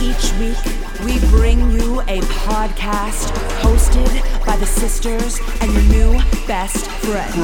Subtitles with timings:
[0.00, 0.56] Each week,
[1.04, 7.34] we bring you a podcast hosted by the sisters and your new best friends.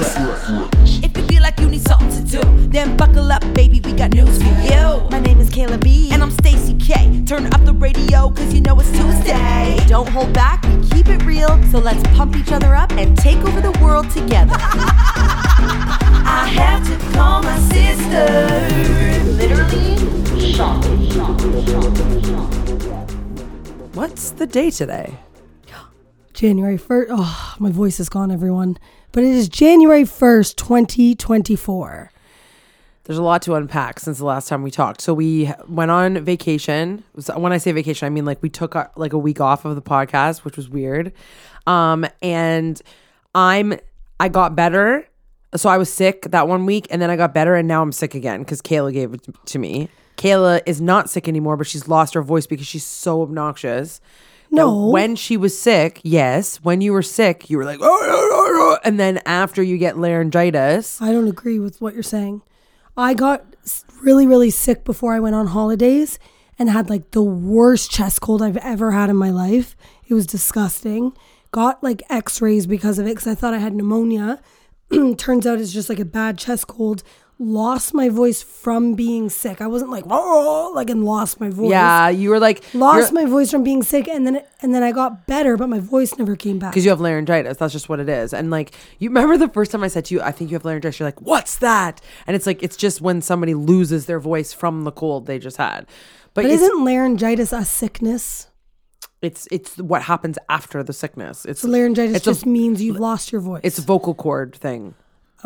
[1.05, 3.81] If you feel like you need something to do, then buckle up, baby.
[3.81, 5.09] We got news for you.
[5.11, 7.25] My name is Kayla B, and I'm Stacey K.
[7.27, 9.77] Turn up the radio, cause you know it's Tuesday.
[9.89, 11.61] Don't hold back, we keep it real.
[11.73, 14.55] So let's pump each other up and take over the world together.
[16.27, 19.25] I have to call my sister.
[19.33, 20.04] Literally,
[23.95, 25.17] What's the day today?
[26.35, 27.07] January 1st.
[27.09, 28.77] Oh, my voice is gone, everyone.
[29.13, 32.13] But it is January 1st, 2024.
[33.05, 35.01] There's a lot to unpack since the last time we talked.
[35.01, 37.05] So we went on vacation.
[37.19, 39.65] So When I say vacation, I mean like we took uh, like a week off
[39.65, 41.15] of the podcast, which was weird.
[41.67, 42.83] Um, and
[43.35, 43.79] I'm
[44.21, 45.09] I got better.
[45.57, 47.93] So I was sick that one week, and then I got better, and now I'm
[47.93, 49.89] sick again because Kayla gave it to me.
[50.17, 54.01] Kayla is not sick anymore, but she's lost her voice because she's so obnoxious.
[54.51, 54.89] Now, No.
[54.91, 58.53] when she was sick, yes, when you were sick, you were like, "Oh, oh, oh,
[58.57, 62.43] oh," and then after you get laryngitis, I don't agree with what you're saying.
[62.97, 63.45] I got
[64.03, 66.19] really, really sick before I went on holidays
[66.59, 69.75] and had like the worst chest cold I've ever had in my life.
[70.07, 71.13] It was disgusting.
[71.51, 74.41] Got like x rays because of it because I thought I had pneumonia.
[75.17, 77.03] Turns out it's just like a bad chest cold.
[77.41, 79.61] Lost my voice from being sick.
[79.61, 81.71] I wasn't like, oh, like, and lost my voice.
[81.71, 84.93] yeah, you were like Lost my voice from being sick, and then and then I
[84.93, 86.71] got better, but my voice never came back.
[86.73, 87.57] because you have laryngitis.
[87.57, 88.33] That's just what it is.
[88.33, 90.65] And like, you remember the first time I said to you, I think you have
[90.65, 91.01] laryngitis.
[91.01, 92.01] You're like, what's that?
[92.29, 95.57] And it's like, it's just when somebody loses their voice from the cold they just
[95.57, 95.87] had.
[96.35, 98.47] But, But isn't laryngitis a sickness?
[99.23, 101.45] it's it's what happens after the sickness.
[101.47, 103.63] It's So laryngitis it's a- just means you've lost your voice.
[103.65, 104.95] it's a vocal cord thing.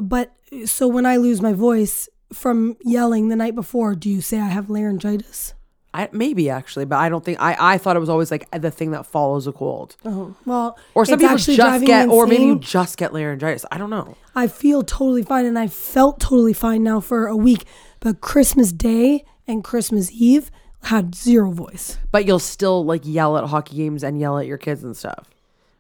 [0.03, 0.33] But
[0.67, 4.49] so when I lose my voice from yelling the night before, do you say I
[4.49, 5.55] have laryngitis?
[5.95, 7.57] I, maybe actually, but I don't think I.
[7.59, 11.07] I thought it was always like the thing that follows a cold, Oh well, or
[11.07, 13.65] some people just get, or maybe you just get laryngitis.
[13.71, 14.17] I don't know.
[14.37, 17.65] I feel totally fine, and I felt totally fine now for a week.
[18.01, 20.51] But Christmas Day and Christmas Eve
[20.83, 21.97] had zero voice.
[22.13, 25.31] But you'll still like yell at hockey games and yell at your kids and stuff.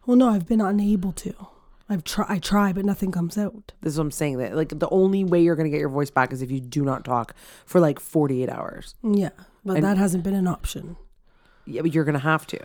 [0.06, 1.34] Well, no, I've been unable to.
[1.88, 3.72] I've try, I try, but nothing comes out.
[3.80, 4.38] This is what I'm saying.
[4.38, 6.84] That like the only way you're gonna get your voice back is if you do
[6.84, 7.34] not talk
[7.64, 8.94] for like 48 hours.
[9.02, 9.30] Yeah,
[9.64, 10.96] but that hasn't been an option.
[11.64, 12.58] Yeah, but you're gonna have to.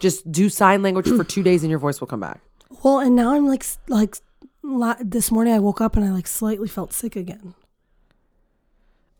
[0.00, 2.40] Just do sign language for two days and your voice will come back.
[2.82, 4.16] Well, and now I'm like, like
[4.62, 7.54] la- this morning I woke up and I like slightly felt sick again.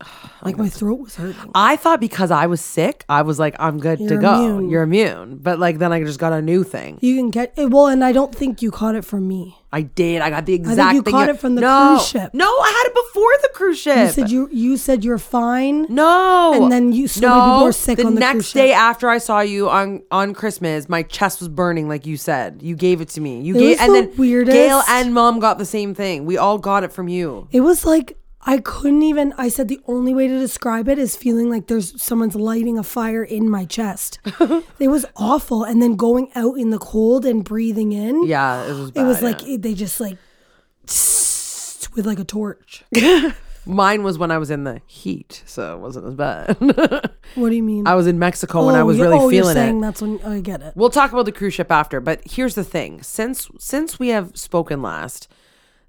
[0.43, 1.51] Like my throat was hurting.
[1.53, 4.33] I thought because I was sick, I was like, I'm good to You're go.
[4.43, 4.69] immune.
[4.71, 5.37] You're immune.
[5.37, 6.97] But like then I just got a new thing.
[6.99, 7.69] You can get it.
[7.69, 9.55] Well, and I don't think you caught it from me.
[9.71, 10.23] I did.
[10.23, 11.11] I got the exact you thing.
[11.13, 12.33] caught it from the no, cruise ship.
[12.33, 13.97] No, I had it before the cruise ship.
[13.97, 15.85] You said you you said you're fine.
[15.89, 16.53] No.
[16.55, 18.77] And then you- so many people were sick the on the next cruise day ship.
[18.77, 22.61] after I saw you on on Christmas, my chest was burning like you said.
[22.63, 23.41] You gave it to me.
[23.41, 24.55] You It gave was and the then weirdest.
[24.55, 26.25] Gail and mom got the same thing.
[26.25, 27.47] We all got it from you.
[27.51, 29.33] It was like I couldn't even.
[29.37, 32.83] I said the only way to describe it is feeling like there's someone's lighting a
[32.83, 34.19] fire in my chest.
[34.79, 38.25] it was awful, and then going out in the cold and breathing in.
[38.25, 39.53] Yeah, it was it was bad, like yeah.
[39.55, 40.17] it- they just like
[41.95, 42.83] with like a torch.
[43.65, 46.57] Mine was when I was in the heat, so it wasn't as bad.
[47.35, 47.87] What do you mean?
[47.87, 49.81] I was in Mexico when I Oh, was you- really oh, you're feeling saying it.
[49.81, 50.73] That's when oh, I get it.
[50.75, 53.01] We'll talk about the cruise ship after, but here's the thing.
[53.03, 55.29] Since since we have spoken last,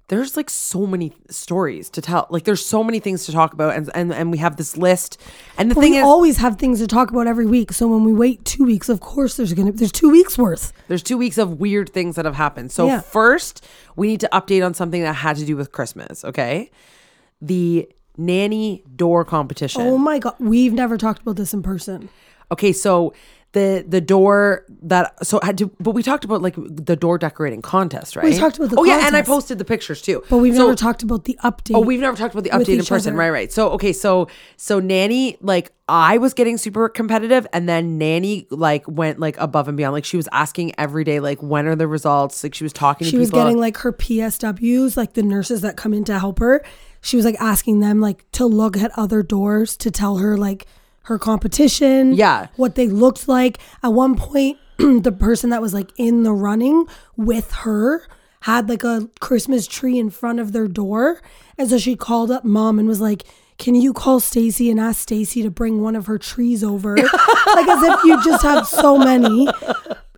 [0.09, 2.27] there's like so many stories to tell.
[2.29, 5.19] Like there's so many things to talk about and and, and we have this list.
[5.57, 7.71] And the But thing we is always have things to talk about every week.
[7.71, 10.73] So when we wait two weeks, of course there's gonna there's two weeks worth.
[10.89, 12.71] there's two weeks of weird things that have happened.
[12.71, 12.99] So Yeah.
[13.01, 16.69] first, we need to update on something that had to do with Christmas, okay?
[17.41, 19.81] The nanny door competition.
[19.81, 22.09] Oh my god, we've never talked about this in person.
[22.51, 23.13] Okay, so
[23.53, 27.61] the the door that so I do, but we talked about like the door decorating
[27.61, 28.25] contest, right?
[28.25, 30.23] We talked about the oh yeah, and I posted the pictures too.
[30.29, 31.75] But we've So- never talked about the update.
[31.75, 33.13] Oh, we've never talked about the update in person.
[33.13, 33.19] other.
[33.19, 33.51] Right, right.
[33.53, 34.27] So okay, so
[34.57, 39.67] so Nanny, like I was getting super competitive and then Nanny like went like above
[39.67, 39.93] and beyond.
[39.93, 42.43] Like she was asking every day, like when are the results?
[42.43, 43.43] Like she was talking she to was people.
[43.43, 46.63] getting like her PSWs, like the nurses that come in to help her.
[47.01, 50.65] She was like asking them like to look at other doors to tell her like
[51.03, 52.13] her competition.
[52.13, 52.47] Yeah.
[52.55, 53.59] What they looked like.
[53.81, 56.85] At one point, the person that was like in the running
[57.15, 58.05] with her
[58.41, 61.21] had like a Christmas tree in front of their door.
[61.57, 63.23] And so she called up mom and was like,
[63.57, 66.95] can you call Stacey and ask Stacey to bring one of her trees over?
[66.97, 69.47] like as if you just have so many.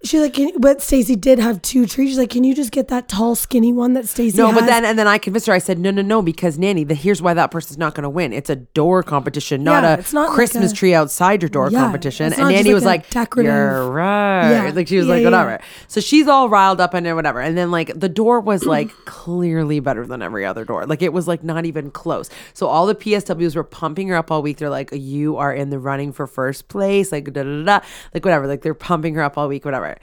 [0.06, 2.10] She's like, can, but Stacey did have two trees.
[2.12, 4.60] She's like, can you just get that tall, skinny one that Stacey no, has?
[4.60, 5.54] but then and then I convinced her.
[5.54, 8.10] I said, no, no, no, because Nanny, the, here's why that person's not going to
[8.10, 8.31] win.
[8.31, 11.50] It's a door competition, not Yeah, a it's not like Christmas a- tree outside your
[11.50, 12.34] door Yeah, competition.
[12.34, 14.52] And Nanny like was like, decorative- you're right.
[14.66, 15.60] Yeah, Like she was like, whatever.
[15.88, 17.42] So she's all riled up and then whatever.
[17.42, 20.86] And then like the door was like clearly better than every other door.
[20.86, 22.30] Like it was like not even close.
[22.54, 24.57] So all the PSWs were pumping her up all week.
[24.57, 27.12] They're like, you are in the running for first place.
[27.12, 27.80] Like da da, da.
[28.13, 28.46] like whatever.
[28.48, 29.94] Like they're pumping her up all week, whatever.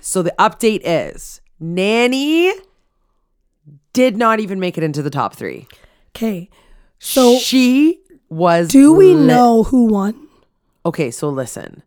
[0.00, 2.52] So the update is Nanny
[3.92, 5.66] did not even make it into the top three.
[6.16, 6.48] okay.
[6.98, 8.68] So she was.
[8.68, 9.26] do we lit.
[9.26, 10.28] know who won?
[10.84, 11.82] Okay, so listen.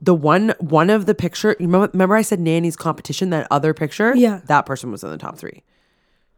[0.00, 1.56] The one one of the picture.
[1.58, 3.30] Remember, remember I said Nanny's competition.
[3.30, 4.14] That other picture.
[4.14, 4.40] Yeah.
[4.46, 5.62] that person was in the top three.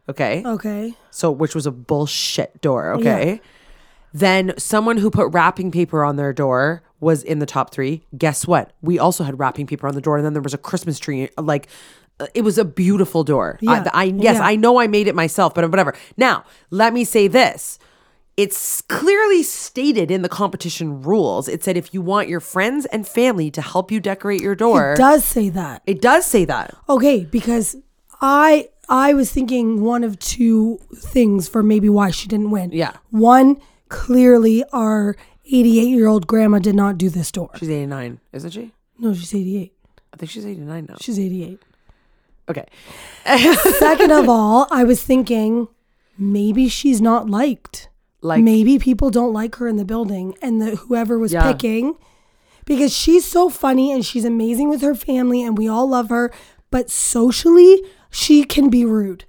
[0.09, 0.41] Okay.
[0.45, 0.95] Okay.
[1.11, 2.93] So, which was a bullshit door.
[2.93, 3.41] Okay.
[4.13, 8.03] Then someone who put wrapping paper on their door was in the top three.
[8.17, 8.73] Guess what?
[8.81, 11.29] We also had wrapping paper on the door, and then there was a Christmas tree.
[11.37, 11.67] Like,
[12.19, 13.59] uh, it was a beautiful door.
[13.61, 13.83] Yeah.
[13.93, 14.41] I, I yes, Yeah.
[14.45, 15.93] I know I made it myself, but whatever.
[16.17, 17.77] Now, let me say this.
[18.35, 21.47] It's clearly stated in the competition rules.
[21.47, 24.93] It said if you want your friends and family to help you decorate your door,
[24.93, 25.81] It does say that.
[25.87, 26.75] it does say that.
[26.87, 27.75] Okay, because
[28.21, 32.71] I I was thinking one of two things for maybe why she didn't win.
[32.71, 32.93] Yeah.
[33.09, 33.57] One,
[33.89, 35.15] clearly our
[35.49, 37.49] 88 year old grandma did not do this door.
[37.57, 38.71] She's 89, isn't she?
[38.99, 39.73] No, she's 88.
[40.13, 40.95] I think she's 89 now.
[40.99, 41.61] She's 88.
[42.49, 42.65] Okay.
[43.79, 45.67] Second of all, I was thinking
[46.17, 47.89] maybe she's not liked.
[48.21, 51.51] Like maybe people don't like her in the building and the whoever was Yeah.
[51.51, 51.95] picking
[52.65, 56.31] because she's so funny and she's amazing with her family and we all love her
[56.71, 59.23] but socially she can be rude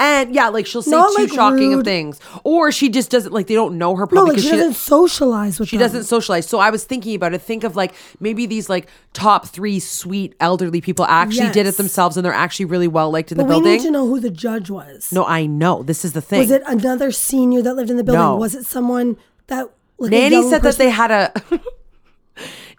[0.00, 1.84] And yeah, like she'll say Not, too like, shocking of rude.
[1.84, 4.50] things, or she just doesn't like they don't know her no probably like because she
[4.56, 5.86] doesn't socialize with she them.
[5.86, 6.46] doesn't socialize.
[6.46, 7.42] So I was thinking about it.
[7.42, 11.76] Think of like maybe these like top three sweet elderly people actually did it Yes.
[11.78, 13.72] themselves, and they're actually really well liked in but the we building.
[13.72, 16.38] need to know who the judge was no, I know this is the thing.
[16.40, 18.36] was it another senior that lived in the building No.
[18.36, 19.16] was it someone
[19.48, 19.68] that
[19.98, 21.32] like a Nanny young said that person- they had a.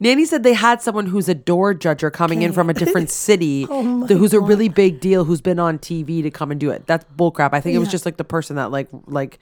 [0.01, 3.67] Nanny said they had someone who's a door judger coming in from a different city,
[3.69, 6.69] Oh th- who's a really big deal, who's been on TV to come and do
[6.71, 6.85] it.
[6.87, 7.49] That's bullcrap.
[7.53, 7.91] I think it was Yeah.
[7.93, 9.39] just like the person that like like.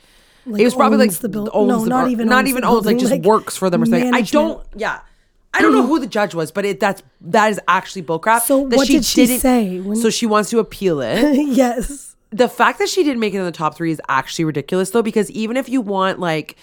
[0.49, 2.49] Like, it was probably like owns the buil- owns no, the not even not owns
[2.49, 4.07] even the owns like building, just like, works for them or something.
[4.07, 4.31] I management.
[4.31, 4.63] don't.
[4.77, 4.99] Yeah,
[5.53, 8.41] I don't know who the judge was, but it that's that is actually bullcrap.
[8.43, 12.15] So that what did she didn't- say when- so she wants to appeal it yes
[12.29, 15.01] the fact that she didn't make it in the top three is actually ridiculous though
[15.03, 16.55] because even if you want like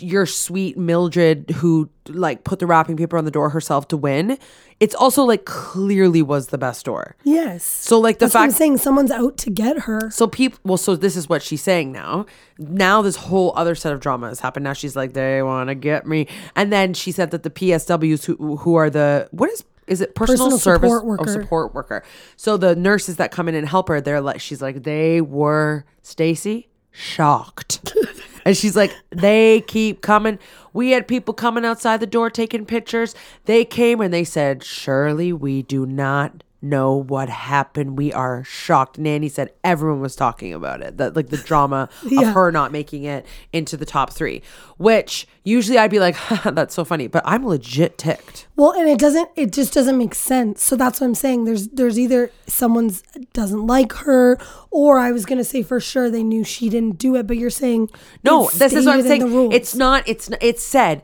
[0.00, 4.38] your sweet mildred who like put the wrapping paper on the door herself to win
[4.78, 7.16] it's also like clearly was the best door.
[7.24, 7.64] Yes.
[7.64, 8.76] So like the that's what i'm saying.
[8.76, 10.10] Someone's out to get her.
[10.10, 12.26] So people well so this is what she's saying now.
[12.58, 14.64] Now this whole other set of drama has happened.
[14.64, 16.28] Now she's like they want to get me.
[16.54, 20.16] And then she said that the psws who who are the what is is it
[20.16, 20.90] personal, Personal service?
[20.90, 21.32] Support oh, worker.
[21.32, 22.02] support worker.
[22.36, 25.86] So the nurses that come in and help her they're like she's like they were
[26.02, 27.94] stacy shocked.
[28.44, 30.38] And she's like they keep coming.
[30.72, 33.14] We had people coming outside the door taking pictures.
[33.46, 38.98] They came and they said shirley we do not know what happened we are shocked
[38.98, 42.28] nanny said everyone was talking about it that like the drama Yeah.
[42.28, 44.42] of her not making it into the top three
[44.76, 48.98] which usually i'd be like that's so funny but i'm legit ticked Well, and it
[48.98, 50.62] doesn't it just doesn't make sense.
[50.62, 51.44] So that's what I'm saying.
[51.44, 53.02] There's there's either someone's
[53.34, 54.38] doesn't like her
[54.70, 57.36] or I was going to say for sure they knew she didn't do it, but
[57.36, 57.90] you're saying
[58.24, 59.52] No, this is what I'm saying.
[59.52, 60.08] It's not.
[60.08, 61.02] It's it's said.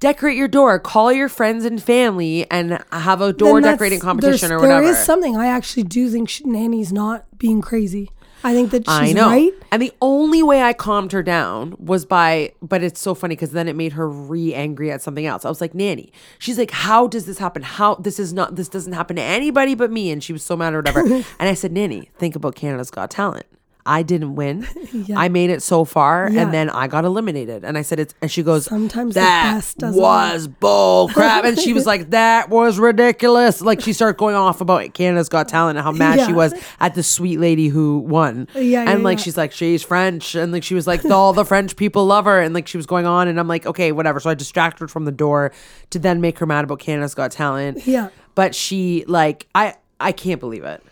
[0.00, 0.78] Decorate your door.
[0.78, 4.82] Call your friends and family, and have a door decorating competition or whatever.
[4.82, 8.10] There is something I actually do think she, Nanny's not being crazy.
[8.44, 9.28] I think that she's I know.
[9.28, 9.52] right.
[9.72, 13.50] And the only way I calmed her down was by, but it's so funny because
[13.50, 15.44] then it made her re angry at something else.
[15.44, 16.12] I was like, Nanny.
[16.38, 17.62] She's like, How does this happen?
[17.62, 20.10] How this is not, this doesn't happen to anybody but me.
[20.10, 21.00] And she was so mad or whatever.
[21.04, 23.46] and I said, Nanny, think about Canada's Got Talent.
[23.86, 24.66] I didn't win.
[25.16, 26.42] I made it so far, Yeah.
[26.42, 27.64] and then I got eliminated.
[27.64, 31.86] And I said, "It's." And she goes, Sometimes that was bull crap." And she was
[31.92, 35.92] like, "That was ridiculous." Like she started going off about Canada's Got Talent and how
[35.92, 38.46] mad she was at the sweet lady who won.
[38.54, 39.24] Yeah, and like yeah.
[39.24, 42.40] she's like, she's French, and like she was like, all the French people love her,
[42.40, 44.20] and like she was going on, and I'm like, okay, whatever.
[44.20, 45.52] So I distracted her from the door
[45.90, 47.86] to then make her mad about Canada's Got Talent.
[47.86, 48.10] Yeah.
[48.34, 50.82] but she like I I can't believe it.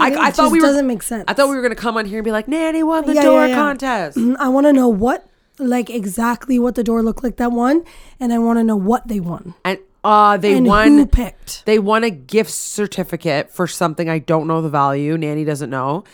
[0.00, 1.24] I, I thought we were doesn't make sense.
[1.28, 3.22] I thought we were gonna come on here and be like, Nanny won the Yeah,
[3.22, 3.54] door yeah, yeah.
[3.56, 4.18] contest.
[4.38, 5.28] I want to know what,
[5.58, 7.84] like exactly what the door looked like that won,
[8.20, 11.64] and I want to know what they won And uh they and won who picked.
[11.66, 15.18] They won a gift certificate for something I don't know the value.
[15.18, 16.04] Nanny doesn't know.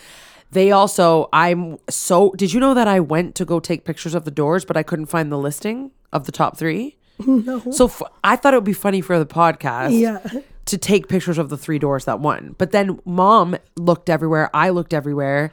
[0.51, 2.31] They also, I'm so.
[2.37, 4.83] Did you know that I went to go take pictures of the doors, but I
[4.85, 6.97] couldn't find the listing of the top three?
[7.27, 7.61] No.
[7.73, 9.99] So f- I thought it would be funny for the podcast.
[9.99, 10.19] Yeah.
[10.67, 14.49] To take pictures of the three doors that won, but then mom looked everywhere.
[14.55, 15.53] I looked everywhere.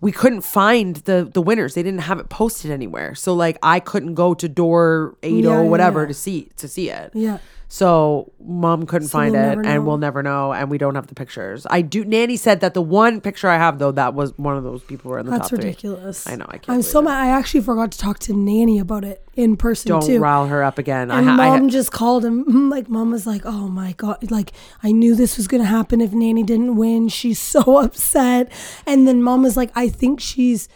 [0.00, 1.74] We couldn't find the the winners.
[1.74, 3.14] They didn't have it posted anywhere.
[3.14, 6.08] So like I couldn't go to door eight oh or yeah, whatever yeah.
[6.08, 7.10] to see to see it.
[7.14, 7.38] Yeah.
[7.74, 11.06] So mom couldn't So find we'll it, and we'll never know, and we don't have
[11.06, 11.66] the pictures.
[11.70, 12.04] I do.
[12.04, 15.10] Nanny said that the one picture I have though, that was one of those people
[15.10, 15.68] were in the That's top three.
[15.70, 16.26] ridiculous.
[16.28, 16.44] I know.
[16.50, 16.68] I can't.
[16.68, 17.14] I'm so mad.
[17.18, 20.18] I actually forgot to talk to Nanny about it in person Don't too.
[20.20, 21.10] rile her up again.
[21.10, 22.68] I, And ha- I ha- mom just called him.
[22.72, 24.30] Like mom was like, "Oh my god!
[24.30, 24.52] Like
[24.82, 27.08] I knew this was gonna happen if Nanny didn't win.
[27.08, 28.52] She's so upset."
[28.86, 30.68] And then mom was like, "I think she's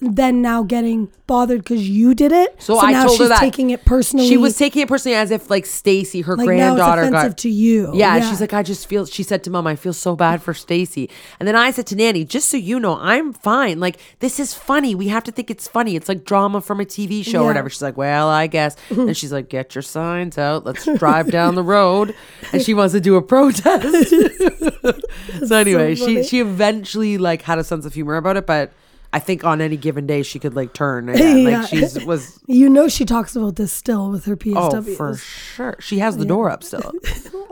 [0.00, 2.60] then now getting bothered because you did it.
[2.60, 4.26] So, I now told she's her that taking it personally.
[4.26, 7.38] She was taking it personally as if like Stacey, her like granddaughter, now it's got
[7.38, 7.92] to you.
[7.94, 9.06] Yeah, she's like, I just feel.
[9.06, 11.10] She said to mom, I feel so bad for Stacey.
[11.38, 13.78] And then I said to Nanny, just so you know, I'm fine.
[13.78, 14.94] Like this is funny.
[14.94, 15.96] We have to think it's funny.
[15.96, 17.68] It's like drama from a TV show or whatever.
[17.68, 18.76] She's like, well, I guess.
[18.88, 19.08] Mm-hmm.
[19.08, 20.64] and she's like, get your signs out.
[20.64, 22.14] Let's drive down the road.
[22.52, 24.10] And she wants to do a protest.
[25.46, 28.72] so anyway, she she eventually like had a sense of humor about it, but.
[29.12, 31.38] I think on any given day she could like turn again.
[31.48, 31.60] Yeah.
[31.60, 34.54] Like she's was You know she talks about this still with her PSWs.
[34.56, 35.76] oh for sure.
[35.80, 36.92] She has the door up still.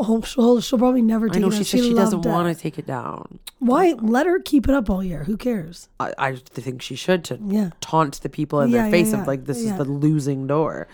[0.00, 1.64] Oh, she'll, she'll probably never take I know it she down.
[1.64, 3.40] said she doesn't want to take it down.
[3.58, 3.94] Why?
[4.00, 5.24] Let her keep it up all year.
[5.24, 5.88] Who cares?
[5.98, 7.70] I, I think she should to Yeah.
[7.80, 9.72] taunt the people in Yeah, their yeah, face yeah, of like this yeah.
[9.72, 10.86] is the losing door.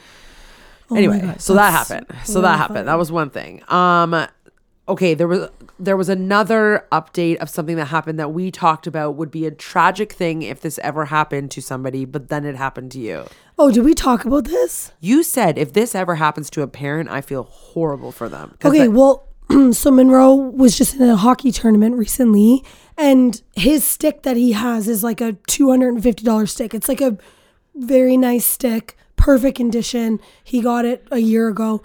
[0.90, 2.06] Oh anyway, God, so that happened.
[2.24, 2.76] So really that happened.
[2.76, 2.86] funny.
[2.86, 3.62] That was one thing.
[3.68, 4.26] Um
[4.88, 5.48] okay, there was
[5.78, 9.50] there was another update of something that happened that we talked about would be a
[9.50, 13.24] tragic thing if this ever happened to somebody, but then it happened to you.
[13.58, 14.92] Oh, did we talk about this?
[15.00, 18.56] You said if this ever happens to a parent, I feel horrible for them.
[18.64, 19.26] Okay, that- well,
[19.72, 22.64] so Munro was just in a hockey tournament recently,
[22.96, 26.74] and his stick that he has is like a two hundred and fifty dollars stick.
[26.74, 27.16] It's like a
[27.74, 30.20] very nice stick, perfect condition.
[30.42, 31.82] He got it a year ago,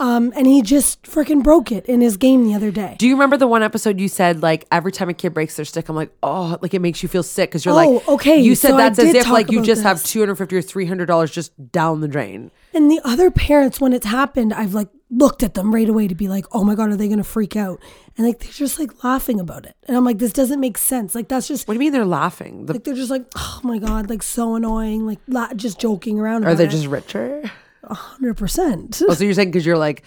[0.00, 2.96] um, and he just freaking broke it in his game the other day.
[2.98, 5.64] Do you remember the one episode you said like every time a kid breaks their
[5.64, 8.38] stick, I'm like, oh, like it makes you feel sick because you're Oh, like, okay,
[8.40, 10.10] You said so that's as if like you just have this.
[10.10, 12.50] two hundred fifty or three hundred dollars just down the drain.
[12.74, 16.14] And the other parents, when it's happened, I've like looked at them right away to
[16.14, 17.80] be like, oh my God, are they going to freak out?
[18.16, 19.74] And like, they're just like laughing about it.
[19.88, 21.14] And I'm like, this doesn't make sense.
[21.14, 22.66] Like, that's just, What do you mean they're laughing?
[22.66, 26.20] The, like, they're just like, oh my God, like so annoying, like la- just joking
[26.20, 26.44] around.
[26.44, 26.70] are they it.
[26.70, 27.50] just richer?
[27.88, 29.02] 100%.
[29.08, 30.02] Oh, so you're saying because you're like,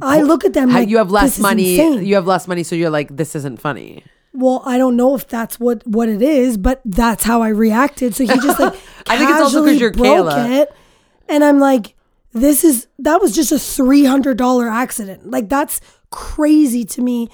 [0.00, 1.76] I look at them like, you have less money.
[2.04, 4.02] You have less money, so you're like, this isn't funny.
[4.32, 8.14] well, I don't know if that's what, what it is, but that's how I reacted.
[8.14, 8.72] So he just like,
[9.06, 10.62] I think it's also 'cause casually you're broke Kayla.
[10.62, 10.74] it.
[11.28, 11.94] And I'm like,
[12.32, 15.30] this is, that was just a $300 accident.
[15.30, 17.28] Like, that's crazy to me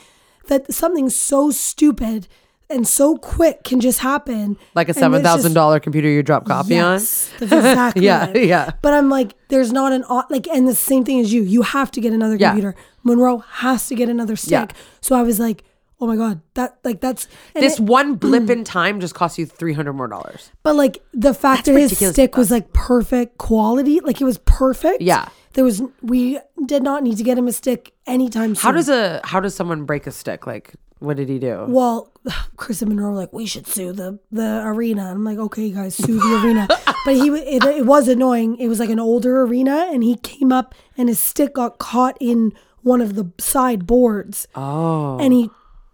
[0.48, 2.26] that something so stupid
[2.70, 4.56] and so quick can just happen.
[4.74, 8.70] Like a seven thousand dollar computer you drop coffee Yes, that's exactly Yeah, yeah.
[8.82, 11.42] But I'm like, there's not an like, and the same thing as you.
[11.42, 12.50] You have to get another Yeah.
[12.50, 12.74] computer.
[13.04, 14.50] Munro has to get another stick.
[14.50, 14.66] Yeah.
[15.00, 15.64] So I was like,
[16.00, 19.46] oh my god, that like that's This it- one blip in time just costs you
[19.46, 20.50] three hundred more dollars.
[20.62, 24.38] But like the fact That's that his stick was like perfect quality, like it was
[24.38, 25.00] perfect.
[25.00, 25.28] Yeah.
[25.54, 28.62] There was we did not need to get him a stick anytime soon.
[28.62, 30.46] How does a how does someone break a stick?
[30.46, 31.64] Like, what did he do?
[31.68, 32.12] Well,
[32.56, 35.02] Chris and Munro were like, we should sue the the arena.
[35.02, 36.68] And I'm like, okay, guys, sue the arena.
[37.04, 38.56] But he it, it was annoying.
[38.58, 42.18] It was like an older arena, and he came up and his stick got caught
[42.20, 42.52] in
[42.82, 44.46] one of the side boards.
[44.54, 45.48] Oh, and he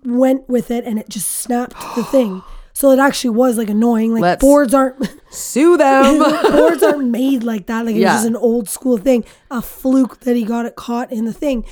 [0.04, 2.42] went with it and it just snapped the thing.
[2.72, 4.12] So it actually was like annoying.
[4.14, 4.96] Like Let's- boards aren't
[5.30, 6.18] sue them.
[6.50, 7.86] boards aren't made like that.
[7.86, 8.14] Like it Yeah.
[8.14, 9.24] was just an old school thing.
[9.52, 11.64] A fluke that he got it caught in the thing.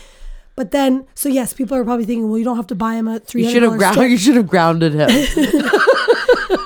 [0.54, 3.09] But then, so yes, people are probably thinking, well, you don't have to buy him
[3.09, 4.11] a three you should have dollars ground.
[4.11, 5.09] You should have grounded him.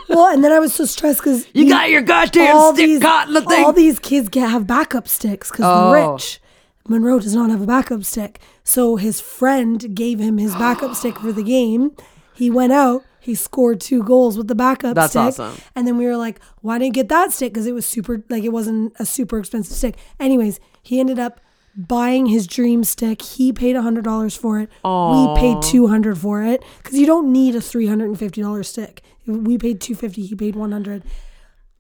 [0.08, 3.34] Well, and then I was so stressed because You got your goddamn stick caught in
[3.34, 3.62] the thing.
[3.64, 5.92] All these kids can have backup sticks because Oh.
[5.92, 6.40] they're rich.
[6.88, 11.18] Munro does not have a backup stick, so his friend gave him his backup stick
[11.18, 11.90] for the game.
[12.34, 13.02] He went out.
[13.20, 15.20] He scored two goals with the backup That's stick.
[15.20, 15.56] awesome.
[15.74, 17.52] And then we were like, why didn't you get that stick?
[17.52, 19.96] Because it was super, like, it wasn't a super expensive stick.
[20.18, 21.40] Anyways, he ended up
[21.76, 23.22] buying his dream stick.
[23.22, 24.70] He paid $100 for it.
[24.84, 29.02] We paid 200 for it because you don't need a $350 stick.
[29.26, 31.02] We paid 250 he paid 100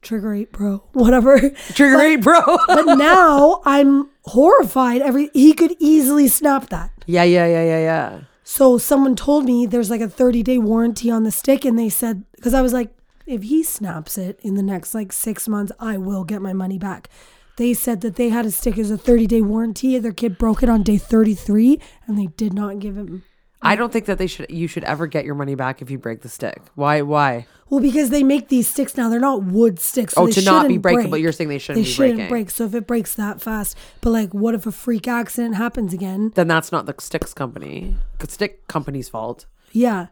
[0.02, 0.84] Trigger eight, bro.
[0.92, 1.50] Whatever.
[1.74, 2.40] Trigger eight, bro.
[2.68, 5.02] But now I'm horrified.
[5.02, 6.92] Every he could easily snap that.
[7.06, 8.20] yeah, yeah, yeah, yeah, yeah.
[8.44, 11.88] So someone told me there's like a 30 day warranty on the stick, and they
[11.88, 12.90] said because I was like,
[13.26, 16.78] if he snaps it in the next like six months, I will get my money
[16.78, 17.10] back.
[17.56, 19.98] They said that they had a stick as a 30 day warranty.
[19.98, 23.22] Their kid broke it on day 33, and they did not give him.
[23.62, 24.50] I don't think that they should.
[24.50, 26.60] You should ever get your money back if you break the stick.
[26.74, 27.00] Why?
[27.00, 27.46] Why?
[27.70, 30.12] Well, because they make these sticks now, they're not wood sticks.
[30.12, 31.10] So Oh, they to not be breakable.
[31.10, 31.22] break.
[31.22, 32.28] You're saying they shouldn't They be shouldn't breaking.
[32.28, 32.50] break.
[32.50, 36.32] So if it breaks that fast, but like, what if a freak accident happens again?
[36.34, 37.96] Then that's not the sticks company.
[38.18, 39.46] The stick company's fault.
[39.72, 40.08] Yeah,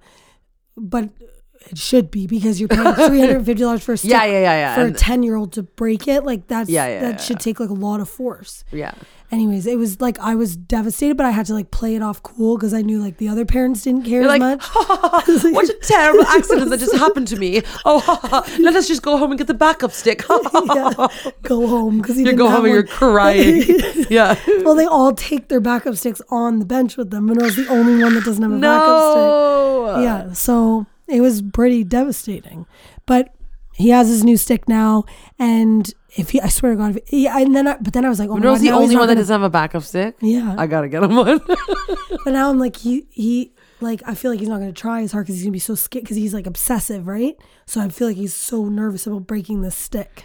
[0.76, 1.10] but
[1.71, 4.11] it should be because you're paying three hundred and fifty dollars for a stick.
[4.11, 4.75] Yeah, yeah, yeah, yeah.
[4.75, 7.16] For a ten year old to break it, like that's Yeah, yeah, that yeah.
[7.25, 8.64] should take like a lot of force.
[8.71, 8.92] Yeah.
[9.33, 12.23] Anyways, it was like I was devastated, but I had to like play it off
[12.23, 14.64] cool because I knew like the other parents didn't care You're as like, much.
[15.54, 17.62] what a terrible accident that just happened to me.
[17.85, 20.23] Oh, let us just go home and get the backup stick.
[20.28, 21.09] yeah,
[21.42, 23.62] go home because you go home and you're crying.
[24.09, 24.38] yeah.
[24.62, 27.56] well, they all take their backup sticks on the bench with them, and I was
[27.56, 29.92] the only one that doesn't have a backup No.
[29.94, 30.02] stick.
[30.04, 32.66] Yeah, so it was pretty devastating.
[33.06, 33.34] But
[33.75, 35.04] he has his new stick now,
[35.38, 38.08] and if he, I swear to God, if yeah, and then, I, but then I
[38.08, 39.82] was like, oh my Munro's God, the only one that gonna- doesn't have a backup
[39.82, 40.16] stick.
[40.20, 40.54] Yeah.
[40.56, 41.40] I gotta get him one.
[42.25, 45.02] But now I'm like, he, he, like, I feel like he's not going to try
[45.02, 47.37] as hard because he's going to be so scared because he's like obsessive, right?
[47.66, 50.25] So I feel like he's so nervous about breaking this stick.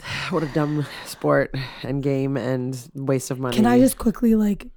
[0.30, 1.52] what a dumb sport
[1.82, 3.56] and game and waste of money.
[3.56, 4.68] Can I just quickly, like,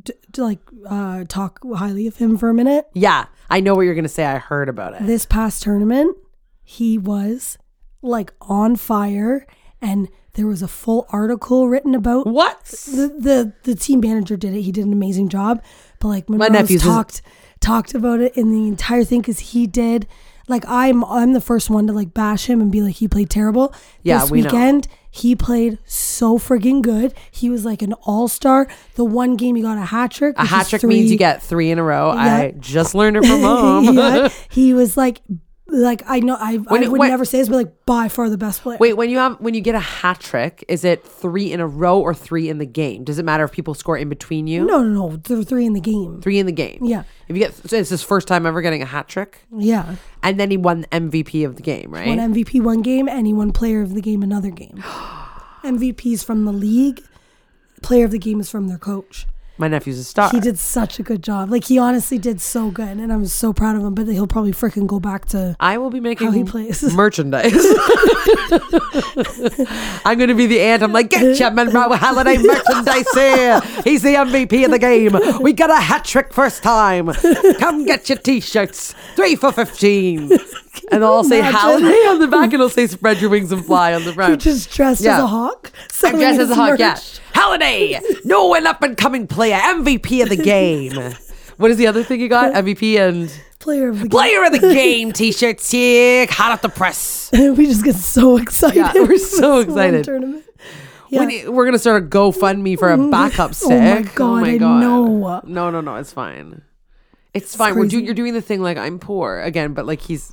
[0.00, 2.86] d- d- like, uh, talk highly of him for a minute?
[2.94, 4.24] Yeah, I know what you're gonna say.
[4.24, 5.06] I heard about it.
[5.06, 6.16] this past tournament,
[6.62, 7.58] he was
[8.02, 9.46] like on fire,
[9.80, 12.64] and there was a full article written about What?
[12.64, 14.62] the the, the team manager did it.
[14.62, 15.62] He did an amazing job,
[16.00, 17.22] but like Munro's nephew's was- talked
[17.60, 20.06] talked about it in the entire thing because he did.
[20.48, 23.30] Like I'm I'm the first one to like bash him and be like he played
[23.30, 23.72] terrible.
[24.02, 24.50] Yeah, this we know.
[25.14, 27.12] He played so friggin' good.
[27.30, 28.66] He was like an all star.
[28.94, 30.34] The one game he got a hat trick.
[30.38, 32.14] A hat trick means you get three in a row.
[32.14, 32.20] Yeah.
[32.20, 33.94] I just learned it from mom.
[33.94, 35.20] yeah, he was like,
[35.72, 38.28] like I know I, When I would when- never say this, but like by far
[38.28, 38.76] the best player.
[38.78, 41.66] Wait, when you have when you get a hat trick, is it three in a
[41.66, 43.04] row or three in the game?
[43.04, 44.64] Does it matter if people score in between you?
[44.66, 46.20] no, no, no, there were three in the game.
[46.20, 46.78] Three in the game.
[46.82, 47.04] Yeah.
[47.28, 50.38] If you get, so it's his first time ever getting a hat trick, Yeah, and
[50.38, 52.06] then he won MVP of the game, right?
[52.06, 54.82] one MVP one game, and he won player of the game another game.
[55.64, 57.00] MVP's from the league.
[57.82, 59.26] Player of the game is from their coach.
[59.62, 60.28] My nephew's a star.
[60.30, 61.48] He did such a good job.
[61.48, 63.94] Like he honestly did so good, and I'm so proud of him.
[63.94, 66.82] But he'll probably freaking go back to I will be making how he plays.
[66.96, 67.54] merchandise.
[70.04, 70.82] I'm going to be the ant.
[70.82, 73.60] I'm like, get your Munro Halliday merchandise here.
[73.84, 75.16] He's the MVP of the game.
[75.40, 77.12] We got a hat trick first time.
[77.60, 78.96] Come get your t-shirts.
[79.14, 80.38] Three for 15.
[80.90, 81.40] And I'll say?
[81.40, 84.30] Halliday on the back and it'll say spread your wings and fly on the front.
[84.30, 85.70] You're just dressed as a hawk.
[86.02, 86.94] I'm dressed as a hawk, yeah.
[86.94, 87.20] merch.
[87.34, 91.14] Halliday, new and up and coming player, MVP of the game.
[91.58, 92.54] What is the other thing you got?
[92.54, 94.10] MVP and Player of the game.
[94.10, 97.30] player of the game t-shirt, sick, hot off the press.
[97.32, 98.78] we just get so excited.
[98.78, 100.04] Yeah, we're so excited.
[100.04, 100.44] Tournament.
[101.12, 101.24] We Yeah.
[101.26, 103.10] need- we're gonna start a GoFundMe for a mm-hmm.
[103.10, 103.70] backup oh stick.
[103.70, 105.40] Oh my God, I know.
[105.44, 106.62] No, no, no, it's fine.
[107.34, 107.76] It's fine.
[107.76, 108.04] We're doing.
[108.04, 110.32] You're doing the thing like I'm poor again, but like he's.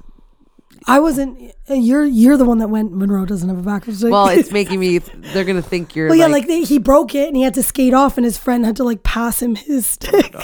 [0.87, 1.53] I wasn't.
[1.67, 2.91] You're you're the one that went.
[2.91, 4.11] Munro doesn't have a backup stick.
[4.11, 4.99] Well, it's making me.
[4.99, 6.07] They're gonna think you're.
[6.07, 8.25] well, yeah, like, like they, he broke it and he had to skate off, and
[8.25, 10.35] his friend had to like pass him his oh stick.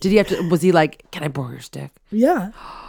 [0.00, 0.48] did he have to?
[0.48, 1.10] Was he like?
[1.10, 1.90] Can I borrow your stick?
[2.10, 2.52] yeah.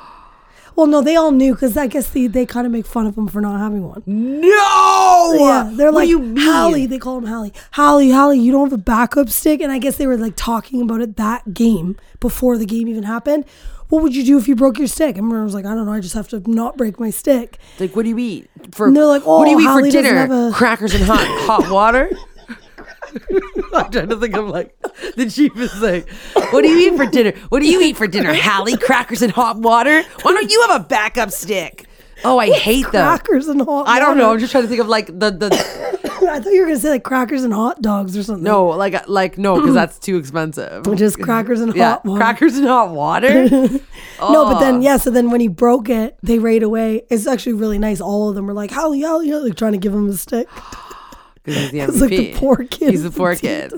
[0.75, 3.17] Well, no, they all knew because I guess they, they kind of make fun of
[3.17, 4.03] him for not having one.
[4.05, 5.33] No.
[5.37, 6.37] Yeah, they're What like do you mean?
[6.45, 6.85] Hallie.
[6.85, 7.53] They call him Holly.
[7.71, 10.81] Holly, Holly, you don't have a backup stick, and I guess they were like talking
[10.81, 13.45] about it that game before the game even happened.
[13.89, 15.17] What would you do if you broke your stick?
[15.17, 15.91] And I was like, I don't know.
[15.91, 17.57] I just have to not break my stick.
[17.77, 18.87] Like, what do you eat for?
[18.87, 20.47] And they're like, what do you "Oh, eat for dinner?
[20.47, 22.09] a-" Crackers and hot hot water.
[23.73, 24.75] I'm trying to think of like
[25.15, 26.03] the cheapest thing.
[26.51, 27.33] What do you eat for dinner?
[27.49, 28.77] What do you eat for dinner, Hallie?
[28.77, 30.03] Crackers and hot water?
[30.21, 31.87] Why don't you have a backup stick?
[32.23, 33.07] Oh, I hate them.
[33.07, 33.67] Crackers and hot.
[33.67, 33.89] Water.
[33.89, 34.31] I don't know.
[34.31, 35.49] I'm just trying to think of like the the
[36.29, 38.43] I thought you were gonna say like crackers and hot dogs or something.
[38.43, 40.83] no like uh, like no because that's too expensive.
[40.95, 42.19] just crackers and yeah, hot water.
[42.19, 43.47] crackers and hot water.
[44.21, 44.97] No, but then yeah.
[44.97, 47.01] So then when he broke it, they raid away.
[47.09, 47.99] It's actually really nice.
[47.99, 50.47] All of them were like, "Hallie, Hallie," Hallie," like trying to give him a stick.
[51.43, 51.99] Because he's the MVP.
[52.01, 52.91] Like the poor kid.
[52.91, 53.73] He's the poor kid.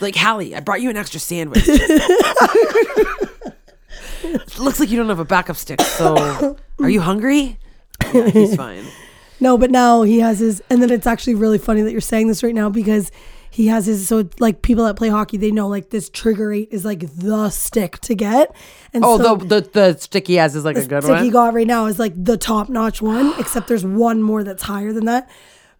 [0.00, 1.66] Like Hallie, I brought you an extra sandwich.
[4.58, 5.80] looks like you don't have a backup stick.
[5.80, 7.58] So, are you hungry?
[8.12, 8.84] Yeah, he's fine.
[9.40, 12.28] No, but now he has his, and then it's actually really funny that you're saying
[12.28, 13.10] this right now because
[13.50, 14.06] he has his.
[14.06, 17.50] So like people that play hockey, they know like this trigger eight is like the
[17.50, 18.54] stick to get.
[18.94, 21.18] And Oh, so the, the the stick he has is like a good stick one.
[21.18, 24.44] Stick he got right now is like the top notch one, except there's one more
[24.44, 25.28] that's higher than that.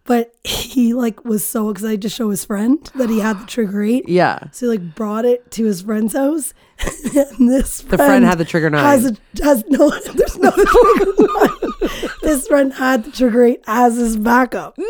[0.05, 3.83] But he like was so excited to show his friend that he had the trigger
[3.83, 4.07] eight.
[4.09, 4.49] yeah.
[4.51, 6.53] So he like brought it to his friend's house.
[7.15, 8.83] and this The friend had the trigger nine.
[8.83, 12.09] Has, a, has no there's no trigger nine.
[12.21, 14.77] This friend had the trigger eight as his backup.
[14.77, 14.85] No!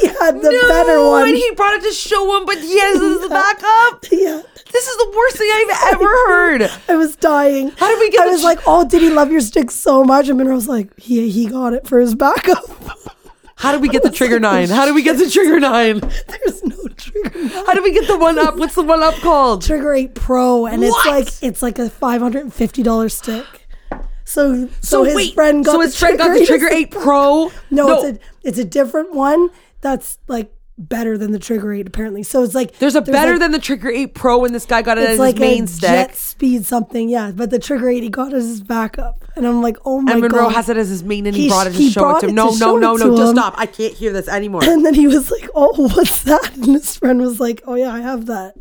[0.00, 1.28] He had the better one.
[1.28, 4.04] And he brought it to show him, but he has his backup.
[4.12, 4.42] yeah.
[4.72, 6.70] This is the worst thing I've ever heard.
[6.88, 7.70] I was dying.
[7.76, 10.02] How did we get I was tr- like, oh, did he love your stick so
[10.04, 10.28] much?
[10.28, 12.64] And Munro was like, he he got it for his backup.
[13.56, 14.68] How do we get the trigger nine?
[14.68, 16.00] How do we get the trigger nine?
[16.00, 17.38] There's no trigger.
[17.38, 17.48] nine.
[17.48, 18.56] How do we get the one up?
[18.56, 19.62] What's the one up called?
[19.62, 20.88] Trigger Eight Pro, and What?
[20.88, 23.46] it's like it's like a five hundred and fifty dollar stick.
[24.26, 27.50] So, so his wait, friend got so the his friend got the Trigger 8 Pro?
[27.70, 28.02] No, No.
[28.02, 29.50] it's a it's a different one
[29.82, 32.22] that's like better than the Trigger Eight apparently.
[32.24, 34.82] So it's like There's a better like- than the Trigger 8 Pro, and this guy
[34.82, 35.88] got it as it's his main a stick.
[35.88, 37.30] jet speed something, yeah.
[37.30, 40.12] But the Trigger Eight he got as his backup, and I'm like, oh my god.
[40.14, 40.54] and Munro god.
[40.54, 42.30] has it as his main, and he, He- brought it to show it to him.
[42.30, 43.54] it No, to no, no, no, to just stop.
[43.56, 44.64] I can't hear this anymore.
[44.64, 47.92] And then he was like, "Oh, what's that?" And his friend was like, "Oh yeah,
[47.92, 48.54] I have that."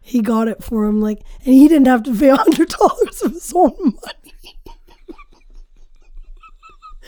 [0.00, 3.20] He got it for him, like, and he didn't have to pay a hundred dollars
[3.22, 3.92] of his own money.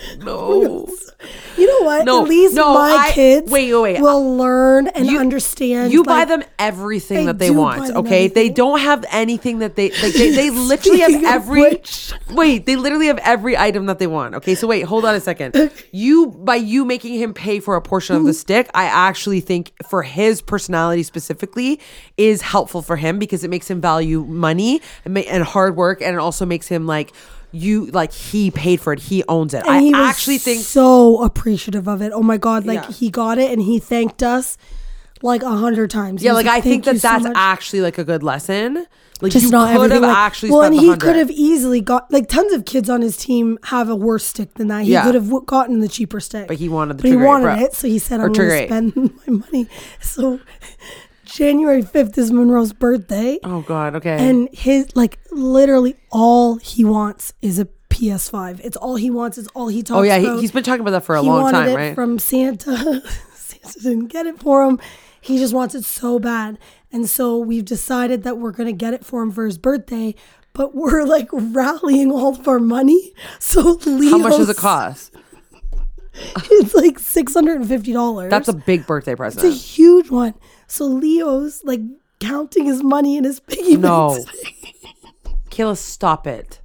[0.18, 0.88] no.
[1.56, 2.04] You know what?
[2.04, 4.00] No, At least no, my I- kids wait, wait, wait.
[4.00, 5.92] will learn and You- understand.
[5.92, 8.28] You buy them everything that they want, okay?
[8.28, 10.14] They don't have anything that they like.
[10.14, 11.82] They, they literally have every.
[12.30, 14.34] Wait, they literally have every item that they want.
[14.36, 15.72] Okay, so wait, hold on a second.
[15.92, 18.36] You by you making him pay for a portion of the mm-hmm.
[18.36, 21.80] stick, I actually think for his personality specifically
[22.16, 26.14] is helpful for him because it makes him value money and, and hard work, and
[26.14, 27.12] it also makes him like
[27.52, 29.58] you like he paid for it, he owns it.
[29.66, 32.12] And I he was actually think so appreciative of it.
[32.14, 32.64] Oh my god!
[32.66, 32.90] Like Yeah.
[32.92, 34.56] he got it and he thanked us
[35.22, 36.20] like a hundred times.
[36.22, 38.86] He yeah, was like I think that you so that's actually like a good lesson.
[39.22, 42.10] Like just you not could have like- actually well, and he could have easily got
[42.10, 44.84] like tons of kids on his team have a worse stick than that.
[44.84, 45.02] He Yeah.
[45.04, 47.26] could have w- gotten the cheaper stick, But he wanted the but he Trigger 8
[47.28, 49.68] wanted it, so he said, "I'm going to spend my money."
[50.00, 50.40] So
[51.33, 53.97] January fifth is Munro's birthday, Oh God.
[53.97, 54.29] Okay.
[54.29, 58.61] and his like literally all he wants is a PS5.
[58.62, 59.37] It's all he wants.
[59.38, 59.99] It's all he talks about.
[60.01, 60.35] oh yeah, about.
[60.37, 61.95] he, he's been talking about that for a he long wanted time, it right?
[61.95, 63.03] from Santa.
[63.35, 64.79] Santa didn't get it for him.
[65.21, 66.59] He just wants it so bad.
[66.93, 70.14] And so we've decided that we're going to get it for him for his birthday,
[70.55, 73.12] but we're like rallying all of our money.
[73.38, 75.14] So Leo How much does it cost?
[76.12, 78.29] It's like $650.
[78.31, 79.45] That's a big birthday present.
[79.45, 80.35] it's a huge one.
[80.70, 81.80] So Leo's like
[82.20, 83.83] counting his money in his piggy bank.
[83.83, 84.24] No.
[85.50, 86.61] Kayla, stop it.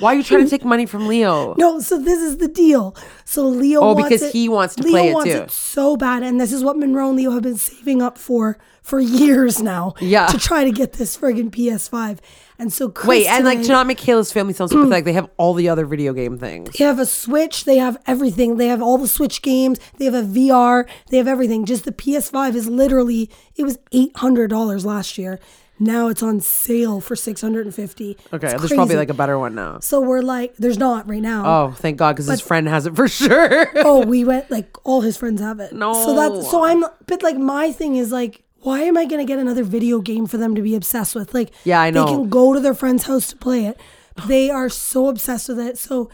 [0.00, 1.54] Why are you trying to take money from Leo?
[1.58, 2.94] No, so this is the deal.
[3.24, 5.38] So Leo Oh, wants because it- he wants to Leo play it wants too.
[5.38, 8.58] it so bad, and this is what Munro and Leo have been saving up for
[8.82, 9.92] for years now.
[10.00, 10.26] Yeah.
[10.28, 12.18] to try to get this friggin' PS5.
[12.60, 15.12] And so Chris Wait, and like to not make Kayla's family sound super pathetic, they
[15.12, 16.70] have all the other video game things.
[16.78, 17.64] they have a Switch.
[17.64, 18.56] They have everything.
[18.56, 19.78] They have all the Switch games.
[19.98, 20.86] They have a VR.
[21.10, 21.66] They have everything.
[21.66, 25.38] Just the PS5 is literally it was eight hundred dollars last year.
[25.80, 28.16] Now it's on sale for six hundred and fifty.
[28.32, 29.78] Okay, there's probably like a better one now.
[29.80, 31.44] So we're like, there's not right now.
[31.46, 33.66] Oh, thank God, because his friend has it for sure.
[33.76, 35.72] oh, we went like all his friends have it.
[35.72, 35.92] No.
[35.92, 39.38] So that's so I'm but like my thing is like why am I gonna get
[39.38, 41.32] another video game for them to be obsessed with?
[41.32, 42.06] Like Yeah, I know.
[42.06, 43.78] They can go to their friend's house to play it.
[44.26, 45.78] They are so obsessed with it.
[45.78, 46.10] So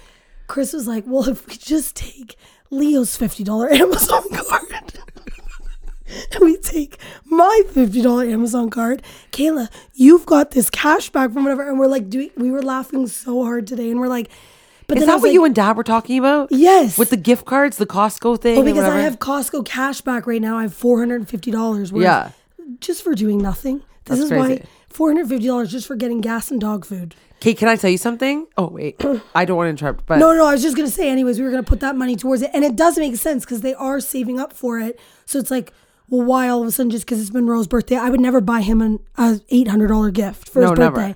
[0.46, 2.37] Chris was like, Well, if we just take
[2.70, 4.63] Leo's fifty dollar Amazon card
[6.33, 11.44] and we take my fifty dollar Amazon card, Kayla, you've got this cash back from
[11.44, 14.31] whatever and we're like doing we were laughing so hard today and we're like
[14.87, 16.48] but Is that what like, you and Dad were talking about?
[16.53, 16.98] Yes.
[16.98, 18.57] With the gift cards, the Costco thing.
[18.59, 20.59] And because I have Costco cash back right now.
[20.59, 21.90] I have four hundred and fifty dollars.
[21.90, 22.33] Yeah.
[22.81, 23.79] just for doing nothing.
[24.05, 24.64] This That's is why crazy.
[24.90, 27.14] four hundred fifty dollars just for getting gas and dog food.
[27.37, 28.46] Okay, can I tell you something?
[28.57, 29.03] Oh wait,
[29.35, 31.09] I don't want to interrupt, but No, no, I was just gonna say.
[31.09, 33.62] Anyways, we were gonna put that money towards it, and it does make sense because
[33.62, 35.00] they are saving up for it.
[35.24, 35.72] So it's like,
[36.11, 37.97] well, why all of a sudden just because it's Munro's birthday?
[37.97, 40.97] I would never buy him an a eight hundred dollar gift for his No, never.
[40.97, 41.14] birthday.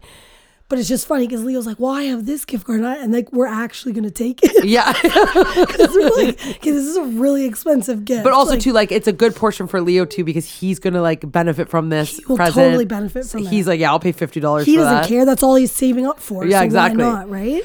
[0.71, 2.97] But it's just funny because Leo's like, well, I have this gift card, and, I,
[3.03, 4.67] and like we're actually gonna take it.
[4.67, 4.93] yeah.
[5.03, 8.23] 'Cause we're like, okay, this is a really expensive gift.
[8.23, 11.01] But also Like, too, like it's a good portion for Leo too because he's gonna
[11.01, 12.19] like benefit from this.
[12.19, 12.57] He will present.
[12.67, 13.49] totally benefit from it.
[13.49, 14.67] He's like, yeah, I'll pay fifty dollars.
[14.67, 15.09] he doesn't that.
[15.09, 15.25] care.
[15.25, 16.45] That's all he's saving up for.
[16.45, 17.03] Yeah, so exactly.
[17.03, 17.63] Not, right?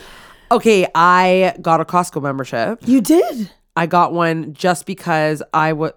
[0.51, 2.79] Okay, I got a Costco membership.
[2.85, 3.49] You did.
[3.75, 5.91] I got one just because I would.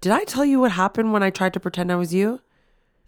[0.00, 2.40] Did I tell you what happened when I tried to pretend I was you?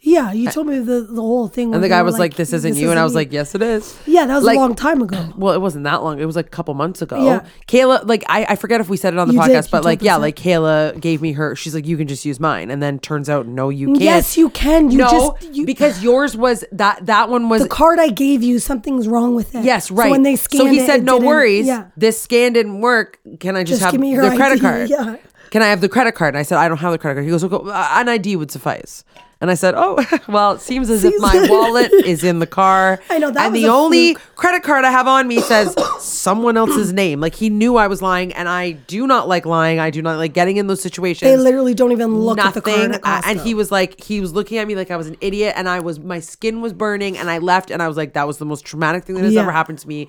[0.01, 1.74] Yeah, you told me the, the whole thing.
[1.74, 3.98] And the guy was like, "This isn't you," and I was like, "Yes, it is."
[4.07, 5.33] Yeah, that was Like- a long time ago.
[5.37, 6.20] Well, it wasn't that long.
[6.20, 7.24] It was like a couple months ago.
[7.24, 7.44] Yeah.
[7.66, 9.51] Kayla, like I, I forget if we said it on the You did.
[9.51, 11.57] podcast, You but like yeah, like Kayla gave me her.
[11.57, 14.01] She's like, you can just use mine, and then turns out, no, you can't.
[14.01, 14.92] Yes, you can.
[14.92, 18.40] You no, just you, because yours was that that one was the card I gave
[18.44, 19.64] you, something's wrong with it.
[19.64, 20.12] yes, So right.
[20.12, 21.66] when they scanned so he it, said, it no didn't- worries.
[21.66, 21.87] Yeah.
[21.96, 23.18] This scan didn't work.
[23.40, 24.88] Can I just, Just have give me your the credit card?
[24.90, 25.16] yeah.
[25.50, 26.34] Can I have the credit card?
[26.34, 27.24] And I said, I don't have the credit card.
[27.24, 29.04] He goes, "Okay, uh, an ID would suffice.
[29.40, 32.98] And I said, Oh, well, it seems as if my wallet is in the car.
[33.08, 34.34] I know, that And the only fluke.
[34.34, 37.20] credit card I have on me says someone else's name.
[37.20, 39.78] Like he knew I was lying, and I do not like lying.
[39.78, 41.30] I do not like getting in those situations.
[41.30, 42.48] They literally don't even look Nothing.
[42.48, 42.61] at the
[43.00, 45.16] card at and he was like, he was looking at me like I was an
[45.20, 48.14] idiot, and I was, my skin was burning, and I left, and I was like,
[48.14, 49.42] that was the most traumatic thing that has Yeah.
[49.42, 50.08] ever happened to me.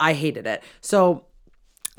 [0.00, 0.62] I hated it.
[0.80, 1.24] So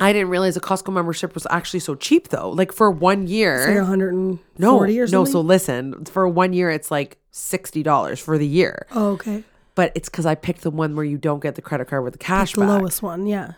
[0.02, 2.50] I didn't realize a Costco membership was actually so cheap though.
[2.50, 3.68] Like for one year.
[3.68, 5.06] like 140 no, or no.
[5.06, 5.32] something.
[5.32, 8.88] So listen, for one year, it's like sixty dollars for the year.
[8.94, 9.44] oh, okay.
[9.76, 12.14] But it's because I picked the one where you don't get the credit card with
[12.14, 12.70] the cash The back.
[12.82, 13.54] lowest one, yeah.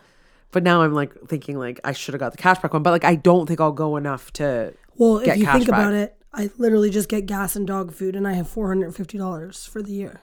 [0.52, 2.84] But now I'm like thinking like I should have got the cashback one.
[2.84, 4.74] But like I don't think I'll go enough to.
[4.96, 5.80] Well, if you think back.
[5.80, 8.86] about it, I literally just get gas and dog food, and I have four hundred
[8.88, 10.22] and fifty dollars for the year.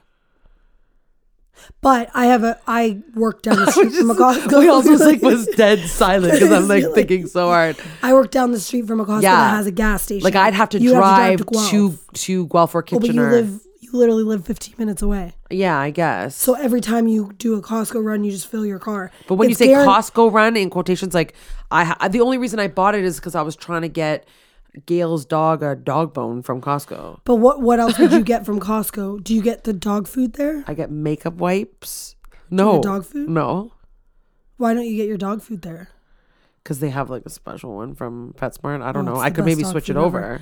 [1.81, 4.59] But I have a I work down the street from a Costco.
[4.59, 7.77] We also was like was dead silent because I'm like like- thinking so hard.
[8.01, 9.35] I work down the street from a Costco Yeah.
[9.35, 10.23] that has a gas station.
[10.23, 11.69] Like I'd have to You drive, to, Guelph.
[11.71, 13.29] to to Guelph or Oh, Kitchener.
[13.29, 15.33] you live you literally live fifteen minutes away.
[15.49, 16.35] yeah, I guess.
[16.35, 19.11] So every time you do a Costco run, you just fill your car.
[19.27, 21.33] But when It's you say Costco run in quotations, like
[21.71, 24.25] I, ha- the only reason I bought it is because I was trying to get
[24.85, 27.19] Gail's dog a dog bone from Costco.
[27.25, 29.23] But what what else would you get from Costco?
[29.23, 30.63] Do you get the dog food there?
[30.67, 32.15] I get makeup wipes.
[32.49, 33.29] No dog food?
[33.29, 33.73] No,
[34.57, 35.89] Why don't you get your dog food there?
[36.63, 38.81] because they have like a special one from PetSmart.
[38.83, 39.15] I don't know.
[39.15, 40.05] I could maybe switch it food ever.
[40.05, 40.41] over.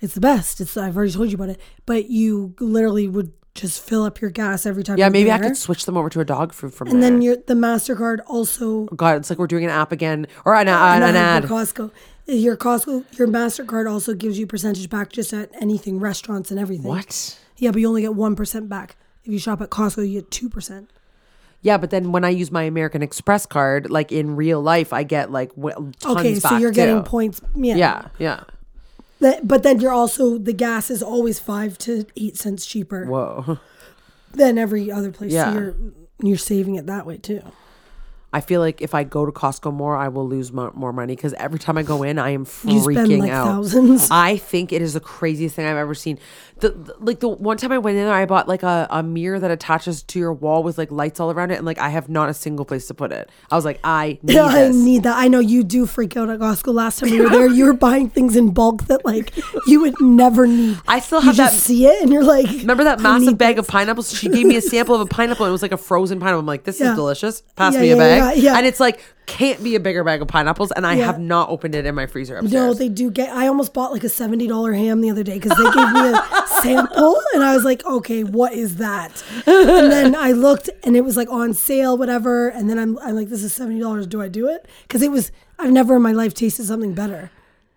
[0.00, 0.60] It's the best.
[0.60, 1.60] It's I've already told you about it.
[1.84, 4.96] But you literally would just fill up your gas every time.
[4.96, 6.94] Yeah, maybe I could switch them over to a dog food from there.
[6.94, 7.10] And there.
[7.10, 10.68] then your the Mastercard also God, it's like we're doing an app again or an,
[10.68, 11.42] an, and an ad.
[11.44, 11.90] Costco.
[12.30, 16.86] Your Costco your Mastercard also gives you percentage back just at anything restaurants and everything.
[16.86, 17.38] What?
[17.56, 18.96] Yeah, but you only get one percent back.
[19.24, 20.90] If you shop at Costco, you get two percent.
[21.62, 25.02] Yeah, but then when I use my American Express card, like in real life, I
[25.02, 27.10] get like w- tons Okay, so you're getting too.
[27.10, 27.40] points.
[27.54, 27.76] Yeah.
[27.76, 28.44] Yeah, yeah.
[29.20, 33.58] That- but then you're also the gas is always five to eight cents cheaper Whoa.
[34.32, 35.32] than every other place.
[35.32, 35.52] Yeah.
[35.52, 35.74] So you're
[36.22, 37.42] you're saving it that way too.
[38.32, 41.16] I feel like if I go to Costco more, I will lose mo- more money
[41.16, 43.46] because every time I go in, I am freaking You like out.
[43.46, 44.08] thousands.
[44.12, 46.16] I think it is the craziest thing I've ever seen.
[46.60, 49.02] The, the- like the one time I went in there, I bought like a, a
[49.02, 51.88] mirror that attaches to your wall with like lights all around it, and like I
[51.88, 53.28] have not a single place to put it.
[53.50, 55.16] I was like, I need Yeah, I need that.
[55.16, 56.72] I know you do freak out at Costco.
[56.72, 60.00] Last time you were there, you were buying things in bulk that like you would
[60.00, 60.78] never need.
[60.86, 63.56] I still you have just that- see it and you're like, Remember that massive bag
[63.56, 63.66] this.
[63.66, 64.16] of pineapples?
[64.16, 65.46] She gave me a sample of a pineapple.
[65.46, 66.38] And it was like a frozen pineapple.
[66.40, 66.90] I'm like, this Yeah.
[66.90, 67.40] is delicious.
[67.56, 68.19] Pass Yeah, me a bag.
[68.20, 68.56] Yeah, yeah.
[68.58, 70.72] And it's like, can't be a bigger bag of pineapples.
[70.72, 71.06] And I Yeah.
[71.06, 72.52] have not opened it in my freezer upstairs.
[72.52, 73.30] No, they do get.
[73.34, 76.00] I almost bought like a seventy dollar ham the other day because they gave me
[76.12, 79.22] a sample, and I was like, okay, what is that?
[79.46, 82.48] And then I looked, and it was like on sale, whatever.
[82.48, 84.06] And then I'm, I'm like, this is seventy dollars.
[84.06, 84.66] Do I do it?
[84.82, 85.30] Because it was.
[85.58, 87.30] I've never in my life tasted something better.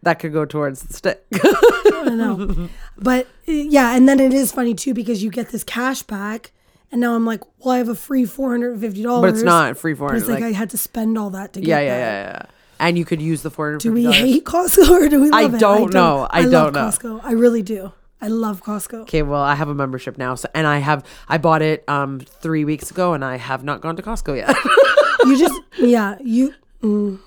[0.03, 1.23] that could go towards the stick.
[1.33, 2.69] I don't know.
[2.97, 6.51] But uh, yeah, and then it is funny too because you get this cash back,
[6.91, 9.31] and now I'm like, well, I have a free four hundred and fifty dollars.
[9.31, 10.19] but it's not free for But it.
[10.19, 11.69] it's like, Like, I had to spend all that to get it.
[11.69, 11.99] yeah, yeah, that.
[11.99, 12.45] yeah, yeah.
[12.79, 13.79] And you could use the $450.
[13.79, 15.57] Do we hate Costco or do we I love it?
[15.57, 16.27] I don't know.
[16.29, 16.89] I love don't know.
[16.89, 17.23] Costco.
[17.23, 17.93] I really do.
[18.19, 19.01] I love Costco.
[19.03, 22.19] Okay, well, I have a membership now, so and I have I bought it um
[22.21, 24.55] three weeks ago, and I have not gone to Costco yet.
[25.25, 27.17] You just, yeah, you, mm,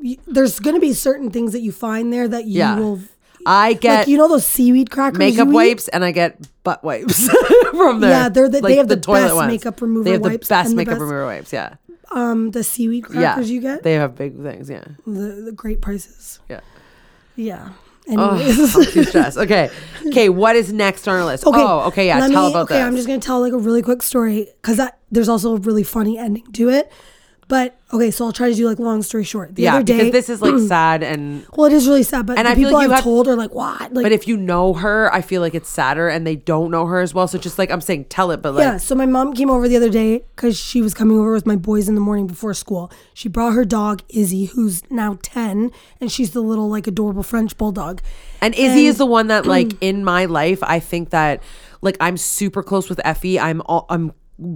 [0.00, 2.78] you there's going to be certain things that you find there that you Yeah.
[2.78, 3.00] will,
[3.46, 5.18] I get like, you know, those seaweed crackers?
[5.18, 7.28] makeup wipes, and I get butt wipes
[7.70, 8.10] from there.
[8.10, 9.48] Yeah, they're the- they have the best ones.
[9.48, 11.52] makeup remover They have wipes the best and the makeup best- remover wipes.
[11.52, 11.74] Yeah,
[12.10, 13.20] Um, the seaweed yeah.
[13.34, 14.68] crackers you get, They have big things.
[14.70, 16.40] Yeah, the, the great prices.
[16.48, 16.60] yeah.
[17.36, 17.70] Yeah.
[18.06, 18.76] Oh, Anyways.
[18.76, 19.38] I'm too stressed.
[19.44, 19.70] Okay,
[20.08, 20.28] okay.
[20.28, 21.46] What is next on our list?
[21.46, 21.58] Okay.
[21.58, 22.06] Oh, okay.
[22.06, 22.82] Yeah, tell me- about okay, this.
[22.84, 24.78] I'm just gonna tell like a really quick story because
[25.10, 26.92] there's also a really funny ending to it.
[27.46, 29.54] But okay, so I'll try to do like long story short.
[29.54, 31.46] The yeah, other day, because this is like sad and.
[31.54, 32.26] well, it is really sad.
[32.26, 33.92] But And the I feel people like I've have- told are like, what?
[33.92, 36.86] Like, But if you know her, I feel like it's sadder, and they don't know
[36.86, 37.28] her as well.
[37.28, 38.40] So just like I'm saying, tell it.
[38.40, 38.76] But like, yeah.
[38.78, 41.56] So my mom came over the other day because she was coming over with my
[41.56, 42.90] boys in the morning before school.
[43.12, 47.56] She brought her dog Izzy, who's now ten, and she's the little like adorable French
[47.58, 48.00] bulldog.
[48.40, 51.42] And Izzy is the one that like in my life, I think that
[51.82, 53.38] like I'm super close with Effie.
[53.38, 54.12] I'm all, I'm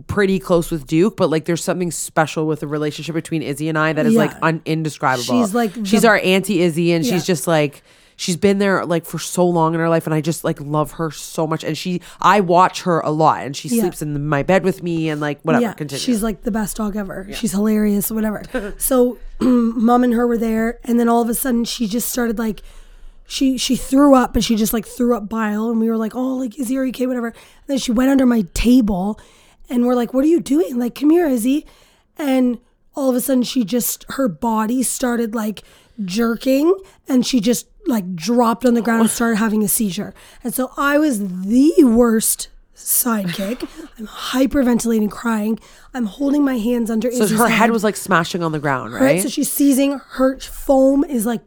[0.08, 3.78] pretty close with Duke, but like there's something special with the relationship between Izzy and
[3.78, 4.38] I that is like Yeah.
[4.42, 5.42] un- indescribable.
[5.44, 7.12] She's, like, she's our auntie Izzy, and Yeah.
[7.12, 7.82] she's just like
[8.16, 10.90] she's been there like for so long in her life and I just like love
[10.92, 13.82] her so much and she I watch her a lot and she Yeah.
[13.82, 16.00] sleeps in my bed with me and like whatever yeah, continue.
[16.00, 17.28] she's like the best dog ever.
[17.32, 18.42] She's hilarious, whatever.
[18.78, 22.36] so, mom and her were there, and then all of a sudden, she just started
[22.40, 22.62] like,
[23.28, 26.16] she she threw up, but she just like threw up bile, and we were like,
[26.16, 27.28] oh, like Izzy, are you okay, whatever.
[27.28, 27.36] And
[27.68, 29.20] then she went under my table,
[29.68, 30.78] and we're like, what are you doing?
[30.78, 31.66] Like, come here, Izzy,
[32.16, 32.58] and
[32.94, 35.62] all of a sudden, she just her body started like
[36.04, 36.74] jerking,
[37.08, 40.14] and she just like dropped on the ground and started having a seizure.
[40.44, 43.68] And so I was the worst sidekick.
[43.98, 45.58] I'm hyperventilating, crying.
[45.94, 48.92] I'm holding my hands under so Izzy's her head was like smashing on the ground,
[48.92, 49.02] right.
[49.02, 49.22] right?
[49.22, 49.98] So she's seizing.
[50.10, 51.42] Her foam is like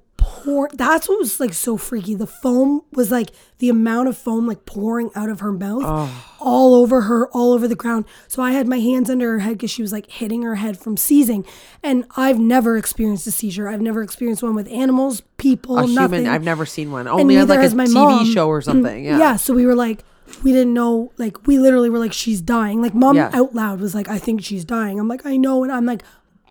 [0.74, 2.16] That's what was like so freaky.
[2.16, 6.26] The foam was like the amount of foam like pouring out of her mouth, Oh.
[6.40, 8.06] all over her, all over the ground.
[8.28, 10.78] So I had my hands under her head because she was like hitting her head
[10.80, 11.46] from seizing.
[11.84, 13.68] And I've never experienced a seizure.
[13.68, 16.20] I've never experienced one with animals, people, a nothing.
[16.20, 16.28] human.
[16.34, 17.08] I've never seen one.
[17.08, 18.26] Only on like a TV mom.
[18.32, 18.66] show or mm-hmm.
[18.66, 19.06] something.
[19.06, 19.18] Yeah.
[19.18, 19.36] Yeah.
[19.36, 20.04] So we were like,
[20.44, 21.12] we didn't know.
[21.18, 22.82] Like, we literally were like, she's dying.
[22.82, 23.32] Like, mom Yeah.
[23.34, 25.00] out loud was like, I think she's dying.
[25.00, 25.64] I'm like, I know.
[25.64, 26.04] And I'm like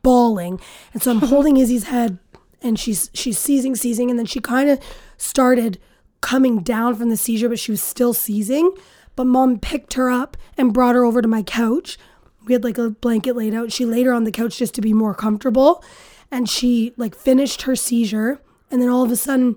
[0.03, 0.61] bawling.
[0.93, 2.19] And so I'm holding Izzy's head
[2.63, 4.11] and she's, she's seizing, seizing.
[4.11, 4.81] And then she kind of
[5.17, 5.79] started
[6.21, 8.73] coming down from the seizure, but she was still seizing.
[9.17, 11.99] But mom picked her up and brought her over to my couch.
[12.47, 13.73] We had like a blanket laid out.
[13.73, 15.85] She laid her on the couch just to be more comfortable.
[16.31, 18.41] And she like finished her seizure.
[18.71, 19.57] And then all of a sudden,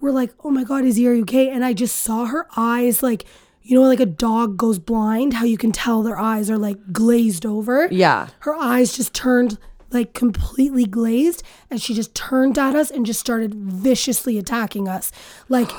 [0.00, 1.50] we're like, oh my God, Izzy, are you okay?
[1.50, 3.24] And I just saw her eyes like,
[3.62, 6.92] you know, like a dog goes blind, how you can tell their eyes are like
[6.92, 7.88] glazed over.
[7.90, 8.28] Yeah.
[8.40, 9.58] Her eyes just turned
[9.92, 15.10] like completely glazed and she just turned at us and just started viciously attacking us.
[15.48, 15.70] Like,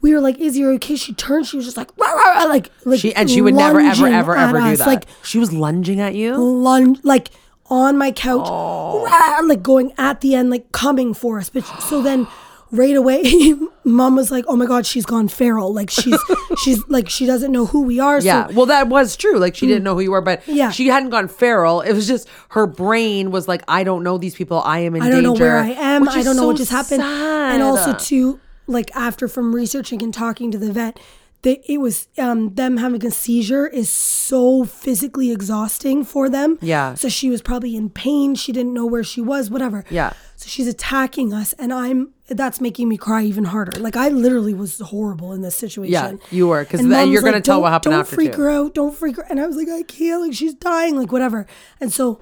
[0.00, 0.96] we were like, "Is you okay?
[0.96, 3.78] She turned, she was just like, rah, rah, like, like She and she would never
[3.80, 4.86] ever ever ever do us, that.
[4.86, 6.36] Like, she was lunging at you.
[6.36, 7.28] lunge like
[7.70, 9.04] on my couch, Oh.
[9.04, 11.48] rah, like going at the end, like coming for us.
[11.50, 12.26] But so then
[12.72, 13.22] right away,
[13.84, 15.72] mom was like, "Oh my god, she's gone feral.
[15.72, 16.18] Like she's
[16.64, 19.38] she's like she doesn't know who we are." Yeah, So well, that was true.
[19.38, 19.68] Like she mm.
[19.70, 20.70] didn't know who you were, but Yeah.
[20.70, 21.82] she hadn't gone feral.
[21.82, 24.60] It was just her brain was like, I don't know these people.
[24.64, 25.28] I am in I don't danger.
[25.28, 26.08] know where I am.
[26.08, 27.02] I don't know what just happened.
[27.02, 27.54] sad.
[27.54, 30.98] And also too, like after from researching and talking to the vet,
[31.42, 36.56] that it was um, them having a seizure is so physically exhausting for them.
[36.60, 36.94] Yeah.
[36.94, 38.34] So she was probably in pain.
[38.36, 39.50] She didn't know where she was.
[39.50, 39.84] Whatever.
[39.90, 40.12] Yeah.
[40.36, 43.78] So she's attacking us, and I'm that's making me cry even harder.
[43.80, 45.92] Like I literally was horrible in this situation.
[45.92, 48.10] Yeah, you were because then you're was gonna like, tell "Don't- what happened after.
[48.10, 48.74] Don't freak too." her out.
[48.74, 49.26] Don't freak her.
[49.28, 50.22] And I was like, I can't.
[50.22, 50.96] Like she's dying.
[50.96, 51.46] Like whatever.
[51.80, 52.20] And so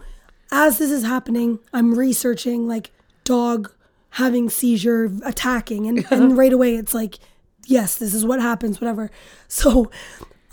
[0.51, 2.91] as this is happening, I'm researching like
[3.25, 3.71] dog
[4.15, 7.19] having seizure attacking, and and right away it's like,
[7.71, 8.81] yes, this is what happens.
[8.81, 9.11] Whatever.
[9.49, 9.91] So.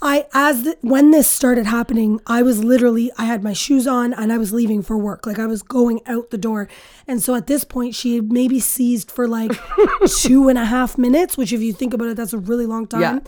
[0.00, 4.12] I as the, when this started happening, I was literally I had my shoes on
[4.14, 5.26] and I was leaving for work.
[5.26, 6.68] Like I was going out the door,
[7.08, 9.50] and so at this point she had maybe seized for like
[10.20, 11.36] two and a half minutes.
[11.36, 13.18] Which, if you think about it, that's a really long time Yeah.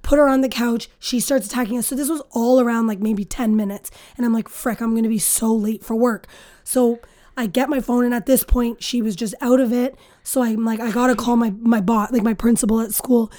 [0.00, 0.88] put her on the couch.
[0.98, 1.88] She starts attacking us.
[1.88, 3.90] So this was all around like maybe 10 minutes.
[4.16, 6.26] And I'm like, frick, I'm going to be so late for work.
[6.64, 7.00] So
[7.36, 8.04] I get my phone.
[8.04, 9.96] And at this point, she was just out of it.
[10.22, 13.30] So I'm like, I got to call my, my bot, like my principal at school.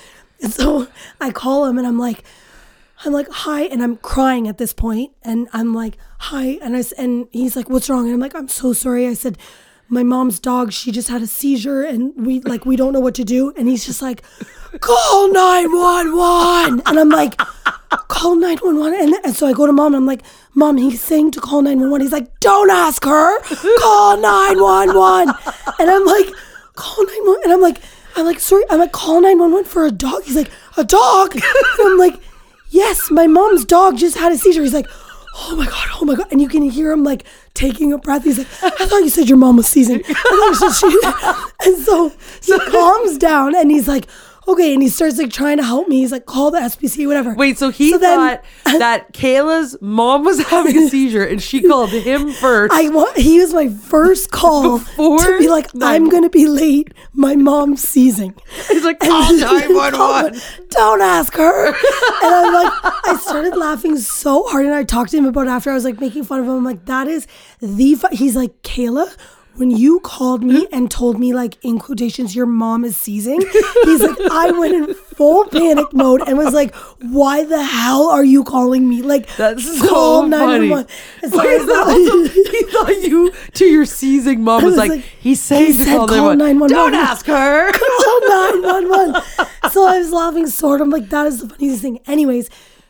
[0.41, 0.88] And so
[1.21, 2.23] I call him and I'm like,
[3.03, 6.84] I'm like, hi, and I'm crying at this point, and I'm like, hi, and I
[6.97, 8.05] and he's like, what's wrong?
[8.05, 9.05] And I'm like, I'm so sorry.
[9.05, 9.38] I said,
[9.88, 13.15] my mom's dog, she just had a seizure, and we like we don't know what
[13.15, 13.54] to do.
[13.58, 14.24] And he's just like,
[14.80, 17.38] call nine one one, and I'm like,
[18.08, 20.78] call nine one one, and and so I go to mom, and I'm like, mom,
[20.78, 22.02] he's saying to call nine one one.
[22.02, 23.41] He's like, don't ask her,
[23.80, 25.30] call nine one one,
[25.80, 26.28] and I'm like,
[26.76, 27.78] call nine one, and I'm like.
[28.17, 30.24] I'm like, sorry, I'm like, call 911 for a dog.
[30.24, 31.36] He's like, a dog?
[31.36, 31.43] And
[31.82, 32.17] I'm like,
[32.69, 34.62] yes, my mom's dog just had a seizure.
[34.62, 34.88] He's like,
[35.38, 36.28] oh my God, oh my God.
[36.32, 38.24] And you can hear him like taking a breath.
[38.24, 40.02] He's like, I thought you said your mom was seizing.
[40.08, 42.10] I thought you said she-" And so
[42.41, 44.08] he calms down and he's like,
[44.47, 44.73] okay.
[44.73, 45.99] And he starts like trying to help me.
[45.99, 47.34] He's like, call the SPC, whatever.
[47.36, 48.43] Wait, so he then- thought
[48.79, 52.73] that Kayla's mom was having a seizure and she called him first.
[52.73, 56.29] I want, he was my first call Before to be like, nine- I'm going to
[56.29, 56.93] be late.
[57.13, 58.36] My mom's seizing.
[58.67, 60.39] He's like, call then- 911.
[60.69, 61.67] Don't ask her.
[61.67, 61.75] And
[62.23, 62.73] I'm like,
[63.08, 65.71] I started laughing so hard, and I talked to him about it after.
[65.71, 66.51] I was like making fun of him.
[66.53, 67.27] I'm like, that is
[67.62, 67.95] the.
[67.95, 68.08] Fu-.
[68.12, 69.15] He's like, Kayla.
[69.58, 73.39] When you called me and told me, like, in quotations, your mom is seizing,
[73.84, 78.24] he's like, I went in full panic mode and was like, why the hell are
[78.26, 79.02] you calling me?
[79.02, 80.70] Like, That's call so funny.
[80.70, 80.88] 911.
[81.24, 84.78] And so I Wait, also, like- he thought you to your seizing mom was, was
[84.78, 86.38] like, like, he's saying he said call, call 911.
[86.72, 86.76] 911.
[86.76, 87.72] Don't ask her.
[88.04, 88.20] call
[88.62, 89.22] 911.
[89.72, 90.82] So I was laughing so hard.
[90.82, 92.00] I'm like, that is the funniest thing.
[92.08, 92.50] Anyways,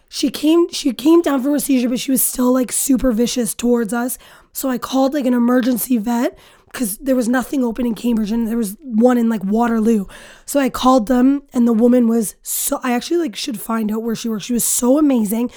[0.10, 3.54] she came she came down from her seizure, but she was still like super vicious
[3.54, 4.18] towards us.
[4.54, 6.38] So I called like an emergency vet
[6.76, 10.08] because there was nothing open in Cambridge and there was one in like Waterloo.
[10.46, 14.04] So I called them and the woman was so I actually like should find out
[14.04, 14.44] where she works.
[14.44, 15.52] She was so amazing.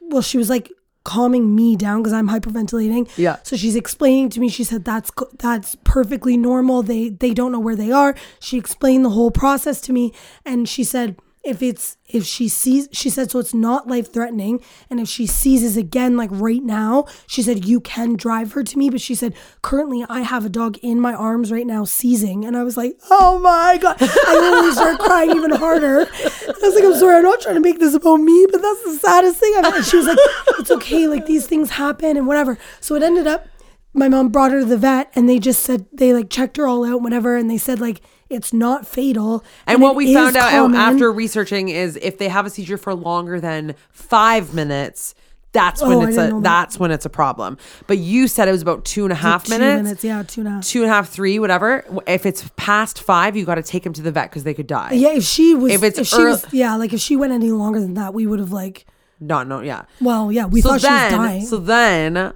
[0.00, 0.72] Well, she was like
[1.04, 3.08] calming me down because I'm hyperventilating.
[3.16, 3.36] Yeah.
[3.44, 4.48] So she's explaining to me.
[4.48, 6.82] She said that's that's perfectly normal.
[6.82, 8.16] They they don't know where they are.
[8.40, 10.12] She explained the whole process to me,
[10.44, 14.62] and she said if it's if she sees she said so it's not life threatening
[14.88, 18.78] and if she seizes again like right now she said you can drive her to
[18.78, 18.88] me.
[18.90, 22.44] But she said currently i have a dog in my arms right now seizing.
[22.44, 23.96] And i was like oh my god.
[24.00, 26.00] I literally started crying even harder.
[26.00, 28.84] I was like i'm sorry i'm not trying to make this about me but that's
[28.84, 30.18] the saddest thing i've and she was like
[30.58, 32.58] it's okay like these things happen and whatever.
[32.80, 33.46] So it ended up
[33.94, 36.66] my mom brought her to the vet and they just said they like checked her
[36.66, 37.36] all out whatever.
[37.36, 38.00] And they said like
[38.34, 40.76] it's not fatal And, what we found out oh, common.
[40.80, 45.14] after researching is if they have a seizure for longer than five minutes,
[45.52, 46.42] that's when Oh, it's a that.
[46.42, 47.56] that's when it's a problem.
[47.86, 49.82] But you said it was about two and a half two minutes.
[49.84, 50.64] minutes, yeah, two and a half.
[50.64, 51.84] Two and a half, three, whatever.
[52.08, 54.66] If it's past five, you got to take him to the vet because they could
[54.66, 54.90] die.
[54.94, 57.32] Yeah, if she was, If if, it's she earl- was, yeah, like if she went
[57.32, 58.84] any longer than that, we would have like,
[59.20, 59.82] Not no, yeah.
[60.00, 61.46] well, yeah, we so thought then, she was dying.
[61.46, 62.32] so then,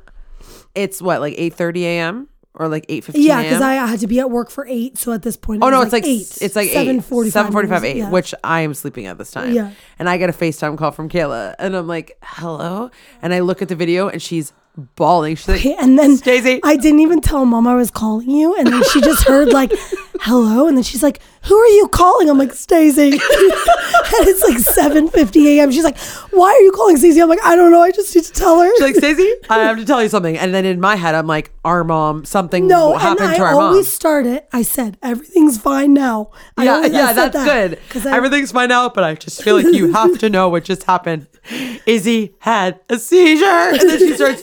[0.77, 2.29] it's what like eight thirty a.m.
[2.59, 3.25] or like eight fifteen.
[3.25, 5.67] yeah, because I had to be at work for eight, so at this point, oh,
[5.67, 6.39] it Oh no, was it's like eight.
[6.43, 8.11] it's like seven eight, forty-five, seven forty-five, eight, yeah.
[8.11, 9.53] which I am sleeping at this time.
[9.53, 9.71] Yeah.
[9.99, 12.91] and I get a Facetime call from Kayla, and I'm like, "Hello,"
[13.23, 14.53] and I look at the video, and she's
[14.97, 15.35] bawling.
[15.37, 18.55] She's like, Okay, and then Stacey, I didn't even tell mom I was calling you,
[18.57, 19.73] and then she just heard like,
[20.21, 24.59] "Hello," and then she's like, "Who are you calling?" I'm like, "Stacey," and it's like
[24.59, 25.71] 7:50 a.m.
[25.71, 25.99] She's like,
[26.31, 27.81] "Why are you calling Stacey?" I'm like, "I don't know.
[27.83, 30.37] I just need to tell her." she's like, Stacey, I have to tell you something.
[30.39, 33.55] And then in my head, I'm like, our mom, something no, happened I to our
[33.55, 33.93] always mom.
[33.93, 34.49] start it.
[34.53, 36.31] I said everything's fine now.
[36.57, 37.45] I Yeah, always- yeah, that's that,
[37.93, 38.07] good.
[38.07, 40.85] I- Everything's fine now, but I just feel like you have to know what just
[40.85, 41.27] happened.
[41.87, 44.43] Izzy had a seizure, and then she starts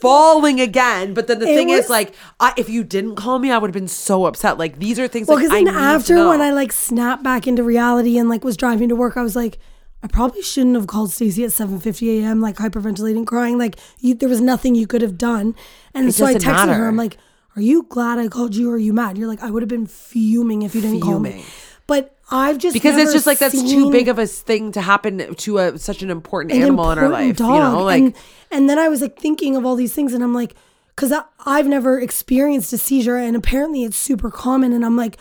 [0.00, 1.14] bawling again.
[1.14, 3.68] But then the It thing is, like, I, if you didn't call me, I would
[3.68, 4.58] have been so upset.
[4.58, 5.28] Like, these are things.
[5.28, 6.40] Well, because I then after when.
[6.40, 9.58] I like snapped back into reality and like was driving to work, I was like,
[10.02, 12.40] I probably shouldn't have called Stacey at 7:50 a.m.
[12.40, 13.58] like hyperventilating, crying.
[13.58, 15.54] Like you, there was nothing you could have done.
[15.94, 16.74] And It so I texted matter.
[16.74, 16.88] her.
[16.88, 17.16] I'm like,
[17.56, 18.70] Are you glad I called you?
[18.70, 19.16] or Are you mad?
[19.18, 21.44] You're like, I would have been fuming if you didn't call me.
[21.86, 25.34] But I've just because it's just like that's too big of a thing to happen
[25.36, 27.38] to a such an important an animal in our important life.
[27.40, 27.46] You
[27.78, 28.14] know, like and,
[28.50, 30.54] and then I was like thinking of all these things, and I'm like,
[30.94, 31.12] because
[31.44, 34.72] I've never experienced a seizure, and apparently it's super common.
[34.72, 35.18] And I'm like,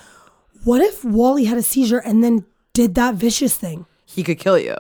[0.64, 3.86] what if Wally had a seizure and then did that vicious thing?
[4.08, 4.76] he could kill you.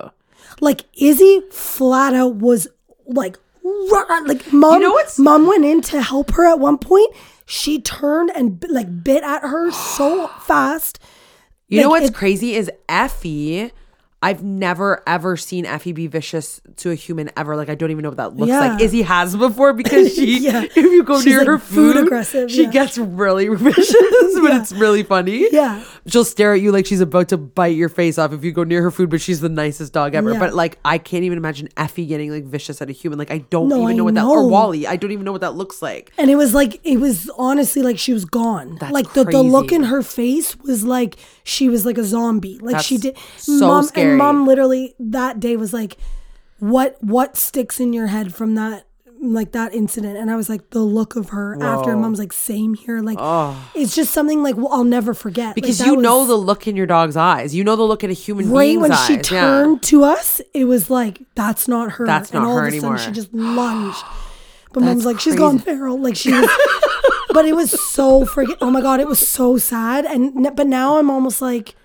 [0.61, 2.67] Like Izzy flat out was
[3.05, 4.75] like, like mom.
[4.75, 7.13] You know what's- mom went in to help her at one point.
[7.45, 10.99] She turned and like bit at her so fast.
[11.67, 13.71] You know what's it- crazy is Effie.
[14.25, 17.55] I've never ever seen Effie be vicious to a human ever.
[17.55, 18.79] Like I don't even know what that looks like.
[18.79, 18.85] Yeah.
[18.85, 20.63] Izzy has before because she, Yeah.
[20.63, 22.71] if you go She's, near like, her food food, aggressive, she yeah.
[22.71, 23.93] gets really vicious,
[24.41, 25.47] but it's really funny.
[25.51, 25.83] Yeah.
[26.07, 28.63] she'll stare at you like she's about to bite your face off if you go
[28.63, 29.11] near her food.
[29.11, 30.33] But she's the nicest dog ever.
[30.39, 33.19] But like I can't even imagine Effie getting like vicious at a human.
[33.19, 34.47] Like I don't No, even I know what that or.
[34.49, 34.87] Wally.
[34.87, 36.11] I don't even know what that looks like.
[36.17, 38.77] And it was like it was honestly like she was gone.
[38.79, 42.57] That's like the, the look in her face was like she was like a zombie.
[42.57, 44.14] Like she did so mom scary.
[44.15, 45.97] And mom literally that day was like
[46.59, 48.85] what what sticks in your head from that
[49.21, 52.33] like that incident and I was like the look of her after and mom's like
[52.33, 53.71] same here like oh.
[53.73, 56.75] it's just something like well, I'll never forget Because that you know the look in
[56.75, 57.55] your dog's eyes.
[57.55, 59.05] You know the look in a human right when eyes.
[59.07, 59.21] she Yeah.
[59.21, 62.05] turned to us, it was like that's not her.
[62.05, 62.97] That's and not all her of a anymore.
[62.97, 64.03] Sudden she just lunged.
[64.73, 65.97] But mom's That's like, she's gone feral.
[65.97, 66.49] Like she was.
[67.29, 68.57] but it was so freaking.
[68.59, 70.03] Oh my god, it was so sad.
[70.03, 71.75] And but now I'm almost like,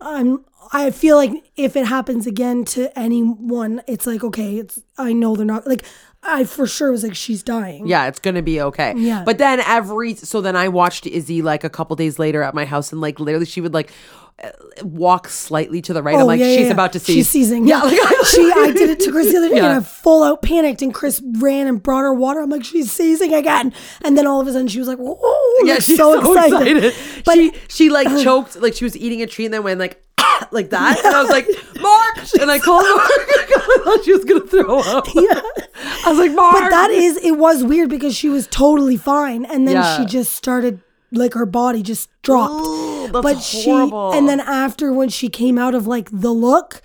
[0.00, 0.42] I'm.
[0.72, 4.80] I feel like if it happens again to anyone, it's like okay, it's.
[4.98, 5.84] I know they're not like.
[6.22, 7.86] I for sure was like she's dying.
[7.86, 8.92] Yeah, it's gonna be okay.
[8.96, 9.24] Yeah.
[9.24, 12.66] But then every so then I watched Izzy like a couple days later at my
[12.66, 13.90] house and like literally she would like
[14.82, 16.14] walk slightly to the right.
[16.16, 16.72] I'm oh, like Oh, yeah, she's yeah.
[16.72, 17.14] about to seize.
[17.14, 17.66] She's seizing.
[17.66, 17.92] Yeah, like,
[18.26, 18.52] she.
[18.54, 19.70] I did it to Chris the other day, Yeah.
[19.70, 20.82] and I full out panicked.
[20.82, 22.40] And Chris ran and brought her water.
[22.40, 23.72] I'm like, she's seizing again.
[24.02, 26.94] And then all of a sudden, she was like, "Whoa!" yeah, like, she's so, excited.
[27.24, 29.78] But she she like uh, choked like she was eating a treat and then went
[29.78, 30.02] like
[30.52, 31.46] like that and I was like
[31.80, 33.10] Mark and I called Mark.
[33.10, 35.06] I thought she was gonna throw up.
[35.14, 35.40] yeah.
[36.04, 36.54] I was like Mark.
[36.54, 40.32] But that is, it was weird because she was totally fine, and then she just
[40.32, 40.80] started
[41.12, 42.54] like her body just dropped.
[42.66, 44.12] Ooh, but horrible.
[44.12, 46.82] she, and then after when she came out of like the look.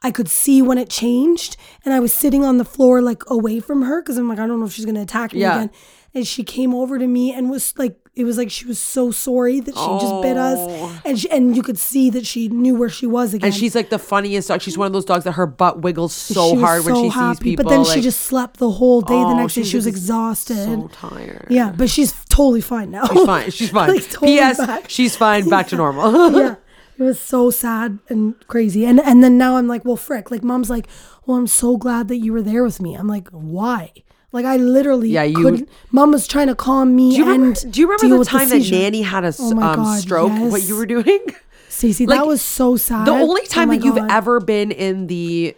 [0.00, 3.58] I could see when it changed, and I was sitting on the floor like away
[3.58, 5.56] from her because I'm like, I don't know if she's gonna attack me Yeah.
[5.56, 5.70] again.
[6.14, 9.12] And she came over to me and was like, it was like she was so
[9.12, 11.02] sorry that she just bit us, oh.
[11.04, 13.44] and she, and you could see that she knew where she was again.
[13.44, 13.46] Oh.
[13.46, 14.60] And she's like the funniest dog.
[14.60, 17.38] She's one of those dogs that her butt wiggles so hard when so she sees
[17.38, 17.64] people.
[17.64, 19.14] But then she just slept the whole day.
[19.14, 20.56] the Oh, next day, she was exhausted.
[20.56, 21.46] so tired.
[21.48, 23.06] Yeah, but she's totally fine now.
[23.06, 23.50] She's fine.
[23.50, 23.94] She's fine.
[23.94, 24.58] Like, totally P.S.
[24.58, 24.90] back.
[24.90, 25.48] She's fine.
[25.48, 26.32] Back to normal.
[26.38, 26.54] yeah.
[26.98, 28.84] It was so sad and crazy.
[28.84, 30.32] And and then now I'm like, well, frick.
[30.32, 30.88] Like mom's like,
[31.26, 32.96] well, I'm so glad that you were there with me.
[32.96, 33.92] I'm like, why?
[34.32, 35.68] Like I literally Yeah, you- couldn't.
[35.90, 37.46] Mom was trying to calm me Do you remember?
[37.60, 38.70] and Do you remember the time that.
[38.70, 40.32] Nanny had a Oh um, God, stroke?
[40.52, 41.20] What you were doing?
[41.70, 43.06] Stacey, Like, that was so sad.
[43.06, 45.54] The only Oh time my that you've ever been in the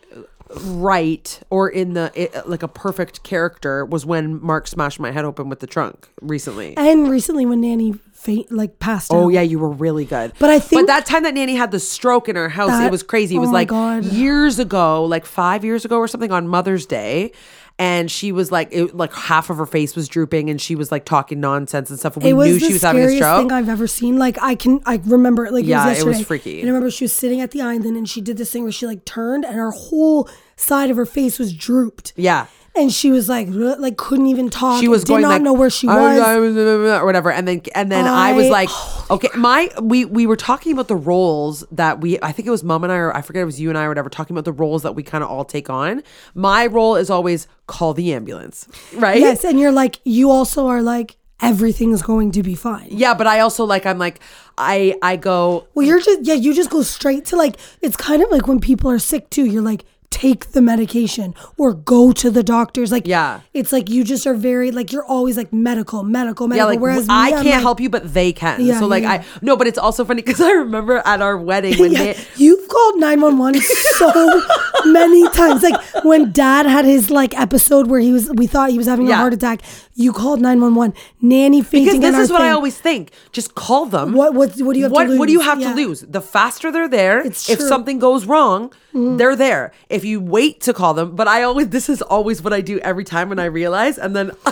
[0.64, 5.24] right or in the it, like a perfect character was when Mark smashed my head
[5.24, 6.76] open with the trunk recently.
[6.76, 9.28] and recently when Nanny faint like passed Oh out.
[9.28, 10.32] yeah, you were really good.
[10.38, 12.90] But I think- but that time that Nanny had the stroke in her house, it
[12.90, 13.36] was crazy.
[13.36, 14.04] It was oh like God.
[14.04, 17.32] years ago, like five years ago or something on Mother's Day.
[17.80, 20.92] And she was like, it, like half of her face was drooping, and she was
[20.92, 22.14] like talking nonsense and stuff.
[22.16, 23.38] And we it was knew the she was having a stroke.
[23.40, 24.18] thing I've ever seen.
[24.18, 26.60] Like I can, I remember it like Yeah, it it was was freaky.
[26.60, 28.72] And I remember she was sitting at the island and she did this thing where
[28.72, 32.12] she like turned and her whole side of her face was drooped.
[32.16, 32.46] yeah.
[32.76, 34.80] And she was like, like couldn't even talk.
[34.80, 36.16] she was did going not like, know where she "Oh, was.
[36.16, 38.68] yeah, or whatever and then and then i, was I- like
[39.10, 42.62] okay my we we were talking about the roles that we i think it was
[42.62, 44.44] mom and i or i forget it was you and i or whatever talking about
[44.44, 46.02] the roles that we kind of all take on
[46.34, 50.82] my role is always call the ambulance right Yes, and you're like, you also are
[50.82, 52.88] like, everything's going to be fine.
[52.90, 54.20] yeah but i also like i'm like
[54.58, 58.22] i i go Well, you're just yeah, you just go straight to like it's kind
[58.22, 59.44] of like when people are sick too.
[59.46, 62.90] You're like take the medication or go to the doctors.
[62.92, 63.40] Like Yeah.
[63.54, 66.56] it's like you just are very like you're always like medical, medical, medical.
[66.56, 68.60] yeah, like whereas I me, can't like, help you, but they can.
[68.64, 71.36] Yeah, so like yeah, I no, but it's also funny because I remember at our
[71.38, 74.42] wedding when Yeah, they, you've called 911 so
[74.86, 75.62] many times.
[75.62, 79.10] Like when dad had his like episode where he was, we thought he was having
[79.10, 79.62] a heart attack.
[79.94, 80.96] You called 911.
[81.20, 82.00] Nanny fainting.
[82.00, 83.12] because this is what I always think.
[83.32, 84.12] Just call them.
[84.14, 85.46] What- what- what do you have to what, What do you lose?
[85.46, 85.70] have Yeah.
[85.70, 86.00] to lose?
[86.08, 87.68] The faster they're there, It's if true.
[87.68, 89.16] Something goes wrong, Mm-hmm.
[89.18, 89.72] they're there.
[89.88, 92.78] If you wait to call them, but I always this is always what I do
[92.80, 94.32] every time when I realize, and then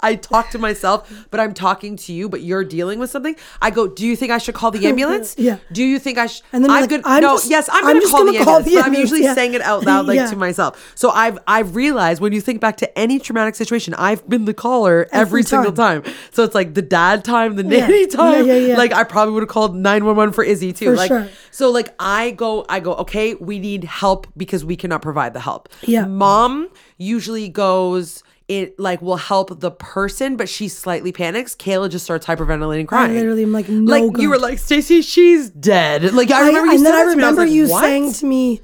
[0.00, 3.36] I talk to myself, but I'm talking to you, but you're dealing with something.
[3.62, 5.36] I go, do you think I should call the ambulance?
[5.38, 5.58] Yeah.
[5.72, 6.42] Do you think I should?
[6.52, 7.02] And then I'm like, good.
[7.04, 8.94] I'm no, just- yes, I'm, I'm gonna just call, the call ambulance, the but I'm
[8.94, 9.34] usually yeah.
[9.34, 10.26] saying it out loud, like Yeah.
[10.30, 10.92] to myself.
[10.96, 14.54] So I've I've realized when you think back to any traumatic situation, I've been the
[14.54, 16.02] caller every, Every single time.
[16.02, 16.14] time.
[16.32, 18.46] So it's like the dad time, the nanny Yeah, time.
[18.46, 18.76] yeah, yeah.
[18.76, 20.86] Like I probably would have called 911 for Izzy too.
[20.86, 21.28] For like sure.
[21.50, 25.40] so like I go I go, okay, we need help because we cannot provide the
[25.40, 25.68] help.
[25.82, 26.06] Yeah.
[26.06, 26.68] Mom
[26.98, 31.54] usually goes it like will help the person, but she slightly panics.
[31.54, 33.14] Kayla just starts hyperventilating, crying.
[33.14, 36.12] literally I'm like, no like you were like, Stacey, she's dead.
[36.12, 38.60] Like I I, remember you and then I remember like, you "What?" saying to me,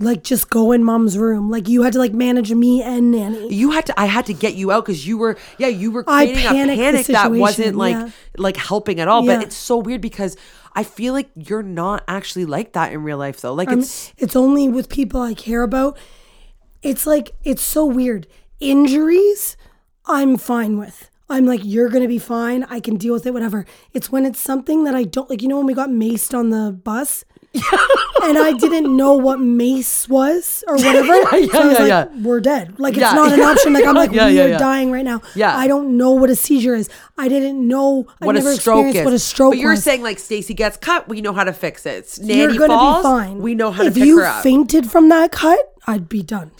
[0.00, 1.50] like, just go in mom's room.
[1.50, 3.54] Like you had to like manage me and nanny.
[3.54, 6.04] you had to i had to get you out because you were yeah you were
[6.08, 8.10] I creating a panicked the panic that wasn't like yeah.
[8.36, 9.36] like helping at all Yeah.
[9.36, 10.36] but it's so weird because
[10.74, 14.12] i feel like you're not actually like that in real life though like I'm- it's
[14.18, 15.96] it's only with people I care about.
[16.82, 18.26] It's like it's so weird.
[18.60, 19.56] Injuries,
[20.06, 21.10] I'm fine with.
[21.28, 22.64] I'm like, you're gonna be fine.
[22.64, 23.64] I can deal with it, whatever.
[23.92, 25.42] It's when it's something that I don't like.
[25.42, 27.24] You know when we got maced on the bus,
[28.22, 31.14] and I didn't know what mace was or whatever.
[31.14, 32.22] Yeah, so I was yeah, like, yeah.
[32.22, 32.78] we're dead.
[32.78, 33.72] Like it's Yeah, not an option.
[33.72, 34.58] Like I'm like, yeah, we yeah, are yeah.
[34.58, 35.20] dying right now.
[35.34, 35.56] Yeah.
[35.56, 36.88] I don't know what a seizure is.
[37.18, 38.06] I didn't know.
[38.18, 39.82] what I a never stroke experienced is what a stroke but you're was.
[39.82, 42.98] saying like stacey gets cut we know how to fix it S- you're gonna falls
[42.98, 43.38] be fine.
[43.42, 46.22] we know how if to pick you her up fainted from that cut, I'd be
[46.22, 46.52] done.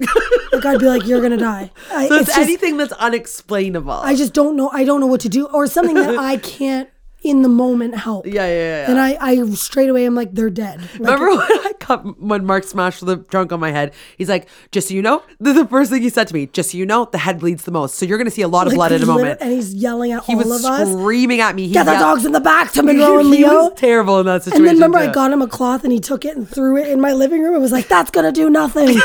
[0.53, 1.71] like I'd be like, you're gonna die.
[1.93, 4.71] I, so it's, it's just, anything that's unexplainable I just don't know.
[4.73, 6.89] I don't know what to do, or something that I can't
[7.23, 8.27] in the moment help.
[8.27, 8.91] yeah yeah yeah, yeah.
[8.91, 10.81] And I, I straight away, I'm like, they're dead.
[10.99, 13.93] Like, Remember when I cut when Mark smashed the trunk on my head?
[14.17, 16.71] He's like, just so you know, the, the first thing he said to me, just
[16.71, 17.97] so you know, the head bleeds the most.
[17.97, 19.39] So you're gonna see a lot of like, blood in a moment.
[19.41, 20.89] And he's yelling at He all of us.
[20.91, 21.67] screaming at me.
[21.67, 23.49] He Get the dogs in the back to Munro and he Leo.
[23.69, 24.61] was terrible in that situation.
[24.61, 26.89] And then remember, I got him a cloth and he took it and threw it
[26.89, 27.53] in my living room.
[27.55, 28.99] and was like, "That's gonna do nothing."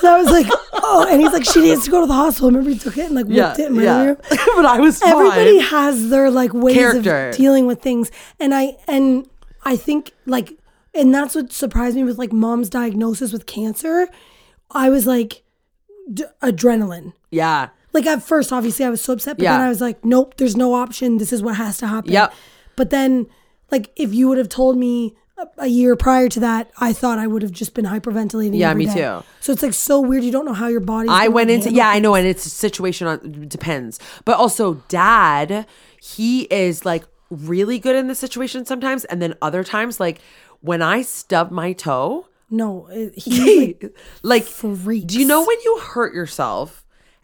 [0.00, 2.48] So I was like, "Oh," and he's like, "She needs to go to the hospital."
[2.48, 4.04] Remember, he took it and like yeah, whipped it in my yeah.
[4.04, 4.16] room.
[4.56, 5.12] but I was fine.
[5.12, 7.28] everybody has their like ways Character.
[7.30, 9.28] of dealing with things and i and
[9.64, 10.58] i think like
[10.94, 14.08] and that's what surprised me with like mom's diagnosis with cancer
[14.70, 15.42] i was like
[16.12, 19.66] d- adrenaline yeah, like at first obviously i was so upset but then Yeah.
[19.66, 22.32] i was like nope there's no option this is what has to happen Yep.
[22.76, 23.26] but then
[23.70, 25.14] like if you would have told me
[25.58, 28.86] a, year prior to that i thought i would have just been hyperventilating Yeah, me
[28.86, 28.94] day.
[28.94, 29.24] too.
[29.40, 31.88] so it's like so weird you don't know how your body I went into yeah,
[31.88, 35.66] I know, and it's a situation on depends, but also dad,
[36.00, 40.20] he is like really good in the situation sometimes, and then other times like
[40.60, 42.26] when I stub my toe.
[42.50, 45.06] no he like like freaks.
[45.12, 46.79] do you know when you hurt yourself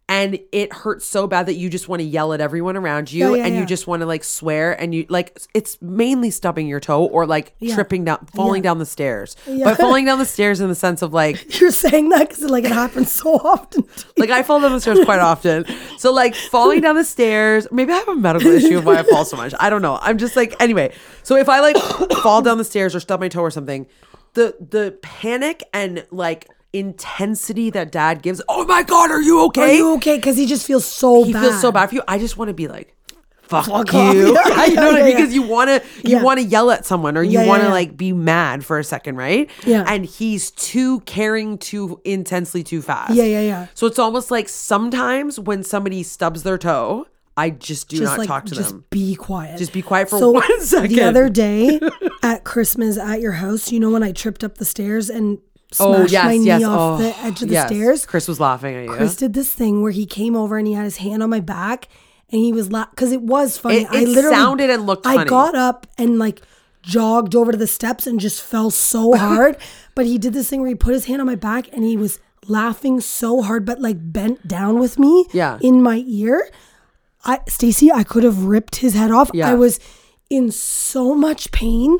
[0.09, 3.31] and it hurts so bad that you just want to yell at everyone around you
[3.31, 3.61] Yeah, yeah, and yeah.
[3.61, 7.27] you just want to like swear and you like it's mainly stubbing your toe or
[7.27, 9.65] like tripping down falling down the stairs Yeah.
[9.65, 12.65] but falling down the stairs in the sense of like You're saying that because like
[12.65, 13.83] it happens so often.
[14.17, 15.65] like I fall down the stairs quite often.
[15.99, 19.03] So like falling down the stairs, maybe I have a medical issue of why I
[19.03, 19.55] fall so much.
[19.59, 19.99] I don't know.
[20.03, 20.93] I'm just like anyway.
[21.25, 21.77] So if I like
[22.23, 23.87] fall down the stairs or stub my toe or something,
[24.35, 26.49] the the panic and like
[26.79, 29.71] intensity that dad gives, oh my god, are you okay?
[29.71, 30.17] Are you okay?
[30.17, 31.43] Because he just feels so he bad.
[31.43, 32.03] feels so bad for you.
[32.09, 32.93] I just want to be like
[33.43, 34.37] fuck, Fuck you.
[34.37, 34.47] off.
[34.57, 35.07] Yeah, you know what I yeah, mean?
[35.13, 35.17] yeah.
[35.17, 36.23] Because you want to you Yeah.
[36.23, 37.73] want to yell at someone or you Yeah, yeah, want to yeah.
[37.73, 39.49] like be mad for a second, right?
[39.65, 39.85] Yeah.
[39.87, 43.15] And he's too caring too intensely too fast.
[43.15, 43.67] Yeah, yeah, yeah.
[43.75, 47.07] So it's almost like sometimes when somebody stubs their toe,
[47.37, 48.79] I just do just not like talk to just them.
[48.81, 49.59] Just be quiet.
[49.59, 50.97] Just be quiet for so one second.
[50.97, 51.79] The other day
[52.25, 55.39] at Christmas at your house, you know when I tripped up the stairs and
[55.81, 56.59] Oh smashed yes, my yes.
[56.61, 57.67] knee off oh, the edge of the yes.
[57.69, 58.07] stairs?
[58.07, 58.91] Chris was laughing at you.
[58.93, 61.41] Chris did this thing where he came over and he had his hand on my
[61.41, 61.89] back
[62.31, 63.83] and he was la because it was funny.
[63.83, 65.29] It- I literally sounded and looked I funny.
[65.31, 66.41] got up and like
[66.83, 69.57] jogged over to the steps and just fell so hard.
[69.97, 71.97] but he did this thing where he put his hand on my back and he
[71.97, 75.59] was laughing so hard, but like bent down with me Yeah.
[75.61, 76.49] in my ear.
[77.25, 79.33] I Stacey, I could have ripped his head off.
[79.35, 79.51] Yeah.
[79.51, 79.81] I was
[80.31, 81.99] in so much pain.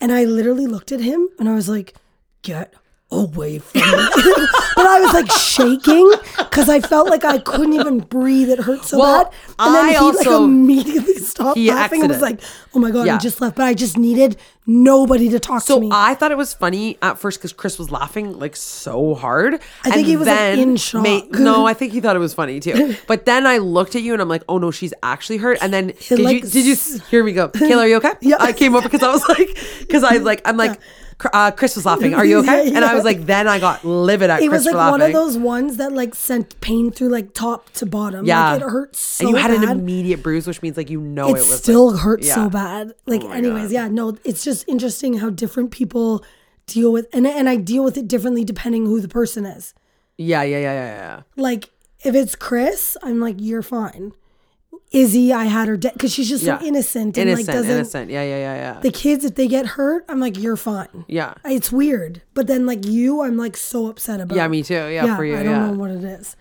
[0.00, 1.94] And I literally looked at him and I was like,
[2.42, 2.72] get
[3.12, 3.86] away from me.
[4.76, 8.48] but I was like shaking because I felt like I couldn't even breathe.
[8.50, 9.32] It hurt so Well, bad.
[9.58, 12.40] And then I he also- like immediately stopped laughing and was like,
[12.74, 13.16] oh my God, Yeah.
[13.16, 13.56] I just left.
[13.56, 14.36] But I just needed
[14.66, 15.90] nobody to talk So to me.
[15.90, 19.54] So I thought it was funny at first because Chris was laughing like so hard.
[19.54, 19.58] I
[19.90, 21.04] think and he was, like, in shock.
[21.32, 22.94] no, I think he thought it was funny too.
[23.08, 25.58] But then I looked at you and I'm like, oh no, she's actually hurt.
[25.60, 26.76] And then did you did you
[27.10, 28.12] hear me go, Kayla, are you okay?
[28.20, 28.36] Yeah.
[28.38, 30.78] I came over because I was like, because I was like I'm like.
[30.78, 30.86] "Cr-
[31.32, 32.14] Uh, Chris was laughing.
[32.14, 32.68] Are you okay?
[32.68, 34.78] Yeah, And I was like, then I got livid at it Chris was like for
[34.78, 34.90] laughing.
[34.92, 38.24] one of those ones that like sent pain through like top to bottom.
[38.26, 38.98] yeah, Like it hurts.
[39.00, 39.64] so And you had bad.
[39.64, 42.34] an immediate bruise, which means like you know it, it, was still like- hurts yeah.
[42.34, 42.92] so bad.
[43.06, 43.72] Like, Oh anyways, God.
[43.72, 46.24] yeah, no, it's just interesting how different people
[46.66, 49.74] deal with, and and I deal with it differently depending who the person is.
[50.16, 51.22] Yeah, yeah, yeah, yeah, yeah.
[51.36, 51.70] Like,
[52.04, 54.12] if it's Chris, I'm like, you're fine.
[54.92, 56.58] Izzy, I had her dead because she's just Yeah.
[56.58, 57.70] so innocent and Innocent, like doesn't.
[57.70, 58.10] innocent.
[58.10, 58.80] Yeah, yeah, yeah, yeah.
[58.80, 61.04] The kids, if they get hurt, I'm like, you're fine.
[61.06, 61.34] yeah.
[61.44, 64.34] It's weird, but then like you, I'm like so upset about.
[64.36, 64.74] Yeah, me too.
[64.88, 65.36] Yeah, for you.
[65.36, 65.66] I don't yeah.
[65.70, 66.34] know what it is.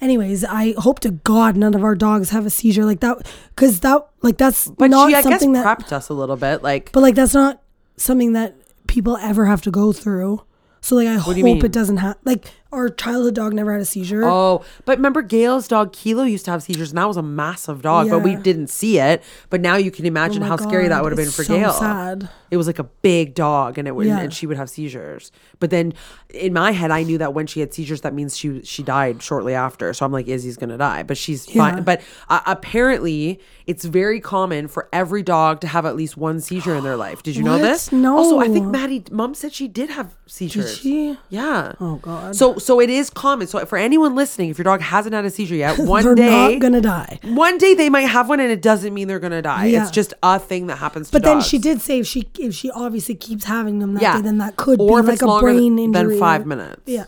[0.00, 3.80] Anyways, I hope to God none of our dogs have a seizure like that, because
[3.80, 5.64] that like that's But not she, I guess, something that.
[5.78, 6.62] prepped us a little bit.
[6.62, 7.62] Like, But like that's not
[7.96, 8.56] something that
[8.86, 10.42] people ever have to go through.
[10.80, 12.20] So like I hope it doesn't happen.
[12.24, 14.24] like our childhood dog never had a seizure.
[14.24, 17.82] Oh, but remember Gail's dog Kilo used to have seizures, and that was a massive
[17.82, 19.22] dog, but we didn't see it.
[19.50, 21.56] But now you can Oh imagine my how scary that would have been for so
[21.56, 21.72] Gail.
[21.72, 22.28] sad.
[22.50, 24.20] It was like a big dog, and it would, Yeah.
[24.20, 25.32] and she would have seizures.
[25.58, 25.94] But then
[26.32, 29.22] in my head, I knew that when she had seizures, that means she she died
[29.22, 29.92] shortly after.
[29.92, 31.70] So I'm like, Izzy's gonna die, but she's Yeah.
[31.72, 31.82] fine.
[31.84, 36.74] But uh, apparently, it's very common for every dog to have at least one seizure
[36.74, 37.22] in their life.
[37.22, 37.62] Did you know What?
[37.62, 37.92] this?
[37.92, 40.76] Also, I think Maddie, mom said she did have seizures.
[40.76, 41.16] she?
[41.30, 41.72] Yeah.
[41.80, 42.34] Oh, God.
[42.36, 43.46] So so it is common.
[43.46, 46.50] So for anyone listening, if your dog hasn't had a seizure yet, one day They're
[46.52, 47.18] not gonna die.
[47.24, 49.66] one day they might have one, and it doesn't mean they're gonna die.
[49.66, 49.82] Yeah.
[49.82, 51.08] It's just a thing that happens.
[51.08, 51.46] to But then dogs.
[51.48, 54.16] she did say if she if she obviously keeps having them that Yeah.
[54.16, 56.18] day, then that could or be like a brain than injury.
[56.18, 56.82] five minutes.
[56.86, 57.04] Yeah.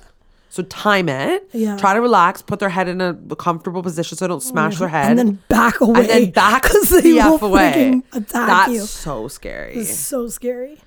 [0.48, 1.46] So time it.
[1.52, 1.76] Yeah.
[1.76, 2.40] Try to relax.
[2.40, 5.11] Put their head in a comfortable position so they don't oh smash their head.
[5.11, 6.00] And then back away.
[6.00, 8.00] And then back 'cause they the will f away.
[8.14, 8.80] attack That's you.
[8.80, 9.74] so scary.
[9.74, 10.78] It's so scary.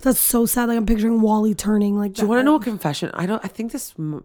[0.00, 0.68] That's so sad.
[0.68, 3.10] Like I'm picturing Wally turning like Do you want to know a confession?
[3.14, 3.44] I don't.
[3.44, 3.94] I think this.
[3.98, 4.24] m-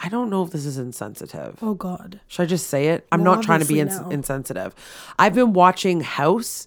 [0.00, 1.58] I don't know if this is insensitive.
[1.60, 2.20] Oh God.
[2.28, 3.06] Should I just say it?
[3.10, 4.14] I'm not trying to be obviously ins- no.
[4.14, 4.74] insensitive.
[5.18, 6.66] I've been watching House,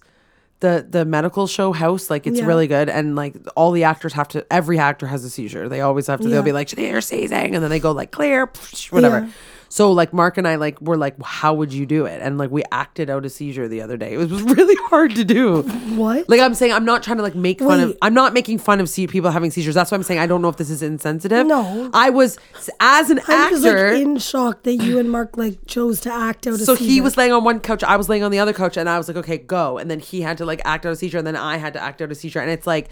[0.60, 2.10] the the medical show House.
[2.10, 2.46] Like it's Yeah.
[2.46, 4.44] really good, and like all the actors have to.
[4.52, 5.68] Every actor has a seizure.
[5.68, 6.26] They always have to.
[6.28, 6.34] Yeah.
[6.34, 8.50] They'll be like, "They're seizing," and then they go like, "Clear,"
[8.90, 9.20] whatever.
[9.20, 9.30] Yeah.
[9.72, 12.50] So like Mark and I like were like, "How would you do it?" And like
[12.50, 14.12] we acted out a seizure the other day.
[14.12, 15.62] It was really hard to do.
[15.96, 16.28] What?
[16.28, 17.96] Like I'm saying, I'm not trying to like make fun of.
[18.02, 19.74] I'm not making fun of see people having seizures.
[19.74, 21.46] That's why I'm saying I don't know if this is insensitive.
[21.46, 21.88] No.
[21.94, 22.38] I was
[22.80, 26.46] as an I'm just like in shock that you and Mark like chose to act
[26.46, 26.52] out.
[26.52, 28.76] A So he was laying on one couch, I was laying on the other couch,
[28.76, 29.78] and I was like, okay, go.
[29.78, 31.82] And then he had to like act out a seizure, and then I had to
[31.82, 32.40] act out a seizure.
[32.40, 32.90] And it's like,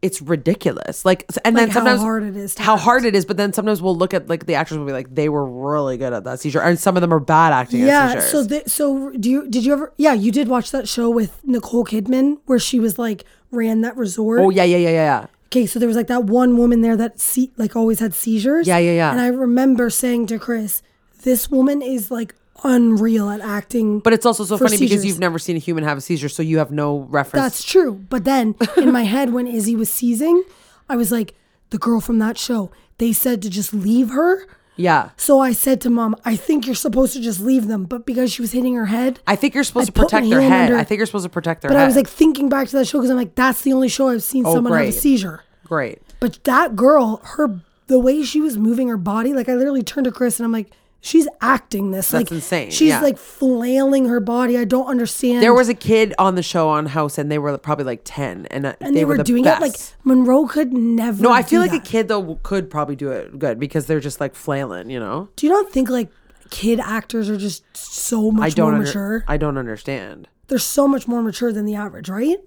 [0.00, 1.04] it's ridiculous.
[1.04, 2.82] Like, and then sometimes how hard it is to how act.
[2.84, 3.24] hard it is.
[3.24, 5.96] But then sometimes we'll look at like the actors will be like, they were really
[5.98, 8.08] good at that seizure, and some of them are bad acting at Yeah.
[8.12, 8.30] seizures.
[8.30, 9.92] So th- so do you did you ever?
[9.96, 13.96] Yeah, you did watch that show with Nicole Kidman where she was like ran that
[13.96, 14.40] resort.
[14.40, 15.26] oh yeah, yeah, yeah, yeah, yeah.
[15.46, 18.68] Okay, so there was like that one woman there that see like always had seizures.
[18.68, 19.10] Yeah, yeah, yeah.
[19.10, 20.82] And I remember saying to Chris,
[21.22, 22.34] "This woman is like
[22.64, 25.98] unreal at acting." But it's also so funny because you've never seen a human have
[25.98, 27.42] a seizure, so you have no reference.
[27.44, 27.94] That's true.
[28.08, 30.42] But then in my head, when Izzy was seizing,
[30.88, 31.34] I was like,
[31.70, 34.46] the girl from that show, they said to just leave her
[34.76, 35.10] Yeah.
[35.16, 37.84] So I said to mom, I think you're supposed to just leave them.
[37.84, 40.40] But because she was hitting her head, I think you're supposed I to protect their
[40.40, 40.66] head.
[40.70, 41.82] under- I think you're supposed to protect their but head.
[41.82, 44.08] I was like thinking back to that show because I'm like, that's the only show
[44.08, 45.42] I've seen Oh, someone have a seizure.
[45.64, 46.00] great.
[46.20, 50.04] But that girl, her the way she was moving her body, like I literally turned
[50.04, 50.70] to Chris and I'm like,
[51.00, 52.08] she's acting this.
[52.08, 53.00] That's like insane, She's yeah.
[53.00, 54.58] like flailing her body.
[54.58, 55.42] I don't understand.
[55.42, 58.46] There was a kid on the show on House, and they were probably like ten,
[58.50, 59.60] and, uh, and they, were, the doing best.
[59.60, 61.22] it like Munro could never.
[61.22, 64.20] No, I feel like a kid though could probably do it good because they're just
[64.20, 65.28] like flailing, you know.
[65.36, 66.10] Do you not think like
[66.50, 69.24] kid actors are just so much I don't more under- mature?
[69.28, 70.28] I don't understand.
[70.48, 72.38] They're so much more mature than the average, right?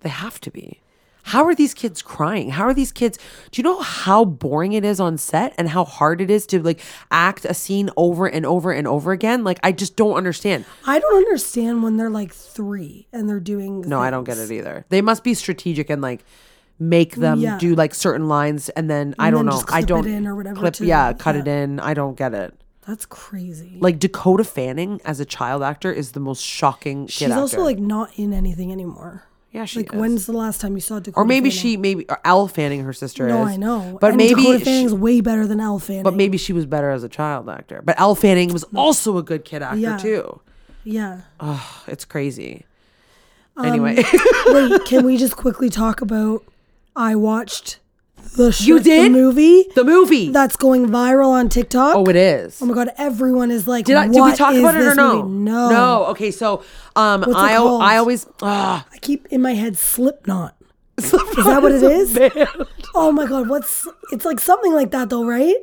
[0.00, 0.80] They have to be.
[1.24, 2.50] How are these kids crying?
[2.50, 3.18] How are these kids?
[3.50, 6.60] Do you know how boring it is on set and how hard it is to
[6.62, 9.44] like act a scene over and over and over again?
[9.44, 10.64] Like I just don't understand.
[10.86, 13.82] I don't understand when they're like three and they're doing.
[13.82, 14.84] No, I don't get it either.
[14.88, 16.24] They must be strategic and like
[16.78, 17.58] make them Yeah.
[17.58, 19.60] do like certain lines and then I don't then know.
[19.68, 20.80] I clip it don't in or whatever clip.
[20.80, 21.78] yeah, cut it in.
[21.78, 22.52] I don't get it.
[22.86, 23.76] That's crazy.
[23.78, 27.64] Like Dakota Fanning as a child actor is the most shocking She's also actor.
[27.64, 29.22] like not in anything anymore.
[29.52, 30.00] Yeah, she Like is.
[30.00, 31.20] when's the last time you saw Dakota?
[31.20, 31.60] or maybe Fanning?
[31.62, 33.50] she maybe or Elle Fanning her sister No, is.
[33.52, 33.98] I know.
[34.00, 36.02] But And maybe Dakota she- Fanning's way better than Elle Fanning.
[36.02, 37.82] but maybe she was better as a child actor.
[37.84, 39.96] But Elle Fanning was also a good kid actor Yeah.
[39.98, 40.40] too.
[40.84, 41.20] yeah.
[41.38, 42.64] Oh, it's crazy.
[43.56, 43.96] Um, anyway,
[44.46, 46.42] Wait, can we just quickly talk about?
[46.96, 47.78] I watched
[48.36, 49.06] the sh- You did?
[49.06, 50.30] the movie the movie.
[50.30, 51.96] that's going viral on TikTok.
[51.96, 52.60] oh, it is.
[52.62, 55.22] Oh my god, everyone is like, Did, I, did we talk about it or no?
[55.22, 56.04] movie?" No, No.
[56.06, 56.62] Okay, so
[56.96, 58.86] um, What's I I always ah.
[58.92, 60.56] I keep in my head Slipknot.
[60.98, 62.18] Is that what it is?
[62.94, 65.56] Oh my god, what's it's like something like that though, right?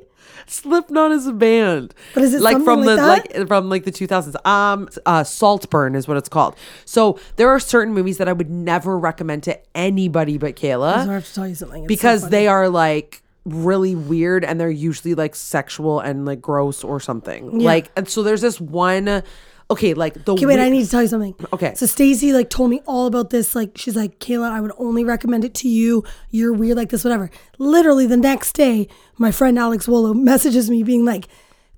[0.49, 1.93] Slipknot is a band.
[2.13, 3.35] But is it like from like the that?
[3.37, 4.45] like from like the 2000s?
[4.45, 6.55] Um, uh, Saltburn is what it's called.
[6.85, 10.71] So there are certain movies that I would never recommend to anybody but So I
[10.73, 11.83] Kayla have to tell you something.
[11.83, 12.31] It's because funny.
[12.31, 17.61] they are like really weird and they're usually like sexual and like gross or something.
[17.61, 17.65] Yeah.
[17.65, 19.23] Like and so there's this one.
[19.71, 21.35] Okay, like the Okay, wait, I need to tell you something.
[21.53, 21.75] Okay.
[21.75, 23.55] So Stacey like told me all about this.
[23.55, 26.03] Like she's like, Kayla, I would only recommend it to you.
[26.31, 27.29] You're weird like this, whatever.
[27.59, 31.27] Literally the next day, my friend Alex Wolo messages me being like,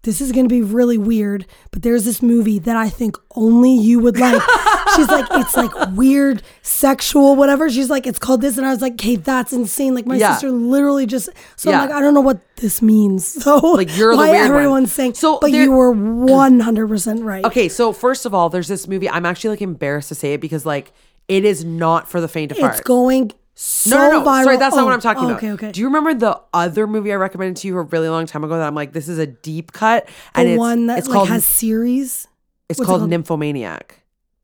[0.03, 3.99] This is gonna be really weird, but there's this movie that I think only you
[3.99, 4.41] would like.
[4.95, 7.69] she's like, it's like weird, sexual, whatever.
[7.69, 8.57] She's like, it's called this.
[8.57, 9.93] And I was like, hey, that's insane.
[9.93, 10.33] Like my Yeah.
[10.33, 11.81] sister literally just so Yeah.
[11.81, 13.27] I'm like, I don't know what this means.
[13.43, 14.57] So Like, you're the why weird one.
[14.57, 17.45] everyone's saying So but there- you were one hundred percent right.
[17.45, 19.07] Okay, so first of all, there's this movie.
[19.07, 20.93] I'm actually like embarrassed to say it because like
[21.27, 22.71] it is not for the faint of heart.
[22.73, 23.31] It's going
[23.63, 24.25] so no, no, no.
[24.25, 24.43] viral.
[24.43, 25.37] Sorry, that's not Oh, what I'm talking oh, about.
[25.37, 25.71] Okay, okay.
[25.71, 28.57] Do you remember the other movie I recommended to you a really long time ago
[28.57, 31.13] that I'm like, this is a deep cut, and the it's one that it's like
[31.15, 32.27] called has series.
[32.69, 33.09] it's what's it called called?
[33.11, 34.00] Nymphomaniac.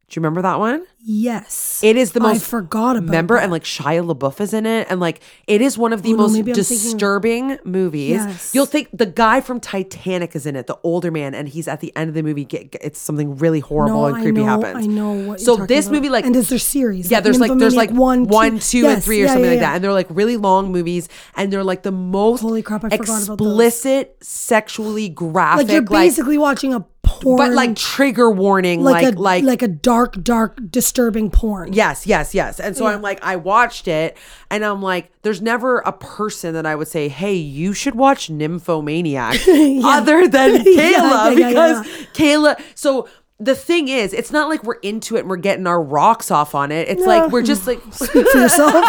[0.09, 0.85] Do you remember that one?
[1.09, 2.35] Yes, It is the most.
[2.37, 3.07] I forgot about.
[3.07, 3.43] Remember, that.
[3.43, 6.17] and like Shia LaBeouf is in it, and like it is one of the Oh,
[6.17, 8.11] most maybe I'm thinking disturbing movies.
[8.11, 8.55] Yes.
[8.55, 11.81] You'll think the guy from Titanic is in it, the older man, and he's at
[11.81, 12.45] the end of the movie.
[12.45, 14.85] Get, get- it's something really horrible no, and creepy I know, happens.
[14.85, 15.41] I know what.
[15.41, 15.95] So this about.
[15.95, 17.11] movie, like, and is there series?
[17.11, 19.59] yeah, there's like there's like Nymphomaniac one, two, and three or yeah, something yeah, like
[19.59, 19.67] yeah.
[19.69, 22.89] that, and they're like really long movies, and they're like the most Holy crap, I
[22.95, 23.47] forgot about those.
[23.59, 29.15] explicit, sexually graphic, like you're basically watching a porn, but like trigger warning, like, like
[29.15, 31.73] a like like a dark, dark, disturbing porn.
[31.73, 32.59] Yes, yes, yes.
[32.59, 34.17] And so I'm like, I watched it
[34.51, 38.29] and I'm like, there's never a person that I would say, hey, you should watch
[38.29, 39.35] Nymphomaniac
[39.83, 42.61] other than Kayla Yeah, yeah, yeah, because Kayla.
[42.75, 43.07] So
[43.39, 46.55] the thing is, it's not like we're into it and we're getting our rocks off
[46.55, 46.87] on it.
[46.87, 48.73] It's like we're just like Speak for yourself.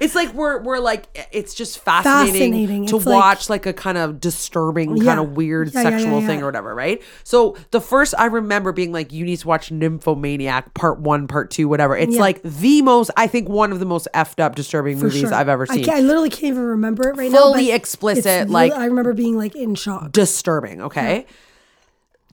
[0.00, 2.86] it's like we're we're like it's just fascinating, Fascinating.
[2.86, 5.04] to It's watch like, a kind of disturbing Yeah.
[5.04, 6.26] kind of weird Yeah, sexual yeah.
[6.26, 7.00] thing or whatever, right?
[7.22, 11.52] So the first I remember being like, you need to watch Nymphomaniac part one, part
[11.52, 11.96] two, whatever.
[11.96, 15.20] It's like the most I think one of the most effed up disturbing For movies
[15.20, 15.34] sure.
[15.34, 15.84] I've ever seen.
[15.84, 17.38] can't, I literally can't even remember it right now.
[17.38, 20.10] Fully explicit, like- I remember being like in shock.
[20.12, 21.26] disturbing, okay?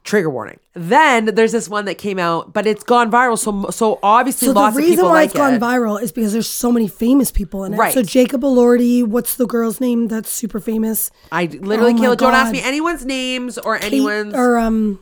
[0.03, 0.59] Trigger warning.
[0.73, 3.37] Then there's this one that came out, but it's gone viral.
[3.39, 5.61] So so obviously So the lots of reason people why like it's gone it.
[5.61, 7.77] viral is because there's so many famous people in it.
[7.77, 7.93] Right.
[7.93, 11.09] So Jacob Elordi, what's the girl's name that's super famous?
[11.31, 14.33] I literally, Oh Kayla, don't ask me anyone's names or Kate- anyone's.
[14.33, 14.99] or um,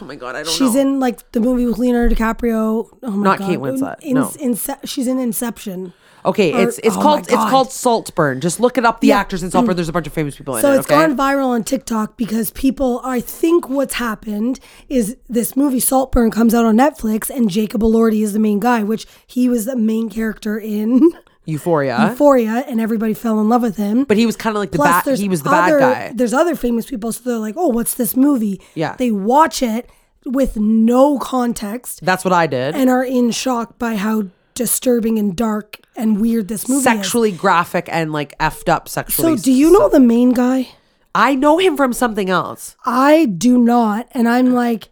[0.00, 0.52] oh my god, I don't know.
[0.52, 0.80] she's know.
[0.80, 2.88] in like the movie with Leonardo DiCaprio.
[3.02, 4.32] Oh my Not god, Kate Winslet, In, no.
[4.40, 5.92] Ince- she's in Inception.
[6.24, 7.50] Okay, Or- it's it's oh my called it's God.
[7.50, 8.40] called Saltburn.
[8.40, 9.00] Just look it up.
[9.00, 9.18] The Yeah.
[9.18, 9.74] actors in Saltburn.
[9.74, 9.76] Mm.
[9.76, 10.76] There's a bunch of famous people in So it.
[10.78, 11.06] it's okay?
[11.06, 16.54] gone viral on TikTok because people, I think what's happened is this movie Saltburn comes
[16.54, 20.08] out on Netflix and Jacob Elordi is the main guy, which he was the main
[20.08, 21.10] character in
[21.46, 22.08] Euphoria.
[22.10, 24.04] Euphoria and everybody fell in love with him.
[24.04, 25.04] but he was kind of like the bad.
[25.18, 26.12] He was the other, bad guy.
[26.14, 28.96] There's other famous people, so they're like, "Oh, what's this movie?" Yeah.
[28.98, 29.88] they watch it
[30.26, 32.74] with no context That's what I did.
[32.74, 36.84] and are in shock by how disturbing and dark and weird this movie is.
[36.84, 39.36] Sexually graphic and like effed up sexually.
[39.36, 40.68] So, do you know the main guy?
[41.14, 42.76] I know him from something else.
[42.86, 44.88] I do not, and I'm like,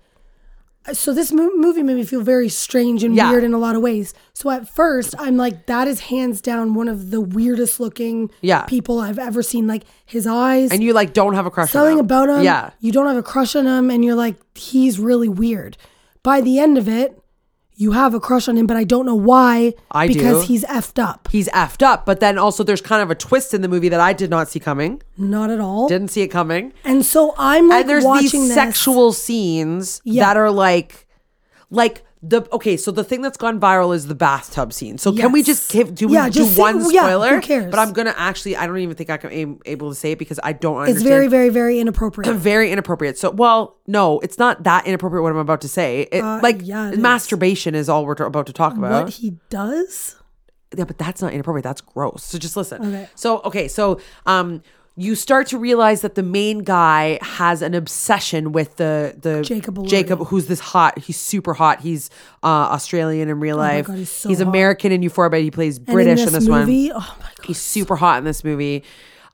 [0.92, 3.30] so this movie made me feel very strange and Yeah.
[3.30, 4.14] weird in a lot of ways.
[4.34, 8.62] So at first, I'm like, that is hands down one of the weirdest looking Yeah.
[8.66, 9.66] people I've ever seen.
[9.66, 12.42] Like his eyes, And you like don't have a crush on something about him.
[12.44, 12.70] Yeah.
[12.80, 15.76] you don't have a crush on him, and you're like, he's really weird.
[16.22, 17.20] By the end of it,
[17.78, 19.74] you have a crush on him, but I don't know why.
[19.90, 20.46] I because do.
[20.48, 21.28] he's effed up.
[21.30, 24.00] He's effed up, but then also there's kind of a twist in the movie that
[24.00, 25.02] I did not see coming.
[25.18, 25.86] Not at all.
[25.86, 26.72] Didn't see it coming.
[26.84, 28.54] and so I'm like and there's watching these this.
[28.54, 30.24] sexual scenes Yeah.
[30.24, 31.06] that are like
[31.70, 35.32] like the okay so the thing that's gone viral is the bathtub scene so can
[35.32, 37.70] we just give do, Yeah, we, do say- one yeah, spoiler who cares?
[37.70, 40.18] but i'm gonna actually i don't even think i can am able to say it
[40.18, 42.34] because i don't understand It's very, very, very inappropriate.
[42.36, 46.22] very inappropriate so well no it's not that inappropriate what i'm about to say it,
[46.24, 46.98] Uh, like yeah, it is.
[47.00, 47.88] masturbation is.
[47.90, 50.16] all we're about to talk about what he does.
[50.76, 51.62] yeah, but that's not inappropriate.
[51.64, 52.24] That's gross.
[52.24, 52.82] So just listen.
[52.84, 53.08] Okay.
[53.14, 54.62] So okay, so um,
[54.99, 59.76] you start to realize that the main guy has an obsession with the the Jacob
[59.76, 59.88] Elordi.
[59.88, 60.99] Jacob, who's this hot.
[60.99, 61.80] He's super hot.
[61.82, 62.09] He's
[62.42, 63.84] uh, Australian in real life.
[63.86, 64.40] Oh God, he's so hot.
[64.49, 66.61] American in Euphoria, but he plays British in this, one.
[66.61, 68.84] movie, oh my god, He's super hot in this movie.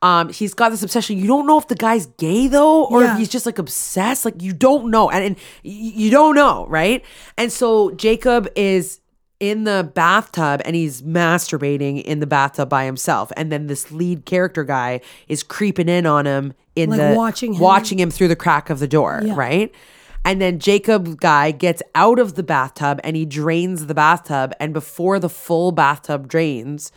[0.03, 1.17] Um, he's got this obsession.
[1.17, 3.13] You don't know if the guy's gay though, or Yeah.
[3.13, 4.25] if he's just like obsessed.
[4.25, 7.05] Like you don't know, and, and you don't know, right?
[7.39, 8.99] And so Jacob is
[9.43, 14.25] in the bathtub and he's masturbating in the bathtub by himself, and then this lead
[14.25, 17.61] character guy is creeping in on him in Like the watching him.
[17.61, 19.35] watching him through the crack of the door, Yeah.
[19.37, 19.75] right?
[20.25, 24.53] And then Jacob guy gets out of the bathtub and he drains the bathtub.
[24.61, 26.93] And before the full bathtub drains,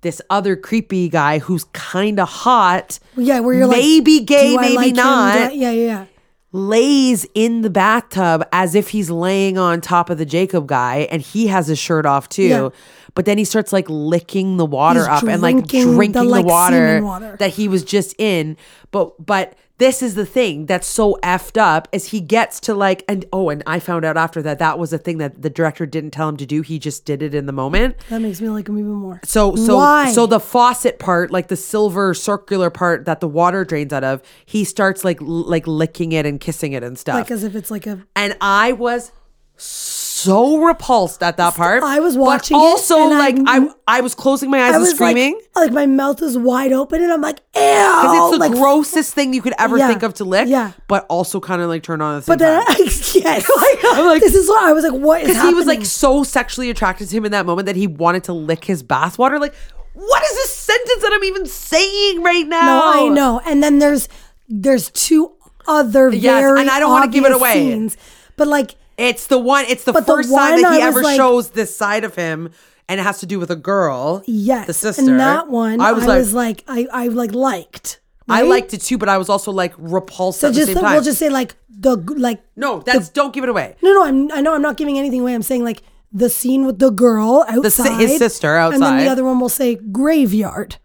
[0.00, 4.60] this other creepy guy who's kind of hot, yeah, where you're like, maybe gay, do
[4.62, 6.04] maybe like not, yeah, yeah, yeah.
[6.52, 11.22] Lays in the bathtub as if he's laying on top of the Jacob guy, and
[11.22, 12.42] he has his shirt off too.
[12.42, 12.68] Yeah.
[13.14, 16.30] But then he starts like licking the water He's up and like drinking the, drinking
[16.30, 17.36] the, water, water.
[17.38, 18.56] that he was just in.
[18.90, 23.04] But but this is the thing that's so effed up is he gets to like
[23.08, 25.86] and oh and I found out after that that was a thing that the director
[25.86, 26.62] didn't tell him to do.
[26.62, 27.96] He just did it in the moment.
[28.08, 29.20] That makes me like him even more.
[29.24, 30.12] So so Why?
[30.12, 34.22] so the faucet part, like the silver circular part that the water drains out of,
[34.46, 37.16] he starts like l- like licking it and kissing it and stuff.
[37.16, 39.10] like as if it's like a and I was
[39.56, 39.91] so
[40.26, 41.82] repulsed at that part.
[41.82, 44.72] I was but watching it, also and like I'm- I I was closing my eyes
[44.72, 45.34] I and was screaming.
[45.54, 48.52] like, like my mouth is wide open, and I'm like, ew, because it's the like,
[48.52, 50.72] grossest thing you could ever Yeah, think of to lick, yeah.
[50.88, 52.62] but also kind of like turn on the same But then.
[52.66, 52.74] I,
[53.14, 53.50] yes,
[53.92, 54.92] I'm like- this is what I was like.
[54.94, 57.76] What is Because he was like so sexually attracted to him in that moment that
[57.76, 59.38] he wanted to lick his bathwater.
[59.40, 59.54] Like,
[59.94, 62.66] what is this sentence that I'm even saying right now?
[62.66, 63.40] No, I know.
[63.44, 64.08] And then there's
[64.48, 65.32] there's two
[65.68, 67.52] other Yes, very and I don't wanna give it away.
[67.54, 67.96] Scenes,
[68.36, 69.64] but like It's the one.
[69.68, 72.04] It's the But the first time one that he I ever like- shows this side
[72.04, 72.50] of him,
[72.88, 74.22] and it has to do with a girl.
[74.26, 75.02] yes, the sister.
[75.02, 78.00] And that one, I was like, like, I I like liked.
[78.28, 80.82] I liked it too, but I was also like repulsed So at just the same
[80.82, 80.92] time.
[80.94, 83.74] we'll just say like the like no, that's don't give it away.
[83.82, 85.34] no no I'm I know I'm not giving anything away.
[85.34, 85.82] I'm saying like
[86.12, 89.48] the scene with the girl si- his sister outside, and then the other one will
[89.48, 90.76] say graveyard.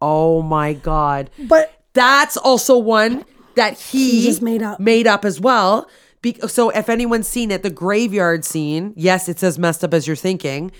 [0.00, 1.30] Oh my god.
[1.38, 4.80] But That's also one that he, He just made up.
[4.80, 5.86] Made up as well.
[6.22, 10.06] Be- so if anyone's seen it, the graveyard scene, yes, it's as messed up as
[10.06, 10.72] you're thinking.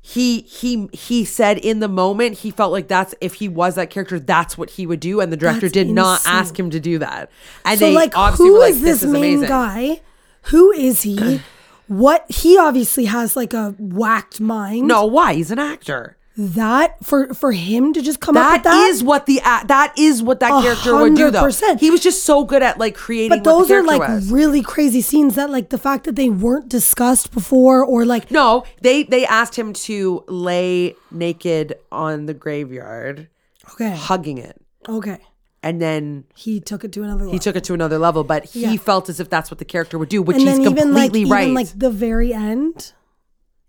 [0.00, 3.90] He he he said in the moment he felt like that's if he was that
[3.90, 6.80] character, that's what he would do, and the director That's did not ask him to
[6.80, 7.30] do that.
[7.64, 9.48] And so they like obviously who like, is this, is main amazing.
[9.48, 10.00] guy?
[10.44, 11.42] Who is he?
[11.88, 14.86] what he obviously has like a whacked mind.
[14.86, 15.34] No, why?
[15.34, 16.17] He's an actor.
[16.40, 19.92] That for for him to just come up with That that is what the that
[19.98, 21.50] is what that character would do though.
[21.76, 23.30] He was just so good at like creating.
[23.38, 24.30] But those are like was.
[24.30, 28.64] really crazy scenes that like the fact that they weren't discussed before or like No,
[28.80, 33.28] they they asked him to lay naked on the graveyard,
[33.72, 35.18] okay hugging it, okay
[35.60, 37.32] and then he took it to another level.
[37.32, 38.22] he took it to another level.
[38.22, 38.76] But he Yeah.
[38.76, 41.06] felt as if that's what the character would do, which and he's then even like
[41.06, 41.42] completely right.
[41.42, 42.92] even like the very end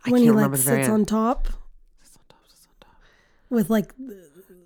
[0.06, 1.48] I when he like sits on top
[3.50, 3.94] with like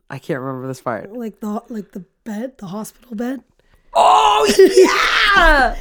[0.10, 1.12] I can't remember this part.
[1.14, 3.44] like the like the bed the hospital bed.
[3.94, 5.78] Oh yeah!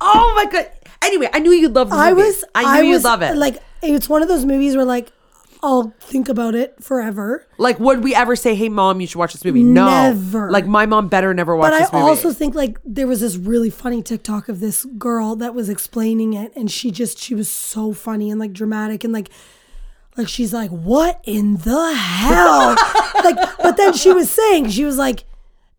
[0.00, 0.70] oh my god.
[1.02, 2.00] Anyway, I knew you'd love movie.
[2.00, 3.36] I was I knew you'd was, love it.
[3.36, 5.12] Like it's one of those movies where like
[5.64, 7.46] I'll think about it forever.
[7.56, 9.62] Like, would we ever say, "Hey, mom, you should watch this movie"?
[9.62, 10.50] No, Never.
[10.50, 12.04] Like, my mom better never watch But I this movie.
[12.04, 15.70] I also think like there was this really funny TikTok of this girl that was
[15.70, 19.30] explaining it, and she just she was so funny and like dramatic and like
[20.16, 22.76] like she's like, "What in the hell?"
[23.24, 25.24] like, but then she was saying she was like,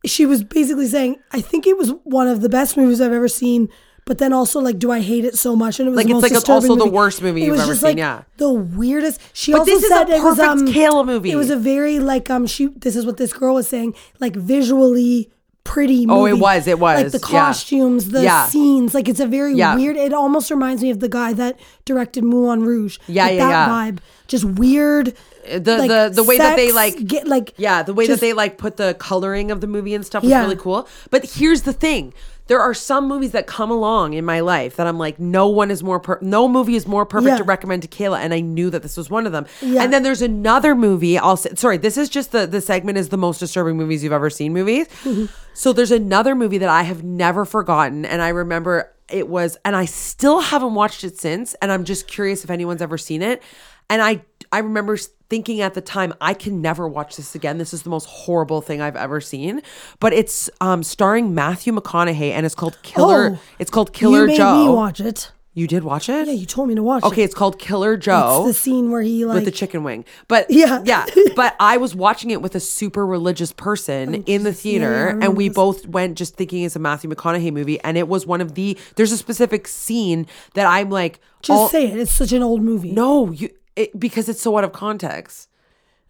[0.05, 3.27] she was basically saying, "I think it was one of the best movies I've ever
[3.27, 3.69] seen."
[4.05, 5.79] But then also like, do I hate it so much?
[5.79, 7.73] And it was Like, the it's most like also the worst movie It you've ever
[7.75, 8.21] seen, like, yeah.
[8.37, 9.19] the weirdest.
[9.33, 11.31] She But also this is a said it was perfect um, Kayla movie.
[11.31, 12.67] It was a very like um she.
[12.67, 13.95] This is what this girl was saying.
[14.19, 15.31] Like visually
[15.65, 16.17] pretty movie.
[16.19, 17.03] Oh, it was, it was.
[17.03, 17.39] Like the yeah.
[17.39, 18.45] costumes, the Yeah.
[18.47, 18.93] scenes.
[18.93, 19.75] Like it's a very Yeah.
[19.75, 19.97] weird.
[19.97, 22.97] It almost reminds me of the guy that directed Moulin Rouge.
[23.07, 23.91] Yeah, like yeah, that yeah.
[23.91, 23.97] vibe.
[24.27, 25.13] Just weird.
[25.47, 28.25] the like, the the way that they like get like yeah the way just- that
[28.25, 30.41] they like put the coloring of the movie and stuff was Yeah.
[30.41, 32.15] really cool but here's the thing
[32.47, 35.71] there are some movies that come along in my life that I'm like no one
[35.71, 37.37] is more per- no movie is more perfect Yeah.
[37.37, 39.81] to recommend to Kayla and I knew that this was one of them Yeah.
[39.83, 43.09] and then there's another movie I'll say sorry this is just the the segment is
[43.09, 45.25] the most disturbing movies you've ever seen movies Mm-hmm.
[45.53, 49.75] so there's another movie that I have never forgotten and I remember it was and
[49.75, 53.41] I still haven't watched it since and I'm just curious if anyone's ever seen it
[53.89, 54.21] and I
[54.51, 54.97] I remember
[55.29, 58.61] thinking at the time I can never watch this again this is the most horrible
[58.61, 59.61] thing I've ever seen
[59.99, 64.27] but it's um starring Matthew McConaughey and it's called Killer Oh, it's called Killer you
[64.27, 65.31] made Joe me watch it.
[65.55, 67.07] you did watch it Yeah, you told me to watch it.
[67.07, 67.25] okay it.
[67.25, 70.05] it's called Killer Joe It's the scene where he like with the chicken wing.
[70.27, 70.83] But Yeah.
[70.85, 75.25] yeah, but I was watching it with a super religious person in the theater, yeah,
[75.25, 75.55] and we this.
[75.55, 78.77] both went just thinking it's a Matthew McConaughey movie, and it was one of the.
[78.95, 81.97] There's a specific scene that I'm like, just all- say it.
[81.97, 82.91] It's such an old movie.
[82.91, 85.49] no, you it, because it's so out of context.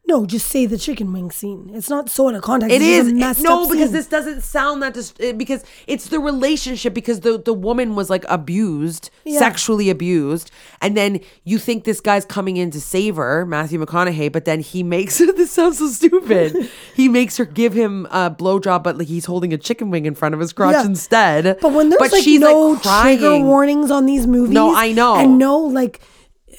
[0.08, 1.72] No, just say the chicken wing scene.
[1.74, 2.76] It's not so out of context.
[2.76, 3.94] It it's is messed no up because scene.
[3.94, 8.24] this doesn't sound that dis- because it's the relationship because the the woman was like
[8.30, 9.40] abused Yeah.
[9.40, 14.32] sexually abused and then you think this guy's coming in to save her Matthew McConaughey
[14.32, 18.84] but then he makes this sounds so stupid he makes her give him a blowjob
[18.84, 20.86] but like he's holding a chicken wing in front of his crotch Yeah.
[20.86, 24.76] instead But when there's like she's no like crying trigger warnings on these movies, No,
[24.76, 25.16] I know.
[25.16, 26.00] and no like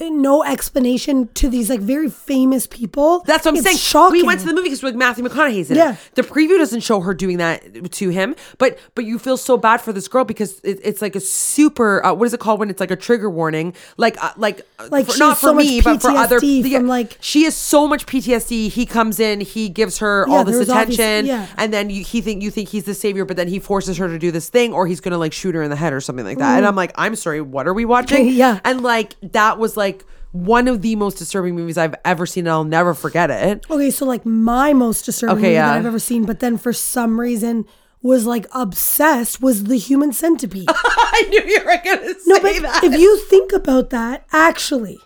[0.01, 3.19] no explanation to these like very famous people.
[3.25, 3.77] That's what I'm it's saying.
[3.77, 4.11] Shocking.
[4.21, 5.93] We went to the movie because we're like Matthew McConaughey's in Yeah.
[5.93, 5.97] it.
[6.15, 9.81] The preview doesn't show her doing that to him, but but you feel so bad
[9.81, 12.05] for this girl because it, it's like a super.
[12.05, 13.73] Uh, what is it called when it's like a trigger warning?
[13.97, 16.39] Like uh, like uh, Like, for, not for so me, but for other.
[16.39, 18.69] PTSD yeah, like- she has so much PTSD.
[18.69, 21.47] He comes in, he gives her Yeah, all this there was obvious- attention, yeah.
[21.57, 24.07] and then you, he think you think he's the savior, but then he forces her
[24.07, 26.25] to do this thing, or he's gonna like shoot her in the head or something
[26.25, 26.57] like that.
[26.57, 28.27] And I'm like, I'm sorry, what are we watching?
[28.27, 28.35] Mm.
[28.37, 28.59] Yeah.
[28.63, 29.86] and like that was like.
[30.33, 33.65] One of the most disturbing movies I've ever seen, and I'll never forget it.
[33.69, 35.67] Okay, so like my most disturbing Okay, movie yeah.
[35.69, 37.65] that I've ever seen, but then for some reason
[38.01, 40.67] was like obsessed was the Human Centipede.
[40.69, 42.23] I knew you were gonna say that.
[42.27, 42.83] no, but that.
[42.83, 44.99] if you think about that, actually,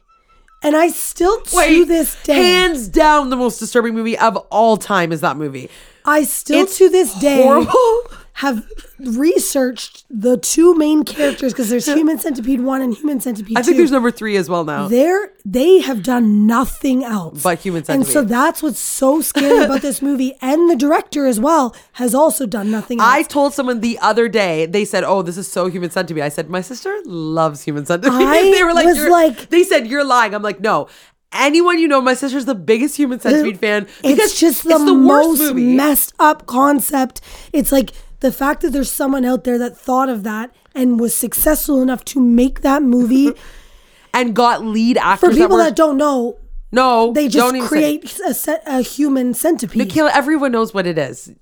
[0.63, 4.75] and I still to Wait, this day, hands down, the most disturbing movie of all
[4.75, 5.69] time is that movie.
[6.05, 7.73] I still It's to this day horrible.
[8.33, 8.65] have
[8.99, 13.75] researched the two main characters because there's Human Centipede one and Human Centipede I think
[13.75, 13.77] two.
[13.77, 14.87] there's number three as well now.
[14.87, 19.63] They're they have done nothing else But Human Centipede, and so that's what's so scary
[19.65, 20.35] about this movie.
[20.41, 23.09] And the director as well has also done nothing else.
[23.09, 26.23] I told someone the other day, they said, Oh, this is so human centipede.
[26.23, 28.13] I said, My sister loves human centipede.
[28.21, 30.33] I they were like, was like- they said, You're lying.
[30.35, 30.87] I'm like, No.
[31.34, 34.84] Anyone you know, my sister's the biggest human centipede fan because it's just the, it's
[34.86, 37.21] the most messed up concept.
[37.53, 41.15] It's like the fact that there's someone out there that thought of that and was
[41.15, 43.32] successful enough to make that movie.
[44.13, 45.29] and got lead actors.
[45.29, 46.38] For people that, were, that don't know,
[46.71, 49.77] no, they just create a, set, a human centipede.
[49.77, 51.34] Michaela, everyone knows what it is.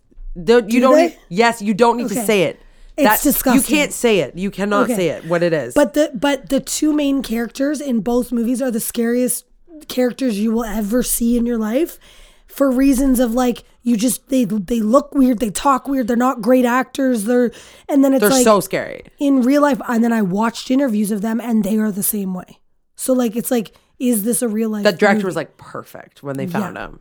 [0.41, 1.07] Don't, you Do don't they?
[1.07, 2.59] need, yes, you don't need to say it.
[2.95, 3.53] It's disgusting.
[3.55, 4.35] You can't say it.
[4.37, 4.95] You cannot Okay.
[4.95, 5.25] say it.
[5.25, 5.73] What it is.
[5.73, 9.45] But the but the two main characters in both movies are the scariest
[9.87, 11.99] characters you will ever see in your life
[12.47, 16.41] for reasons of like you just they they look weird, they talk weird, they're not
[16.41, 17.51] great actors, they're
[17.87, 19.03] and then it's they're like so scary.
[19.19, 22.33] in real life and then I watched interviews of them and they are the same
[22.33, 22.59] way.
[22.95, 25.25] So like it's like is this a real life That director movie?
[25.27, 26.85] was like perfect when they found Yeah.
[26.85, 26.99] him.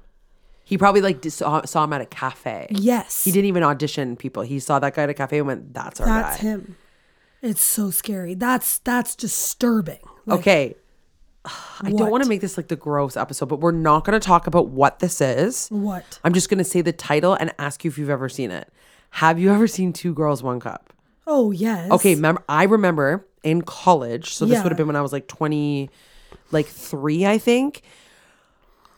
[0.64, 2.66] He probably like saw, uh, saw him at a cafe.
[2.70, 3.24] Yes.
[3.24, 4.42] He didn't even audition people.
[4.42, 6.76] He saw that guy at a cafe and went, "That's our That's guy." him.
[7.40, 8.34] It's so scary.
[8.34, 10.00] That's that's disturbing.
[10.26, 10.74] Like, Okay.
[11.82, 14.24] I don't want to make this like the gross episode, but we're not going to
[14.24, 15.68] talk about what this is.
[15.68, 16.18] What?
[16.24, 18.72] I'm just going to say the title and ask you if you've ever seen it.
[19.12, 20.92] Have you ever seen Two Girls One Cup?
[21.26, 21.90] Oh yes.
[21.90, 24.62] Okay, remember I remember in college, so this Yeah.
[24.62, 25.90] would have been when I was like 20
[26.50, 27.82] like 3, I think.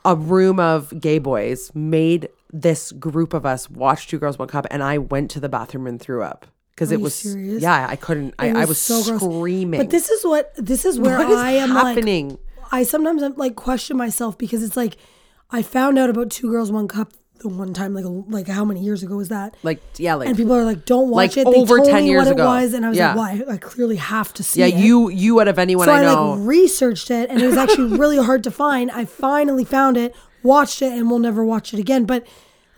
[0.04, 4.66] A room of gay boys made this group of us watch Two Girls One Cup
[4.70, 6.46] and I went to the bathroom and threw up
[6.80, 7.62] because it was serious?
[7.62, 9.20] yeah, I couldn't I, It I was so gross.
[9.22, 9.78] screaming.
[9.80, 12.30] But this is what this is where is I am happening?
[12.30, 12.38] like
[12.72, 14.96] I sometimes I'm like question myself because it's like
[15.50, 18.80] I found out about two girls one cup the one time like like how many
[18.80, 19.54] years ago was that?
[19.62, 22.02] like yeah, like and people are like, "Don't watch like it." They over told 10
[22.02, 22.42] me years what ago.
[22.42, 23.14] it was, and I was Yeah.
[23.14, 23.54] like, "Why?
[23.54, 26.12] I clearly have to see yeah, it." you you out of anyone so I I,
[26.12, 28.90] like researched it, and it was actually really hard to find.
[28.90, 32.04] I finally found it, watched it, and we'll never watch it again.
[32.04, 32.26] But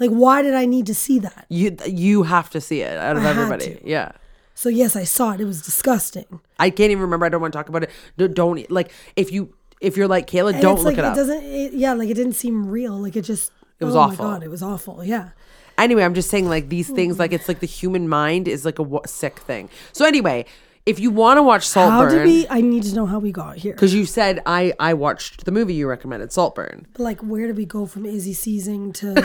[0.03, 1.47] like, why did I need to see that?
[1.49, 3.79] you you have to see it out of I everybody.
[3.85, 4.13] Yeah.
[4.55, 5.41] So yes, I saw it.
[5.41, 6.41] It was disgusting.
[6.59, 7.27] I can't even remember.
[7.27, 7.91] I don't want to talk about it.
[8.17, 11.15] Don't, don't like if you if you're like Kayla, And don't look like it up.
[11.15, 11.45] doesn't.
[11.45, 12.95] It, yeah, like it didn't seem real.
[12.99, 13.53] Like it just.
[13.81, 14.25] It was oh awful.
[14.25, 15.05] My God, it was awful.
[15.05, 15.31] Yeah.
[15.79, 18.79] Anyway, I'm just saying like these things, like it's like the human mind is like
[18.79, 19.69] a sick thing.
[19.93, 20.45] So anyway,
[20.85, 22.47] if you want to watch Saltburn, How did we?
[22.49, 23.73] I need to know how we got here.
[23.73, 26.87] because you said I I watched the movie you recommended, Saltburn.
[26.99, 29.15] Like, where did we go from Izzy seizing to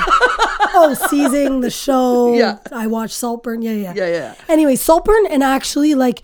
[0.76, 2.34] oh seizing the show?
[2.38, 2.60] Yeah.
[2.72, 3.62] I watched Saltburn.
[3.62, 4.36] Yeah, yeah, Yeah, yeah.
[4.48, 6.22] Anyway, Saltburn, and actually, like,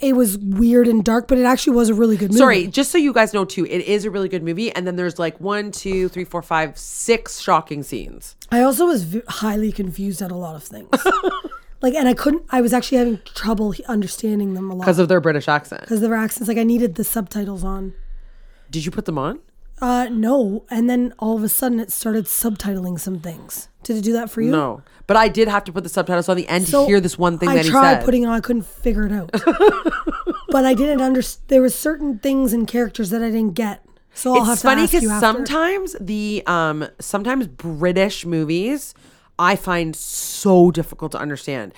[0.00, 2.38] it was weird and dark, but it actually was a really good movie.
[2.38, 4.72] Sorry, just so you guys know too, it is a really good movie.
[4.72, 8.36] And then there's like one, two, three, four, five, six shocking scenes.
[8.50, 10.88] I also was v- highly confused at a lot of things.
[11.80, 12.44] like, and I couldn't.
[12.50, 15.82] I was actually having trouble understanding them a lot because of their British accent.
[15.82, 16.48] because of their accents.
[16.48, 17.94] Like, I needed the subtitles on.
[18.70, 19.40] Did you put them on?
[19.80, 23.68] Uh, no, and then all of a sudden it started subtitling some things.
[23.84, 24.50] Did it do that for you?
[24.50, 27.00] No, but I did have to put the subtitles on the end So to hear
[27.00, 28.32] this one thing I that he tried putting it on.
[28.32, 29.30] I couldn't figure it out.
[30.48, 31.44] but I didn't understand.
[31.48, 33.84] There were certain things and characters that I didn't get.
[34.14, 38.94] So I'll have it's to funny because sometimes the um sometimes British movies
[39.38, 41.72] I find so difficult to understand.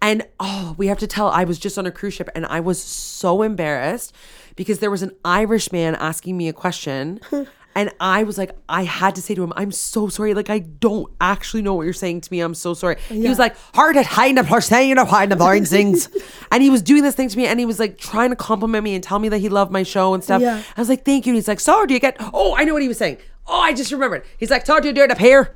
[0.00, 2.58] And oh, we have to tell I was just on a cruise ship and I
[2.60, 4.12] was so embarrassed
[4.56, 7.20] because there was an Irish man asking me a question
[7.76, 10.58] and I was like I had to say to him I'm so sorry like I
[10.58, 12.96] don't actually know what you're saying to me I'm so sorry.
[13.08, 16.08] He was like hard at hide the saying hide the blind things.
[16.50, 18.82] and he was doing this thing to me and he was like trying to compliment
[18.82, 20.42] me and tell me that he loved my show and stuff.
[20.42, 20.62] Yeah.
[20.76, 21.30] I was like, thank you.
[21.30, 23.18] And he's like, so do you get, oh, I know what he was saying.
[23.46, 24.24] Oh, I just remembered.
[24.36, 25.54] He's like, so do you do it up here?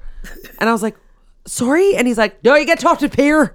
[0.59, 0.97] And I was like,
[1.47, 1.95] sorry.
[1.97, 3.55] And he's like, no, you get talked to here.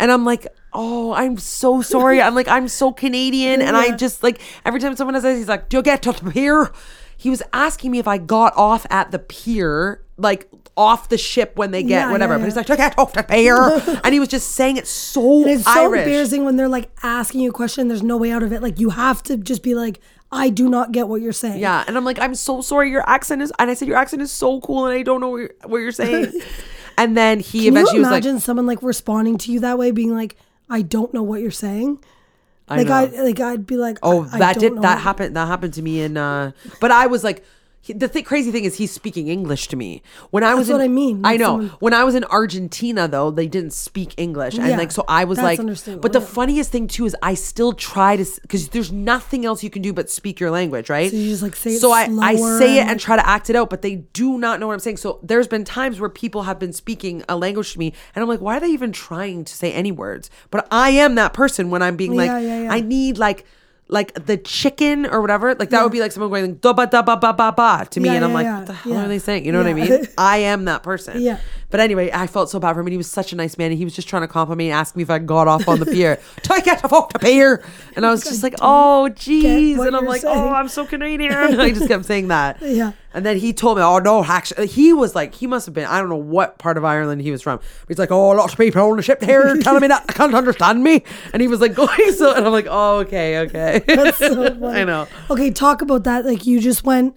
[0.00, 2.20] And I'm like, oh, I'm so sorry.
[2.22, 3.62] I'm like, I'm so Canadian.
[3.62, 6.30] And I just like, every time someone says, he's like, do you get talked to
[6.30, 6.70] here?
[7.16, 11.56] He was asking me if I got off at the pier, like off the ship
[11.56, 12.34] when they get Yeah, whatever.
[12.34, 13.56] yeah, But he's like, do you get off the pier?
[14.04, 16.00] and he was just saying it so And it's so Irish.
[16.04, 17.88] embarrassing when they're like asking you a question.
[17.88, 18.62] There's no way out of it.
[18.62, 19.98] Like you have to just be like,
[20.30, 21.58] I do not get what you're saying.
[21.58, 22.90] Yeah, and I'm like, I'm so sorry.
[22.90, 25.30] Your accent is, and I said your accent is so cool, and I don't know
[25.30, 26.32] what you're, what you're saying.
[26.98, 29.78] and then he Can eventually you was like, imagine someone like responding to you that
[29.78, 30.36] way, being like,
[30.68, 31.98] I don't know what you're saying?
[32.68, 33.18] I like know.
[33.18, 35.36] I like I'd be like, oh, I, I that don't did that happened.
[35.36, 37.44] That happened to me in, uh, but I was like.
[37.88, 40.02] He- The th- crazy thing is, he's speaking English to me.
[40.30, 41.44] When I was, That's what in, I mean, I know.
[41.46, 45.24] someone- When I was in Argentina, though, they didn't speak English, and like, so I
[45.24, 45.58] was like,
[46.00, 46.26] but the yeah.
[46.26, 49.92] funniest thing too is, I still try to, because there's nothing else you can do
[49.92, 51.10] but speak your language, right?
[51.10, 53.50] So you just, like, say it So I, I say it and, try to act
[53.50, 54.98] it out, but they do not know what I'm saying.
[54.98, 58.28] So there's been times where people have been speaking a language to me, and I'm
[58.28, 60.30] like, why are they even trying to say any words?
[60.50, 62.72] But I am that person when I'm being like, Yeah, yeah, yeah.
[62.72, 63.44] I need like
[63.88, 65.54] like the chicken or whatever.
[65.54, 68.00] Like that would be like someone going da ba da ba ba ba ba to
[68.00, 69.04] me, Yeah, and I'm yeah, like, yeah, what the hell yeah.
[69.04, 69.44] are they saying?
[69.46, 70.06] You know what I mean?
[70.18, 71.20] I am that person.
[71.20, 71.38] Yeah.
[71.70, 73.70] But anyway, I felt so bad for him, and he was such a nice man,
[73.70, 75.68] and he was just trying to compliment me, and ask me if I got off
[75.68, 76.18] on the pier.
[76.42, 77.62] Take it off the pier,
[77.94, 80.48] and I was just like, oh geez, and I'm like, oh, saying.
[80.48, 81.32] oh, I'm so Canadian.
[81.48, 82.58] And I just kept saying that.
[82.60, 82.92] Yeah.
[83.12, 85.86] And then he told me, oh no, actually, he was like, he must have been,
[85.86, 87.60] I don't know what part of Ireland he was from.
[87.86, 90.34] He's like, oh, lots of people on the ship here telling me that I can't
[90.34, 91.04] understand me.
[91.32, 93.82] And he was like going so, and I'm like, oh, okay, okay.
[93.86, 94.80] That's so funny.
[94.80, 95.06] I know.
[95.30, 96.24] Okay, talk about that.
[96.24, 97.16] Like you just went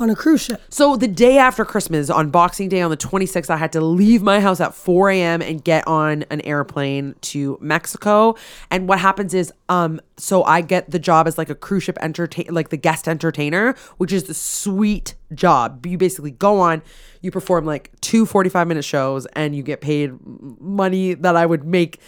[0.00, 0.60] on a cruise ship.
[0.70, 4.22] So the day after Christmas, on Boxing Day on the 26th, I had to leave
[4.22, 5.42] my house at 4 a.m.
[5.42, 8.34] and get on an airplane to Mexico.
[8.70, 11.98] And what happens is, um, so I get the job as like a cruise ship
[12.00, 15.84] entertain, like the guest entertainer, which is the sweet job.
[15.84, 16.82] You basically go on,
[17.20, 20.12] you perform like two 45 minute shows, and you get paid
[20.60, 22.00] money that I would make.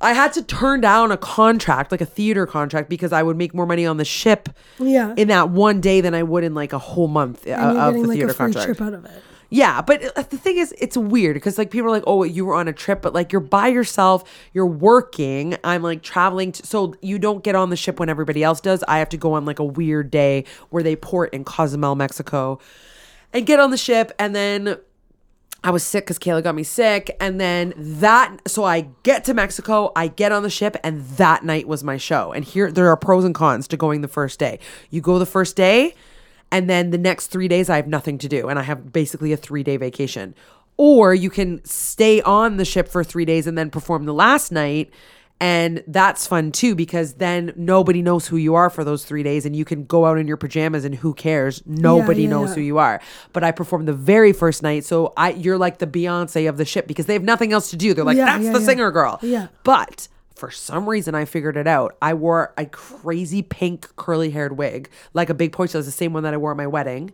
[0.00, 3.52] I had to turn down a contract, like a theater contract, because I would make
[3.54, 4.48] more money on the ship
[4.78, 5.12] Yeah.
[5.16, 8.00] in that one day than I would in like a whole month uh, of the
[8.00, 8.64] like theater contract.
[8.64, 9.22] trip out of it.
[9.52, 12.44] Yeah, but uh, the thing is, it's weird because like people are like, "Oh, you
[12.46, 14.22] were on a trip," but like you're by yourself,
[14.54, 15.56] you're working.
[15.64, 18.84] I'm like traveling, to, so you don't get on the ship when everybody else does.
[18.86, 22.60] I have to go on like a weird day where they port in Cozumel, Mexico,
[23.32, 24.76] and get on the ship, and then
[25.62, 27.14] I was sick because Kayla got me sick.
[27.20, 31.44] And then that, so I get to Mexico, I get on the ship, and that
[31.44, 32.32] night was my show.
[32.32, 34.58] And here, there are pros and cons to going the first day.
[34.90, 35.94] You go the first day,
[36.50, 38.48] and then the next three days, I have nothing to do.
[38.48, 40.34] And I have basically a three day vacation.
[40.76, 44.50] Or you can stay on the ship for three days and then perform the last
[44.50, 44.90] night.
[45.40, 49.46] And that's fun too because then nobody knows who you are for those three days
[49.46, 51.62] and you can go out in your pajamas and who cares?
[51.64, 52.54] Nobody yeah, knows yeah.
[52.56, 53.00] who you are.
[53.32, 56.66] But I performed the very first night, so I you're like the Beyonce of the
[56.66, 57.94] ship because they have nothing else to do.
[57.94, 58.66] They're like, Yeah, that's yeah, the yeah.
[58.66, 59.18] singer girl.
[59.22, 59.48] Yeah.
[59.64, 61.96] But for some reason, I figured it out.
[62.02, 65.54] I wore a crazy pink curly haired wig, like a big.
[65.58, 67.12] It's the same one that I wore at my wedding.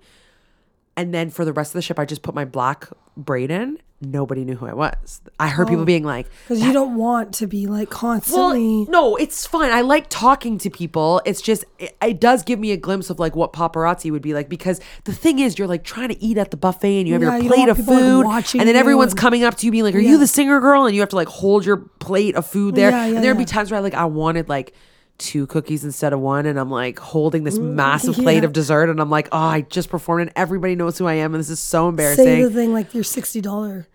[0.97, 3.79] And then for the rest of the ship, I just put my black braid in,
[4.01, 5.21] nobody knew who I was.
[5.39, 5.87] I heard people oh.
[5.87, 8.85] being like, Because you don't want to be like well, constantly.
[8.87, 9.71] no, it's fine.
[9.73, 11.21] I like talking to people.
[11.25, 14.33] It's just it, it does give me a glimpse of like what paparazzi would be
[14.35, 17.15] like because the thing is you're like trying to eat at the buffet and you
[17.15, 19.57] have Yeah, your plate want of people, like, food and then everyone's and- coming up
[19.59, 20.13] to you being like, "Are Yeah.
[20.13, 22.91] you the singer girl?" and you have to like hold your plate of food there.
[22.91, 24.73] Yeah, and there'd be times where I like I wanted like
[25.19, 28.91] two cookies instead of one and I'm like holding this massive plate Mm, of dessert
[28.91, 31.51] and I'm like, "Oh, I just performed and everybody knows who I am and this
[31.51, 33.87] is so Say embarrassing." the thing like your sixty dollar.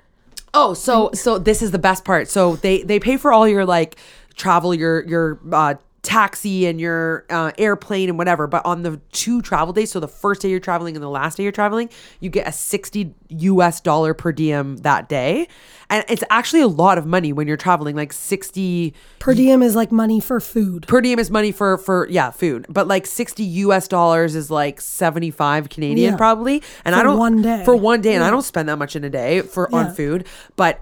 [0.54, 2.28] Oh, so so this is the best part.
[2.28, 3.98] So they they pay for all your like
[4.36, 8.48] travel, your your uh, taxi and your uh, airplane and whatever.
[8.48, 11.38] But on the two travel days, so the first day you're traveling and the last
[11.38, 13.80] day you're traveling, you get a sixty U.S.
[13.82, 15.48] dollar per diem that day,
[15.90, 17.96] and it's actually a lot of money when you're traveling.
[17.96, 20.88] Like sixty Per diem is like money for food.
[20.88, 23.88] per diem is money for for yeah food, but like sixty U.S.
[23.88, 26.18] dollars is like seventy five Canadian Yeah.
[26.18, 26.64] probably.
[26.84, 27.64] And I don't one day.
[27.64, 29.78] for one day, and I don't spend that much in a day for Yeah.
[29.78, 30.26] on food,
[30.56, 30.82] but.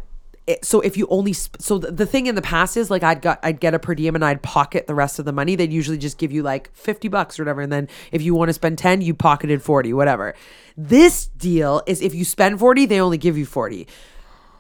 [0.64, 3.22] So if you only sp- so the, the thing in the past is like I'd
[3.22, 5.56] got I'd get a per diem and I'd pocket the rest of the money.
[5.56, 8.50] They'd usually just give you like fifty bucks or whatever, and then if you want
[8.50, 10.36] to spend ten, you pocketed forty, whatever.
[10.78, 13.88] This deal is if you spend forty, they only give you forty.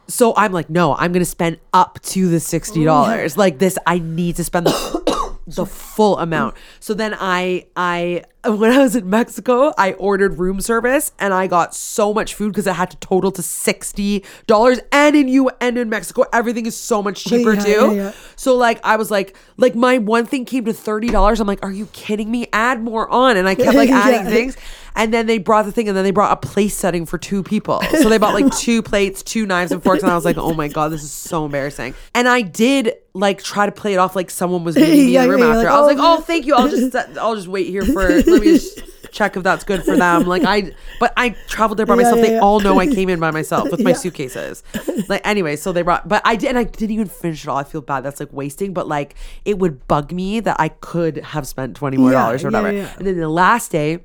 [0.07, 3.37] So I'm like, no, I'm gonna spend up to the sixty oh dollars.
[3.37, 6.55] Like this, I need to spend the, the full amount.
[6.79, 11.47] So then I I when I was in Mexico, I ordered room service and I
[11.47, 14.79] got so much food because it had to total to sixty dollars.
[14.91, 17.71] And in you and in Mexico, everything is so much cheaper Yeah, too.
[17.71, 18.11] yeah, yeah.
[18.35, 21.39] So like I was like, like my one thing came to thirty dollars.
[21.39, 22.47] I'm like, are you kidding me?
[22.53, 24.55] Add more on, and I kept like adding things.
[24.95, 27.41] And then they brought the thing, and then they brought a place setting for two
[27.43, 27.81] people.
[28.01, 30.53] So they bought like two plates, two knives and forks, and I was like, oh
[30.53, 31.93] my god, this is so embarrassing.
[32.15, 35.23] And I did like try to play it off like someone was meeting me in
[35.23, 35.57] the room after.
[35.63, 36.55] like, I was "Oh, like, oh, thank you.
[36.55, 38.79] I'll just I'll just wait here for let me just
[39.11, 40.23] check if that's good for them.
[40.25, 42.17] Like I, but I traveled there by Yeah, myself.
[42.17, 42.39] yeah, they yeah.
[42.41, 44.63] all know I came in by myself with my suitcases.
[45.07, 47.57] Like anyway, so they brought, but I did, and I didn't even finish it all.
[47.57, 48.01] I feel bad.
[48.01, 49.15] That's like wasting, but like
[49.45, 52.67] it would bug me that I could have spent twenty more dollars or whatever.
[52.69, 53.99] And then the last day.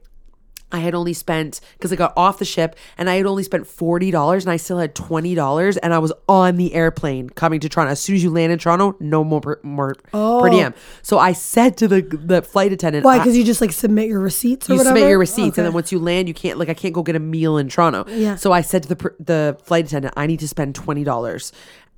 [0.74, 3.66] I had only spent because I got off the ship and I had only spent
[3.66, 7.60] forty dollars and I still had twenty dollars and I was on the airplane coming
[7.60, 7.92] to Toronto.
[7.92, 10.74] As soon as you land in Toronto, no more per, more per diem.
[10.76, 10.80] Oh.
[11.02, 13.08] So I said to the the flight attendant, Oh.
[13.08, 13.18] Why?
[13.18, 14.96] Because you just like submit your receipts or you whatever.
[14.96, 17.14] submit your receipts, and then once you land, you can't like I can't go get
[17.16, 18.04] a meal in Toronto.
[18.08, 18.34] Yeah.
[18.34, 21.52] So I said to the the flight attendant, I need to spend twenty dollars.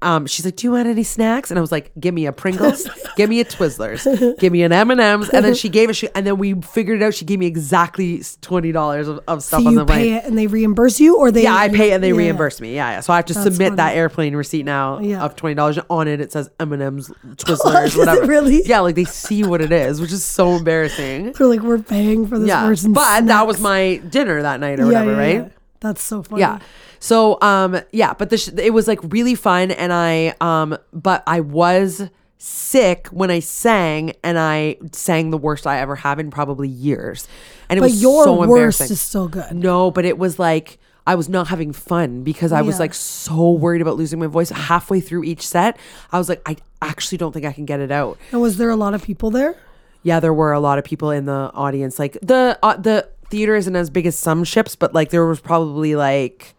[0.07, 2.33] Um, she's like, "Do you want any snacks?" And I was like, "Give me a
[2.33, 5.91] Pringles, give me a Twizzlers, give me an M and M's." And then she gave
[5.91, 7.15] us, she, and then we figured it out.
[7.15, 10.15] She gave me exactly twenty dollars of, of stuff so on you the pay plane.
[10.15, 12.17] it and they reimburse you, or they Yeah, I pay and they Yeah.
[12.19, 12.75] reimburse me.
[12.77, 13.01] Yeah, yeah.
[13.01, 15.25] So I have to That's submit that airplane receipt now Yeah.
[15.25, 15.79] of twenty dollars.
[15.91, 18.27] On it, it says M and M's, Twizzlers, it whatever.
[18.27, 18.63] really?
[18.65, 21.33] Yeah, like they see what it is, which is so embarrassing.
[21.39, 24.79] They're like, we're paying for this Yeah, person's but that was my dinner that night
[24.79, 25.53] or Yeah, whatever, right?
[25.81, 26.41] That's so funny.
[26.41, 26.61] Yeah.
[27.07, 31.23] So um yeah, but the sh- it was like really fun and I um but
[31.27, 32.09] I was
[32.39, 37.29] sick when I sang and I sang the worst I ever have in probably years.
[37.69, 38.93] And it But was your so worst embarrassing.
[38.93, 39.53] is still good.
[39.55, 43.53] No, but it was like I was not having fun because I was like so
[43.53, 44.51] worried about losing my voice.
[44.51, 45.79] Halfway through each set,
[46.11, 48.19] I was like, I actually don't think I can get it out.
[48.33, 49.55] And was there a lot of people there?
[50.03, 52.01] Yeah, there were a lot of people in the audience.
[52.01, 55.39] Like the uh, the theater isn't as big as some ships, but like there was
[55.41, 56.56] probably like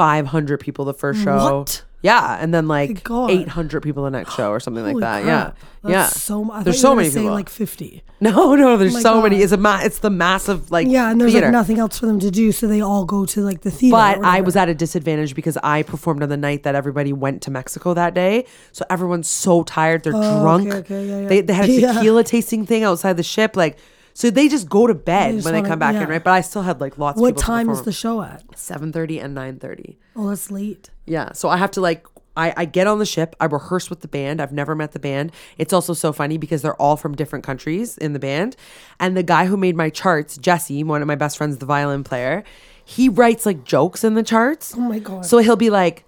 [0.00, 1.58] 500 people the first show.
[1.58, 1.84] What?
[2.02, 3.30] Yeah, and then like God.
[3.30, 5.22] 800 people the next show or something like Holy that.
[5.24, 5.58] crap.
[5.58, 5.64] Yeah.
[5.82, 6.06] That's yeah.
[6.06, 7.34] So mu- I there's thought you so were many gonna people.
[7.34, 8.02] like 50.
[8.22, 9.42] no, no, oh there's my so many.
[9.42, 11.48] It's a ma- it's the massive like Yeah, and there's theater.
[11.48, 13.92] like nothing else for them to do, so they all go to like the theater.
[13.96, 17.42] But I was at a disadvantage because I performed on the night that everybody went
[17.42, 18.46] to Mexico that day.
[18.72, 20.02] So everyone's so tired.
[20.02, 20.68] They're Oh, drunk.
[20.68, 21.28] okay, okay, yeah, yeah.
[21.28, 21.92] They, they had a Yeah.
[21.92, 23.56] tequila tasting thing outside the ship.
[23.56, 23.76] Like,
[24.14, 26.02] so they just go to bed just when they wanna- come back yeah.
[26.02, 26.22] in, right?
[26.22, 28.46] But I still had like lots of What time is the show at?
[28.52, 29.96] 7.30 and 9.30.
[30.16, 30.90] Oh, that's late.
[31.06, 31.32] Yeah.
[31.32, 32.06] So I have to like
[32.36, 34.40] I, I get on the ship, I rehearse with the band.
[34.40, 35.32] I've never met the band.
[35.58, 38.56] It's also so funny because they're all from different countries in the band.
[38.98, 42.04] And the guy who made my charts, Jesse, one of my best friends, the violin
[42.04, 42.44] player,
[42.84, 44.74] he writes like jokes in the charts.
[44.76, 45.26] Oh my God.
[45.26, 46.04] So he'll be like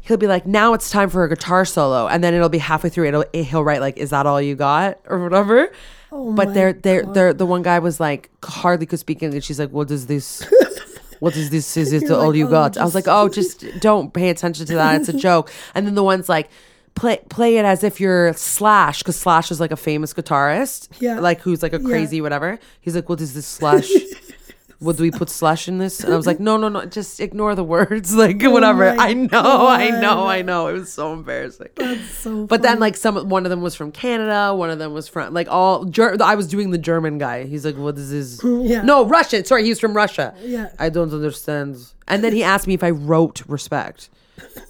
[0.00, 2.06] he'll be like, now it's time for a guitar solo.
[2.06, 5.00] And then it'll be halfway through, it'll he'll write like, Is that all you got?
[5.06, 5.72] Or whatever.
[6.16, 9.44] Oh but they're they're they're the one guy was like hardly could speak English.
[9.46, 10.46] She's like, What does this
[11.18, 11.76] what is this?
[11.76, 12.76] Is it all like, you "Oh, got?
[12.78, 15.00] I was like, oh, just don't pay attention to that.
[15.00, 15.50] It's a joke.
[15.74, 16.50] And then the one's like,
[16.94, 20.88] play play it as if you're Slash, because Slash is like a famous guitarist.
[21.00, 21.18] Yeah.
[21.18, 21.88] Like who's like a Yeah.
[21.88, 22.58] crazy whatever.
[22.80, 23.90] He's like, what is this Slash?
[24.80, 26.00] would we put slash in this?
[26.00, 28.14] And I was like, no, no, no, just ignore the words.
[28.24, 28.88] Like oh whatever.
[28.90, 30.68] Oh my I know, I know, I know.
[30.68, 31.68] It was so embarrassing.
[31.76, 34.54] That's so But then, like some, one of them was from Canada.
[34.54, 35.84] One of them was from like all.
[35.84, 37.44] Ger- I was doing the German guy.
[37.44, 38.82] He's like, "What is this?" Yeah.
[38.82, 39.44] No, Russian.
[39.44, 40.34] Sorry, he's from Russia.
[40.42, 40.70] Yeah.
[40.78, 41.76] I don't understand.
[42.08, 44.08] And then he asked me if I wrote "Respect,"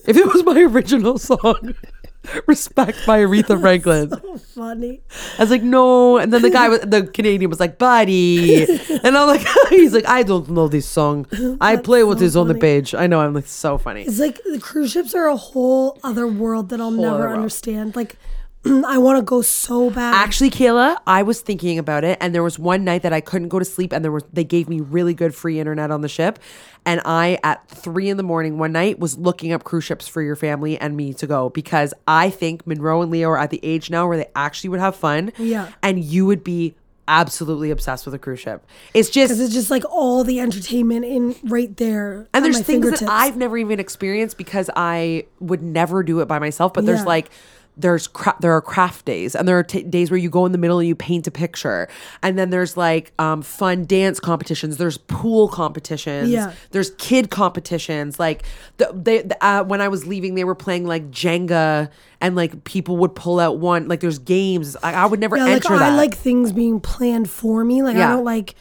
[0.06, 1.74] if it was my original song,
[2.46, 4.10] "Respect" by Aretha Franklin.
[4.10, 5.01] so funny.
[5.38, 8.62] I was like, "No." And then the guy, was, the Canadian, was like, "Buddy,"
[9.05, 11.26] and I'm like, "He's like, I don't know this song.
[11.60, 12.60] I play what so is on the funny.
[12.60, 12.94] page.
[12.94, 13.20] I know.
[13.20, 16.80] I'm like so funny." It's like the cruise ships are a whole other world that
[16.80, 17.34] I'll other never world.
[17.36, 17.94] understand.
[17.96, 18.16] Like,
[18.86, 20.15] I want to go so bad.
[20.15, 23.49] Actually, Kayla, I was thinking about it, and there was one night that I couldn't
[23.49, 26.09] go to sleep, and there was they gave me really good free internet on the
[26.09, 26.39] ship,
[26.86, 30.23] and I at three in the morning one night was looking up cruise ships for
[30.23, 33.61] your family and me to go because I think Munro and Leo are at the
[33.62, 35.69] age now where they actually would have fun, Yeah.
[35.82, 36.74] and you would be
[37.07, 38.65] absolutely obsessed with a cruise ship.
[38.95, 42.28] It's just because it's just like all the entertainment in right there.
[42.32, 43.03] and there's things that.
[43.11, 46.73] I've never even experienced because I would never do it by myself.
[46.73, 47.28] But there's like
[47.76, 50.52] there's cra- there are craft days and there are t- days where you go in
[50.52, 51.88] the middle and you paint a picture
[52.22, 56.52] and then there's like um, fun dance competitions there's pool competitions Yeah.
[56.70, 58.44] there's kid competitions like
[58.76, 61.90] the, they the, uh, when i was leaving they were playing like jenga
[62.20, 65.44] and like people would pull out one like there's games i, I would never Yeah,
[65.44, 67.82] like enter that I like things being planned for me.
[67.82, 68.09] Like Yeah.
[68.09, 68.55] I don't like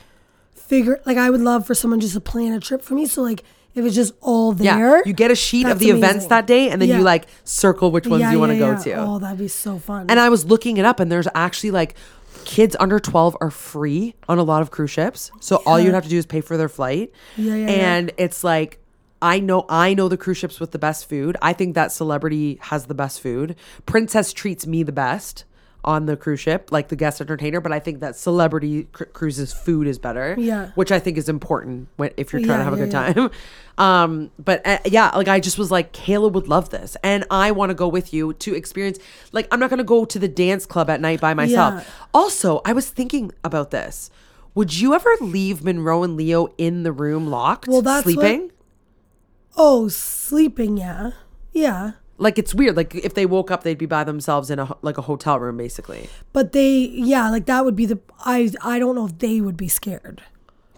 [0.56, 1.00] figure.
[1.06, 3.06] Like I would love for someone just to plan a trip for me.
[3.06, 3.44] So like
[3.76, 4.98] if was just all there.
[4.98, 6.98] yeah you get a sheet of that's the events that day and then Yeah.
[6.98, 8.78] you like circle which ones Yeah, you want to go yeah.
[8.78, 10.08] to Oh, that'd be so fun.
[10.10, 11.96] And I was looking it up, and there's actually like
[12.46, 15.32] kids under 12 are free on a lot of cruise ships.
[15.40, 17.12] So all you'd have to do is pay for their flight.
[17.38, 17.72] Yeah, yeah, yeah.
[17.96, 18.80] And it's like,
[19.22, 21.38] I know I know the cruise ships with the best food.
[21.42, 23.56] I think that celebrity has the best food.
[23.86, 25.46] Princess treats me the best
[25.86, 29.52] on the cruise ship, like the guest entertainer, but I think that celebrity cru- cruises
[29.52, 30.36] food is better.
[30.38, 30.72] Yeah.
[30.76, 33.14] Which I think is important when if you're trying to Yeah, have a good yeah.
[33.14, 33.32] time.
[33.76, 37.50] Um, but uh, yeah, like I just was like, Kayla would love this, and I
[37.50, 39.00] want to go with you to experience.
[39.32, 41.74] Like, I'm not gonna go to the dance club at night by myself.
[41.84, 41.94] Yeah.
[42.14, 44.12] Also, I was thinking about this.
[44.54, 48.52] Would you ever leave Munro and Leo in the room locked, Well, that's what- sleeping?
[49.58, 50.78] oh, sleeping.
[50.78, 51.12] Yeah,
[51.52, 51.94] yeah.
[52.18, 52.78] Like it's weird.
[52.78, 55.58] Like if they woke up, they'd be by themselves in a like a hotel room,
[55.58, 56.10] basically.
[56.32, 58.00] But they, yeah, like that would be the.
[58.24, 60.22] I I don't know if they would be scared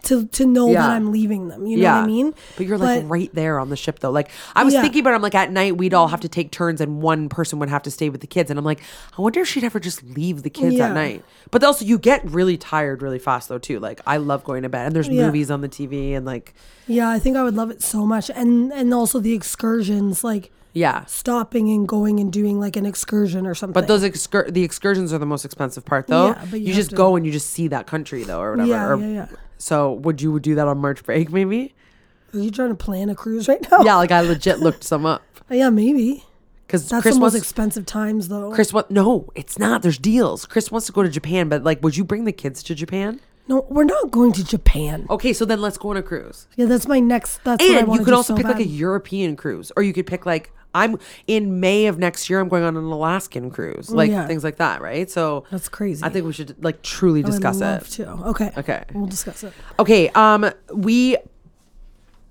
[0.03, 0.81] to to know Yeah.
[0.83, 1.65] that I'm leaving them.
[1.67, 2.33] You know what I mean?
[2.57, 4.11] But you're like right there on the ship though.
[4.11, 4.81] Like I was Yeah.
[4.83, 7.27] thinking about it, I'm like at night we'd all have to take turns and one
[7.27, 8.49] person would have to stay with the kids.
[8.51, 8.81] And I'm like,
[9.17, 10.89] I wonder if she'd ever just leave the kids Yeah.
[10.89, 11.25] at night.
[11.51, 13.79] But also you get really tired really fast though too.
[13.79, 15.25] Like I love going to bed and there's Yeah.
[15.25, 16.53] movies on the TV and like
[16.87, 20.51] Yeah, I think I would love it so much, and and also the excursions, like
[20.75, 21.05] yeah.
[21.05, 23.73] stopping and going and doing like an excursion or something.
[23.73, 26.27] But those excur- the excursions are the most expensive part though.
[26.27, 28.51] Yeah, but you, you just to- go and you just see that country though or
[28.51, 28.69] whatever.
[28.69, 29.27] Yeah, Or- yeah, yeah.
[29.57, 31.73] So would you do that on March break maybe?
[32.33, 33.81] Are you trying to plan a cruise right now?
[33.81, 35.23] Yeah, like I legit looked some up.
[35.47, 36.23] Uh, yeah, maybe.
[36.65, 38.51] Because That's Chris the most wants expensive times though.
[38.51, 39.83] Chris what no, it's not.
[39.83, 40.47] There's deals.
[40.47, 43.19] Chris wants to go to Japan, but like would you bring the kids to Japan?
[43.47, 45.05] no, we're not going to Japan.
[45.09, 46.47] Okay, so then let's go on a cruise.
[46.55, 47.43] Yeah, that's my next.
[47.43, 48.65] That's what I And you could also so pick like a.
[48.65, 52.39] European cruise, or you could pick like I'm in May of next year.
[52.39, 54.27] I'm going on an Alaskan cruise, like Yeah.
[54.27, 55.09] things like that, right?
[55.09, 56.03] So That's crazy.
[56.03, 57.91] I think we should like truly would discuss love it.
[57.91, 58.09] To.
[58.29, 58.51] Okay.
[58.57, 58.83] Okay.
[58.93, 59.53] We'll discuss it.
[59.79, 61.17] Okay, um, we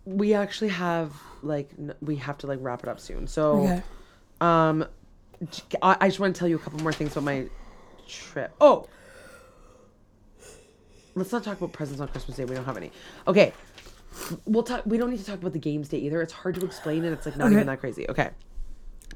[0.04, 1.12] we actually have
[1.42, 3.26] like n- we have to like wrap it up soon.
[3.26, 3.82] So Okay.
[4.42, 4.84] um,
[5.82, 7.46] I, I just want to tell you a couple more things about my
[8.06, 8.52] trip.
[8.60, 8.86] Oh.
[11.16, 12.44] Let's not talk about presents on Christmas Day.
[12.44, 12.90] We don't have any.
[13.28, 13.52] Okay.
[14.46, 14.82] We'll talk.
[14.86, 16.20] We don't need to talk about the games day either.
[16.22, 17.54] It's hard to explain, and it's like not Okay.
[17.56, 18.06] even that crazy.
[18.08, 18.30] Okay.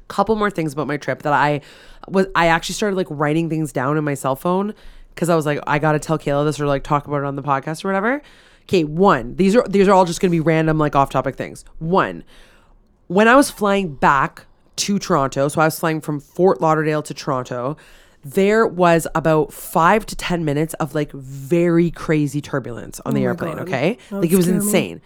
[0.07, 1.61] Couple more things about my trip that I
[2.07, 2.27] was.
[2.35, 4.73] I actually started like writing things down in my cell phone
[5.13, 7.35] because I was like, I gotta tell Kayla this or like talk about it on
[7.35, 8.21] the podcast or whatever.
[8.63, 8.83] Okay.
[8.83, 9.35] One.
[9.35, 11.65] These are these are all just gonna be random like off topic things.
[11.79, 12.23] One.
[13.07, 14.45] When I was flying back
[14.77, 17.75] to Toronto, so I was flying from Fort Lauderdale to Toronto,
[18.23, 23.19] there was about five to 10 minutes of like very crazy turbulence on oh the
[23.21, 23.67] Oh my airplane, God.
[23.67, 23.97] okay?
[24.09, 24.65] That like it was scare me.
[24.65, 25.01] insane.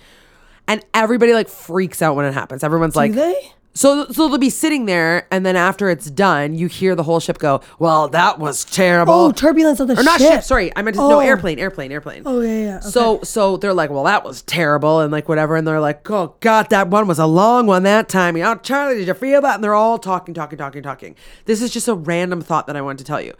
[0.67, 2.63] And everybody like freaks out when it happens.
[2.63, 3.51] Everyone's like, Do they?
[3.73, 7.19] So so they'll be sitting there, and then after it's done, you hear the whole
[7.19, 10.01] ship go, "Well, that was terrible." Oh, turbulence on the ship.
[10.01, 10.31] or not ship.
[10.33, 10.43] ship.
[10.43, 11.19] Sorry, I meant to, no Oh.
[11.19, 12.23] airplane, airplane, airplane.
[12.25, 15.67] Oh, yeah, yeah, So so they're like, "Well, that was terrible," and like whatever, and
[15.67, 18.95] they're like, "Oh God, that one was a long one that time." You know, Charlie,
[18.95, 19.55] did you feel that?
[19.55, 21.15] And they're all talking, talking, talking, talking.
[21.45, 23.33] This is just a random thought that I wanted to tell you.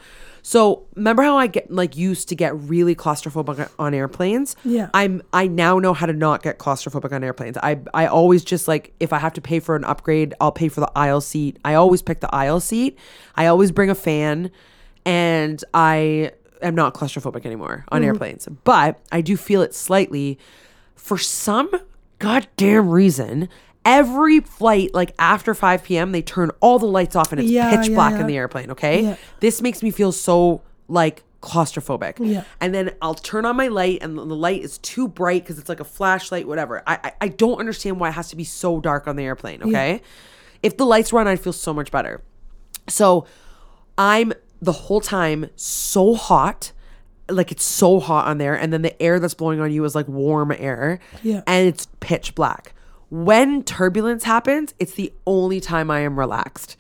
[0.46, 4.56] So remember how I get like used to get really claustrophobic on airplanes?
[4.66, 4.90] Yeah.
[4.94, 7.58] I'm I now know how to not get claustrophobic on airplanes.
[7.58, 10.68] I I always just like if I have to pay for an upgrade, I'll pay
[10.68, 11.58] for the aisle seat.
[11.64, 13.00] I always pick the aisle seat.
[13.36, 14.52] I always bring a fan
[15.06, 18.08] and I am not claustrophobic anymore on mm-hmm.
[18.10, 20.38] airplanes, but I do feel it slightly
[20.96, 21.72] for some
[22.20, 23.48] goddamn reason.
[23.86, 27.76] Every flight, like after 5 p.m., they turn all the lights off and it's Yeah,
[27.76, 28.22] pitch yeah, black yeah.
[28.22, 28.72] in the airplane.
[28.72, 29.18] Okay.
[29.42, 32.16] This makes me feel so like claustrophobic.
[32.20, 32.46] Yeah.
[32.62, 35.68] And then I'll turn on my light and the light is too bright because it's
[35.68, 36.82] like a flashlight, whatever.
[36.88, 39.62] I, I I don't understand why it has to be so dark on the airplane.
[39.64, 40.02] Okay.
[40.62, 42.22] If the lights were on, I'd feel so much better.
[42.88, 43.26] So
[43.98, 44.32] I'm
[44.62, 46.72] the whole time so hot.
[47.30, 49.96] Like it's so hot on there, and then the air that's blowing on you is
[49.96, 51.00] like warm air.
[51.22, 51.42] Yeah.
[51.48, 52.74] And it's pitch black.
[53.14, 56.78] When turbulence happens, it's the only time I am relaxed.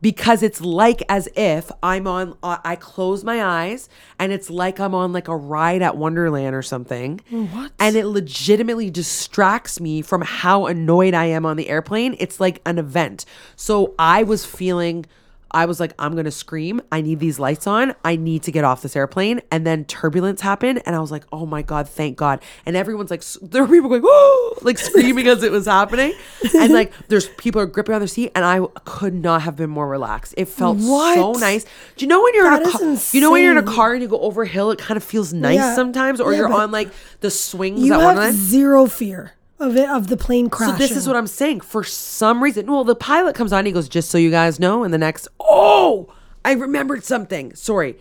[0.00, 4.78] Because it's like as if I'm on, uh, I close my eyes and it's like
[4.78, 7.20] I'm on like a ride at Wonderland or something.
[7.30, 7.72] What?
[7.80, 12.14] And it legitimately distracts me from how annoyed I am on the airplane.
[12.20, 13.24] It's like an event.
[13.56, 15.06] So I was feeling
[15.52, 16.80] I was like, I'm gonna scream.
[16.90, 17.94] I need these lights on.
[18.04, 19.40] I need to get off this airplane.
[19.50, 22.42] And then turbulence happened, and I was like, oh my god, thank God.
[22.66, 26.14] And everyone's like, there were people going, oh, like screaming as it was happening,
[26.54, 29.70] and like there's people are gripping on their seat, and I could not have been
[29.70, 30.34] more relaxed.
[30.36, 31.64] It felt so nice.
[31.96, 32.96] Do you know when you're in a car?
[33.12, 34.96] You know when you're in a car and you go over a hill, it kind
[34.96, 35.74] of feels nice Yeah.
[35.74, 40.08] sometimes, or Yeah, you're on like the swings You have zero fear of it of
[40.08, 40.74] the plane crashing.
[40.74, 41.60] So this is what I'm saying.
[41.60, 43.64] For some reason, well, the pilot comes on.
[43.64, 46.12] He goes, "Just so you guys know." And the next, oh,
[46.44, 47.54] I remembered something.
[47.54, 47.96] Sorry.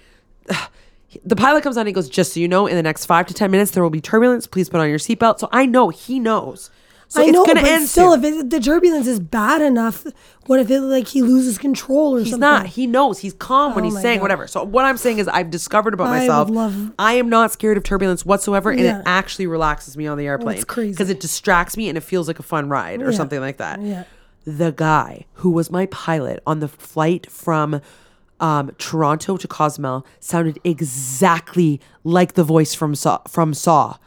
[1.26, 1.86] The pilot comes on.
[1.88, 3.90] He goes, "Just so you know, in the next five to ten minutes, there will
[3.90, 4.48] be turbulence.
[4.48, 6.70] Please put on your seatbelt." So I know he knows.
[7.12, 8.24] So I it's know, gonna but end still, soon.
[8.24, 10.06] if it, the turbulence is bad enough,
[10.46, 12.40] what if it like he loses control or He's something?
[12.40, 12.68] not.
[12.68, 13.20] He knows.
[13.20, 14.22] He's calm when Oh he's saying God.
[14.22, 14.48] whatever.
[14.48, 16.50] So what I'm saying is, I've discovered about I myself.
[16.50, 19.00] love- I am not scared of turbulence whatsoever, and Yeah.
[19.00, 20.56] it actually relaxes me on the airplane.
[20.56, 20.92] It's crazy.
[20.92, 23.18] because it distracts me and it feels like a fun ride or Yeah.
[23.18, 23.82] something like that.
[23.82, 24.06] Yeah.
[24.46, 27.82] The guy who was my pilot on the flight from
[28.40, 33.20] um, Toronto to Cozumel sounded exactly like the voice from Saw.
[33.28, 33.98] From Saw.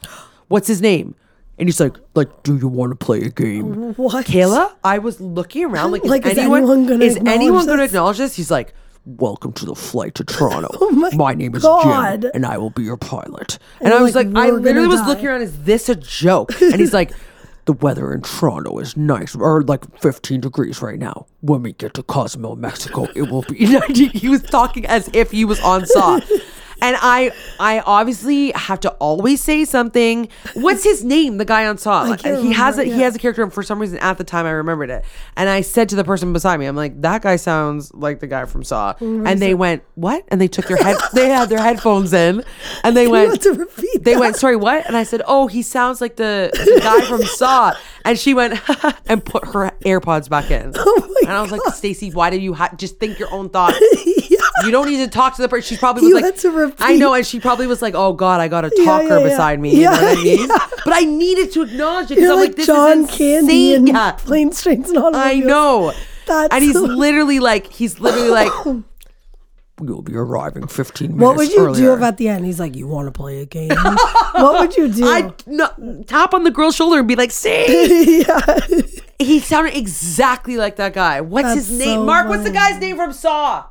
[0.48, 1.14] What's his name?
[1.58, 3.94] And he's like, like, do you want to play a game?
[3.94, 4.26] What?
[4.26, 7.66] Kayla, I was looking around like, Like, is, is anyone, anyone gonna is acknowledge anyone
[7.66, 7.90] going to this?
[7.92, 8.34] acknowledge this?
[8.36, 8.74] He's like,
[9.06, 10.68] welcome to the flight to Toronto.
[10.80, 12.22] Oh my name is God.
[12.22, 13.58] Jim, and I will be your pilot.
[13.78, 15.06] And, And I was like, like, I we're literally gonna was die.
[15.08, 16.60] looking around, is this a joke?
[16.60, 17.12] And he's like,
[17.66, 21.26] the weather in Toronto is nice, or like 15 degrees right now.
[21.40, 24.08] When we get to Cozumel, Mexico, it will be 90.
[24.08, 26.18] He was talking as if he was on Saw.
[26.84, 30.28] And I, I obviously have to always say something.
[30.52, 31.38] What's his name?
[31.38, 32.04] The guy on Saw.
[32.16, 34.44] He has a, remember, he has a character, and for some reason, at the time,
[34.44, 35.02] I remembered it.
[35.34, 38.26] And I said to the person beside me, "I'm like, that guy sounds like the
[38.26, 41.58] guy from Saw." And they went, "What?" And they took their head, they had their
[41.62, 42.44] headphones in,
[42.84, 44.20] and they You went, to repeat they that.
[44.20, 47.72] went, "Sorry, what?" And I said, "Oh, he sounds like the, the guy from Saw."
[48.04, 48.60] And she went
[49.08, 50.74] and put her AirPods back in.
[50.86, 53.78] Oh and I was like, "Stacey, why did you ha- just think your own thoughts?"
[54.64, 55.74] You don't need to talk to the person.
[55.74, 56.76] She probably was You like, had to repeat.
[56.80, 59.24] I know, and she probably was like, "Oh God, I got a talker yeah, yeah.
[59.24, 60.48] beside me." You know what I mean?
[60.48, 60.66] yeah.
[60.84, 63.74] But I needed to acknowledge it because I'm like, like, "This John is Candy insane."
[63.74, 64.12] and Yeah.
[64.12, 65.26] Planes, Trains, and Automobiles.
[65.26, 65.92] I know.
[66.26, 68.52] That's and he's literally like, he's literally like,
[69.80, 72.60] "We'll be arriving 15 minutes What would you do earlier." if at the end he's
[72.60, 73.70] like, "You want to play a game?"
[74.34, 75.04] what would you do?
[75.04, 78.58] I no, tap on the girl's shoulder and be like, "See." yeah.
[79.18, 81.20] He sounded exactly like that guy.
[81.20, 82.00] What's That's his name?
[82.00, 83.66] so Mark, what's the guy's name from Saw?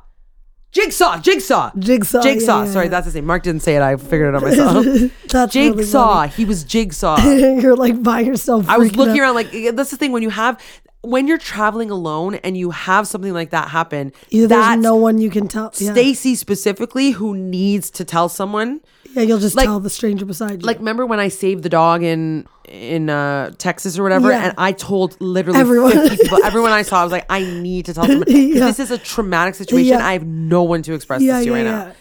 [0.74, 1.70] Jigsaw, Jigsaw.
[1.78, 2.58] Jigsaw, Jigsaw.
[2.60, 2.90] yeah, yeah, Sorry, yeah.
[2.90, 3.26] that's his name.
[3.26, 3.82] Mark didn't say it.
[3.82, 4.84] I figured it out myself.
[5.28, 6.14] That's Jigsaw.
[6.14, 6.32] funny.
[6.32, 7.18] he was Jigsaw.
[7.24, 8.68] You're like by yourself.
[8.68, 9.22] I was looking out.
[9.22, 10.60] around like that's the thing when you have
[11.02, 14.12] when you're traveling alone and you have something like that happen.
[14.30, 15.70] Either there's no one you can tell.
[15.72, 18.80] Stacey specifically who needs to tell someone.
[19.14, 20.66] Yeah, you'll just like- tell the stranger beside you.
[20.66, 24.44] Like remember when I saved the dog in in uh, Texas or whatever, Yeah.
[24.46, 25.92] and I told literally Everyone.
[25.92, 28.66] 50 people, everyone I saw, I was like, I need to tell someone Yeah.
[28.66, 29.98] this is a traumatic situation.
[29.98, 30.06] Yeah.
[30.06, 31.92] I have no one to express this to right now.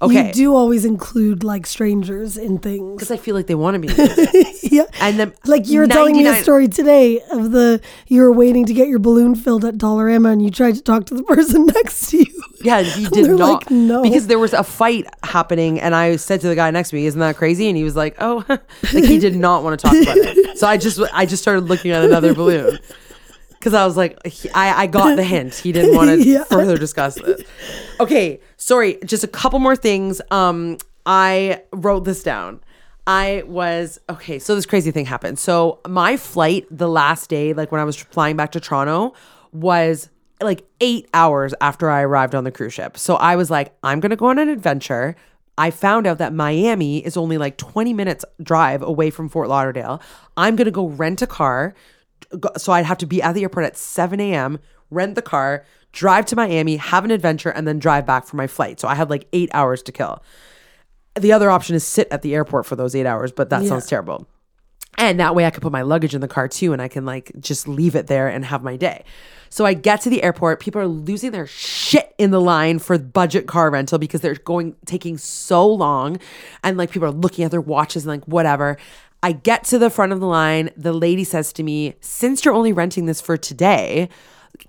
[0.00, 2.94] Okay, You do always include like strangers in things.
[2.94, 4.58] because I feel like they want to be.
[4.62, 4.84] yeah.
[5.00, 8.64] And then Like you were telling me a story today of the you were waiting
[8.66, 11.66] to get your balloon filled at Dollarama and you tried to talk to the person
[11.66, 12.42] next to you.
[12.62, 13.38] Yeah, he did not.
[13.64, 14.02] like, no.
[14.02, 17.06] Because there was a fight happening, and I said to the guy next to me,
[17.06, 19.96] "Isn't that crazy?" And he was like, "Oh," like he did not want to talk
[20.00, 20.58] about it.
[20.58, 22.78] So I just, I just started looking at another balloon
[23.50, 25.54] because I was like, he- I, I got the hint.
[25.54, 26.44] He didn't want to Yeah.
[26.44, 27.42] further discuss this.
[28.00, 28.98] Okay, sorry.
[29.04, 30.20] Just a couple more things.
[30.30, 30.76] Um,
[31.06, 32.60] I wrote this down.
[33.06, 34.38] I was okay.
[34.38, 35.38] So this crazy thing happened.
[35.38, 39.14] So my flight the last day, like when I was flying back to Toronto,
[39.52, 40.10] was
[40.42, 42.98] like eight hours after I arrived on the cruise ship.
[42.98, 45.16] So I was like, I'm gonna go on an adventure.
[45.56, 50.02] I found out that Miami is only like 20 minutes drive away from Fort Lauderdale.
[50.36, 51.74] I'm gonna go rent a car.
[52.58, 54.58] So I'd have to be at the airport at 7 a.m.,
[54.90, 58.46] rent the car, drive to Miami, have an adventure, and then drive back for my
[58.46, 58.80] flight.
[58.80, 60.22] So I had like eight hours to kill
[61.20, 63.86] the other option is sit at the airport for those eight hours, but that sounds
[63.86, 64.26] terrible.
[64.96, 67.04] And that way I could put my luggage in the car too and I can
[67.04, 69.04] like just leave it there and have my day.
[69.48, 72.98] So I get to the airport, people are losing their shit in the line for
[72.98, 76.18] budget car rental because they're going taking so long
[76.64, 78.76] and like people are looking at their watches and like whatever.
[79.22, 82.54] I get to the front of the line, the lady says to me, "Since you're
[82.54, 84.08] only renting this for today,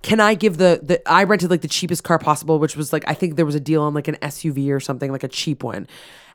[0.02, 3.04] can I give the the I rented like the cheapest car possible, which was like
[3.08, 5.64] I think there was a deal on like an SUV or something, like a cheap
[5.64, 5.88] one.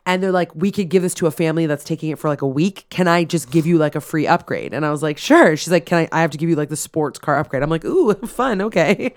[0.06, 2.42] And they're like, we could give this to a family that's taking it for like
[2.42, 2.84] a week.
[2.90, 4.74] Can I just give you like a free upgrade?
[4.74, 5.56] And I was like, sure.
[5.56, 6.08] She's like, can I?
[6.12, 7.62] I have to give you like the sports car upgrade.
[7.62, 9.14] I'm like, ooh, fun, okay.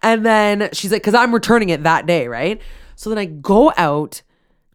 [0.00, 2.60] And then she's like, because I'm returning it that day, right?
[2.94, 4.22] So then I go out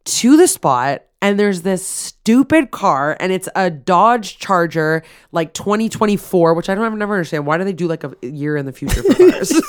[0.05, 6.53] to the spot and there's this stupid car and it's a Dodge Charger like 2024
[6.53, 8.73] which I don't ever never understand why do they do like a year in the
[8.73, 9.51] future for cars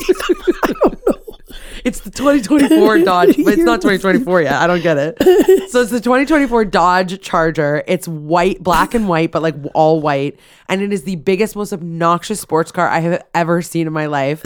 [1.84, 4.54] It's the 2024 Dodge, but it's not 2024 yet.
[4.54, 5.18] I don't get it.
[5.70, 7.82] So it's the 2024 Dodge Charger.
[7.88, 10.38] It's white, black and white, but like all white.
[10.68, 14.06] And it is the biggest, most obnoxious sports car I have ever seen in my
[14.06, 14.44] life.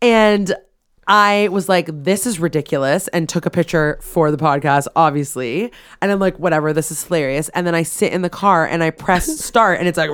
[0.00, 0.54] And
[1.08, 5.70] I was like, this is ridiculous, and took a picture for the podcast, obviously.
[6.02, 7.48] And I'm like, whatever, this is hilarious.
[7.50, 10.10] And then I sit in the car and I press start, and it's like,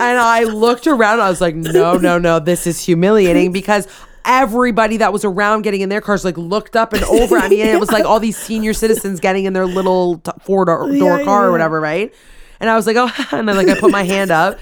[0.00, 1.20] and I looked around.
[1.20, 3.86] I was like, no, no, no, this is humiliating because
[4.24, 7.60] everybody that was around getting in their cars like looked up and over at me,
[7.62, 10.90] and it was like all these senior citizens getting in their little t- four door,
[10.98, 12.12] door Yeah, car or whatever, right?
[12.58, 14.58] And I was like, oh, and then like I put my hand up.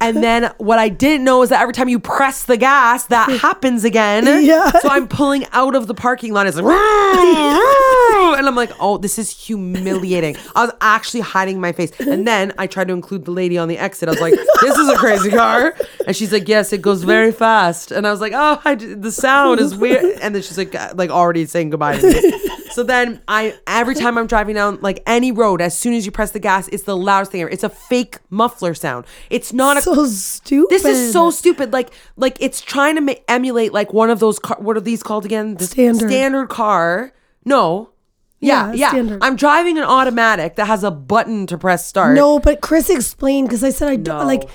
[0.00, 3.30] And then what I didn't know is that every time you press the gas, that
[3.40, 4.44] happens again.
[4.44, 4.70] Yeah.
[4.70, 6.46] So I'm pulling out of the parking lot.
[6.46, 6.64] It's like,
[8.38, 10.36] and I'm like, oh, this is humiliating.
[10.54, 11.92] I was actually hiding my face.
[12.00, 14.08] And then I tried to include the lady on the exit.
[14.08, 15.74] I was like, this is a crazy car.
[16.06, 17.90] And she's like, yes, it goes very fast.
[17.90, 20.04] And I was like, oh, I the sound is weird.
[20.20, 22.40] And then she's like, uh, like already saying goodbye to me.
[22.74, 26.12] So then I, every time I'm driving down like any road, as soon as you
[26.12, 27.50] press the gas, it's the loudest thing ever.
[27.50, 29.06] It's a fake muffler sound.
[29.30, 30.70] It's not a So stupid.
[30.70, 31.72] this is so stupid.
[31.72, 34.38] Like, like it's trying to ma- emulate like one of those.
[34.38, 35.54] Car- what are these called again?
[35.54, 36.10] The Standard.
[36.10, 37.12] standard car.
[37.44, 37.90] No.
[38.40, 39.18] Yeah, Yeah, yeah.
[39.22, 42.14] I'm driving an automatic that has a button to press start.
[42.14, 44.48] No, but Chris explained because I said I don't like.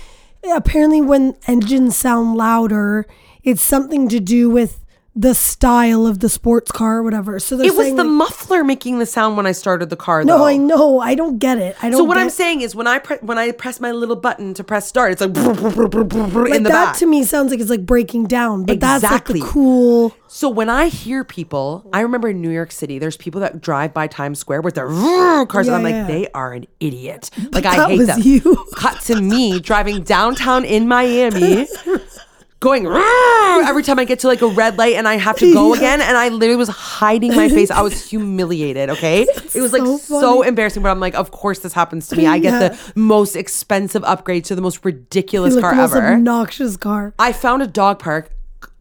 [0.53, 3.05] Apparently, when engines sound louder,
[3.43, 7.39] it's something to do with the style of the sports car or whatever.
[7.39, 10.23] So it was the like, muffler making the sound when I started the car.
[10.23, 10.43] no, though.
[10.45, 11.75] I know, I don't get it.
[11.81, 11.97] I don't.
[11.97, 14.63] So what I'm saying is when I pre- when I press my little button to
[14.63, 16.97] press start, it's like like in the that back.
[16.97, 19.39] to me sounds like it's like breaking down, but that's Exactly.
[19.41, 20.13] like the cool.
[20.27, 23.93] So when I hear people, I remember in New York City, there's people that drive
[23.95, 26.07] by Times Square with their cars, and I'm like, yeah.
[26.07, 27.29] they are an idiot.
[27.51, 28.21] Like I hate was them.
[28.21, 28.65] you.
[28.75, 31.67] Cut to me driving downtown in Miami.
[32.59, 35.73] Going every time I get to like a red light and I have to go
[35.73, 35.77] Yeah.
[35.79, 37.71] again, and I literally was hiding my face.
[37.71, 38.89] I was humiliated.
[38.89, 40.83] Okay, it was like so so, embarrassing.
[40.83, 42.27] But I'm like, of course this happens to me.
[42.27, 42.69] I get Yeah.
[42.69, 46.07] the most expensive upgrade to the most ridiculous Like car the most ever.
[46.15, 47.13] obnoxious car.
[47.17, 48.31] I found a dog park.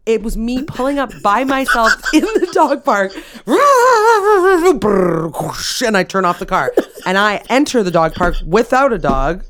[0.05, 3.11] It was me pulling up by myself in the dog park.
[5.85, 6.73] And I turn off the car.
[7.05, 9.43] And I enter the dog park without a dog.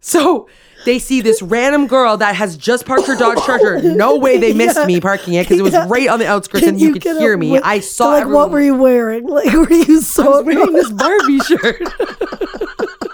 [0.00, 0.48] So
[0.86, 3.82] they see this random girl that has just parked her Dodge Charger.
[3.94, 4.86] No way they missed Yeah.
[4.86, 5.86] me parking it because it was Yeah.
[5.88, 7.58] right on the outskirts and you, could hear me.
[7.58, 8.42] I saw like everyone.
[8.44, 9.26] what were you wearing?
[9.26, 11.82] Like were you so I was wearing this Barbie shirt.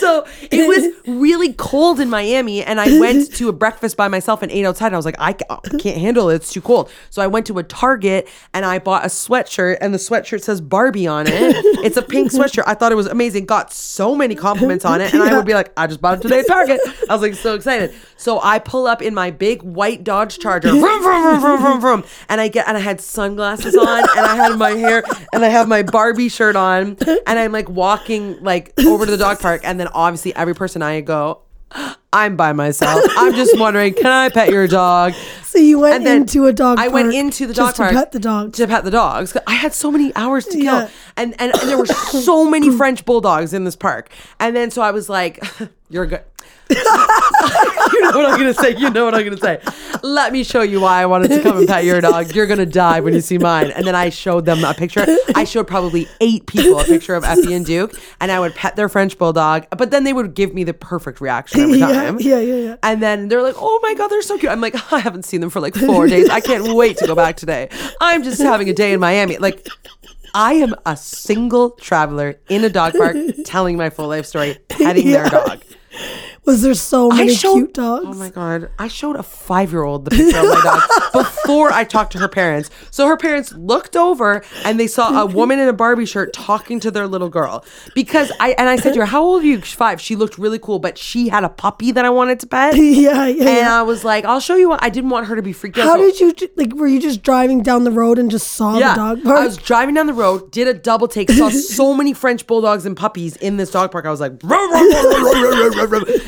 [0.00, 4.42] so it was really cold in Miami, and I went to a breakfast by myself
[4.42, 4.86] and ate outside.
[4.86, 6.90] And I was like, I I can't handle it; it's too cold.
[7.10, 10.60] So I went to a Target and I bought a sweatshirt, and the sweatshirt says
[10.60, 11.56] Barbie on it.
[11.80, 12.64] It's a pink sweatshirt.
[12.66, 13.46] I thought it was amazing.
[13.46, 16.22] Got so many compliments on it, and I would be like, I just bought it
[16.22, 16.80] today at Target.
[17.08, 17.94] I was like so excited.
[18.20, 21.80] So I pull up in my big white Dodge Charger, vroom, vroom, vroom, vroom, vroom,
[21.80, 25.02] vroom, and I get and I had sunglasses on, and I had my hair,
[25.32, 29.16] and I have my Barbie shirt on, and I'm like walking like over to the
[29.16, 31.40] dog park, and then obviously every person I go.
[32.12, 33.02] I'm by myself.
[33.16, 35.14] I'm just wondering, can I pet your dog?
[35.44, 36.90] So you went into a dog park.
[36.90, 38.58] I went into the dog park to pet the dogs.
[38.58, 39.34] To pet the dogs.
[39.46, 40.88] I had so many hours to kill.
[41.16, 44.10] And, and and there were so many French bulldogs in this park.
[44.38, 45.42] And then so I was like,
[45.88, 46.24] you're good.
[47.92, 48.76] you know what I'm gonna say.
[48.76, 49.60] You know what I'm gonna say.
[50.02, 52.34] Let me show you why I wanted to come and pet your dog.
[52.34, 53.70] You're gonna die when you see mine.
[53.72, 55.04] And then I showed them a picture.
[55.34, 58.76] I showed probably eight people a picture of Effie and Duke, and I would pet
[58.76, 59.66] their French bulldog.
[59.76, 62.18] But then they would give me the perfect reaction every time.
[62.20, 62.76] yeah, yeah, yeah.
[62.82, 65.40] And then they're like, "Oh my god, they're so cute." I'm like, "I haven't seen
[65.40, 66.28] them for like four days.
[66.28, 67.68] I can't wait to go back today.
[68.00, 69.66] I'm just having a day in Miami." Like,
[70.34, 75.10] I am a single traveler in a dog park, telling my full life story, petting
[75.10, 75.62] their dog.
[76.46, 78.06] Was there so many showed, cute dogs?
[78.08, 78.70] Oh my god!
[78.78, 82.70] I showed a five-year-old the picture of my dog before I talked to her parents.
[82.90, 86.80] So her parents looked over and they saw a woman in a Barbie shirt talking
[86.80, 87.64] to their little girl.
[87.94, 90.00] Because I and I said to her, "How old are you?" Five.
[90.00, 92.74] She looked really cool, but she had a puppy that I wanted to pet.
[92.76, 93.26] yeah, yeah.
[93.26, 93.78] And yeah.
[93.78, 94.82] I was like, "I'll show you." What.
[94.82, 95.84] I didn't want her to be freaked out.
[95.84, 96.74] How so- did you like?
[96.74, 99.38] Were you just driving down the road and just saw yeah, the dog park?
[99.40, 102.86] I was driving down the road, did a double take, saw so many French bulldogs
[102.86, 104.06] and puppies in this dog park.
[104.06, 104.40] I was like,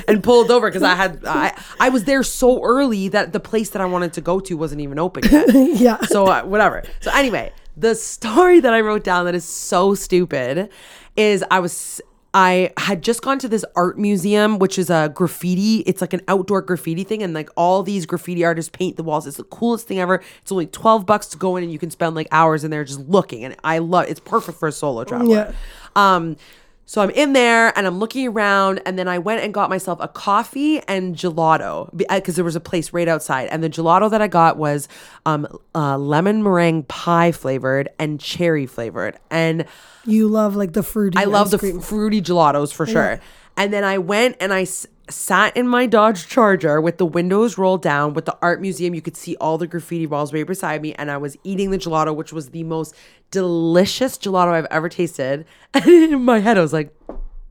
[0.09, 3.71] and pulled over because I had I, I was there so early that the place
[3.71, 5.49] that I wanted to go to wasn't even open yet.
[5.55, 6.01] yeah.
[6.03, 6.83] So uh, whatever.
[7.01, 10.71] So anyway, the story that I wrote down that is so stupid
[11.17, 12.01] is I was
[12.35, 15.79] I had just gone to this art museum, which is a graffiti.
[15.81, 19.27] It's like an outdoor graffiti thing, and like all these graffiti artists paint the walls.
[19.27, 20.23] It's the coolest thing ever.
[20.41, 22.85] It's only twelve bucks to go in, and you can spend like hours in there
[22.85, 23.45] just looking.
[23.45, 24.07] And I love.
[24.09, 25.35] It's perfect for a solo traveler.
[25.35, 25.53] Yeah.
[25.95, 26.37] Um,
[26.85, 29.99] so I'm in there and I'm looking around, and then I went and got myself
[30.01, 33.49] a coffee and gelato because there was a place right outside.
[33.49, 34.89] And the gelato that I got was
[35.25, 39.19] um, uh, lemon meringue pie flavored and cherry flavored.
[39.31, 39.65] And
[40.05, 41.19] you love like the fruity.
[41.19, 43.21] I love the f- fruity gelatos for sure.
[43.57, 44.67] And then I went and I
[45.11, 48.95] sat in my Dodge Charger with the windows rolled down with the art museum.
[48.95, 51.79] You could see all the graffiti walls right beside me, and I was eating the
[51.79, 52.95] gelato, which was the most
[53.31, 55.45] delicious gelato I've ever tasted.
[55.75, 56.95] And in my head, I was like,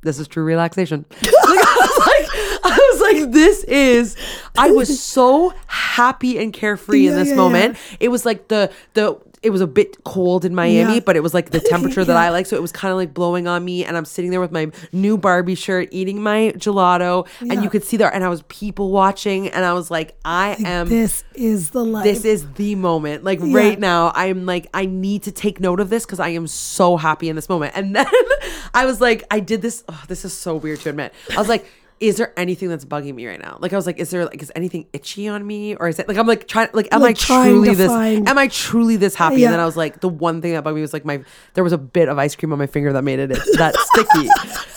[0.01, 4.15] "This is true relaxation." like, I was like, I was like, "This is."
[4.57, 7.77] I was so happy and carefree in this yeah, moment.
[7.99, 9.19] It was like the the.
[9.43, 10.99] It was a bit cold in Miami, Yeah.
[10.99, 12.45] but it was like the temperature that I like.
[12.45, 13.83] So it was kind of like blowing on me.
[13.83, 17.27] And I'm sitting there with my new Barbie shirt, eating my gelato.
[17.39, 19.47] And you could see there, and I was people watching.
[19.49, 20.87] And I was like, I am.
[20.89, 22.03] This is the life.
[22.03, 23.23] this is the moment.
[23.23, 26.45] Like right now, I'm like, I need to take note of this because I am
[26.45, 27.73] so happy in this moment.
[27.75, 28.05] And then
[28.75, 29.83] I was like, I did this.
[29.89, 31.13] Oh, this is so weird to admit.
[31.31, 31.65] I was like,
[32.01, 33.57] is there anything that's bugging me right now?
[33.61, 36.07] Like I was like, is there like is anything itchy on me or is it
[36.07, 39.13] like I'm like trying like am Like I truly this find- am I truly this
[39.15, 39.37] happy?
[39.41, 39.47] Yeah.
[39.47, 41.23] And then I was like, the one thing that bugged me was like my
[41.53, 44.29] there was a bit of ice cream on my finger that made it that sticky.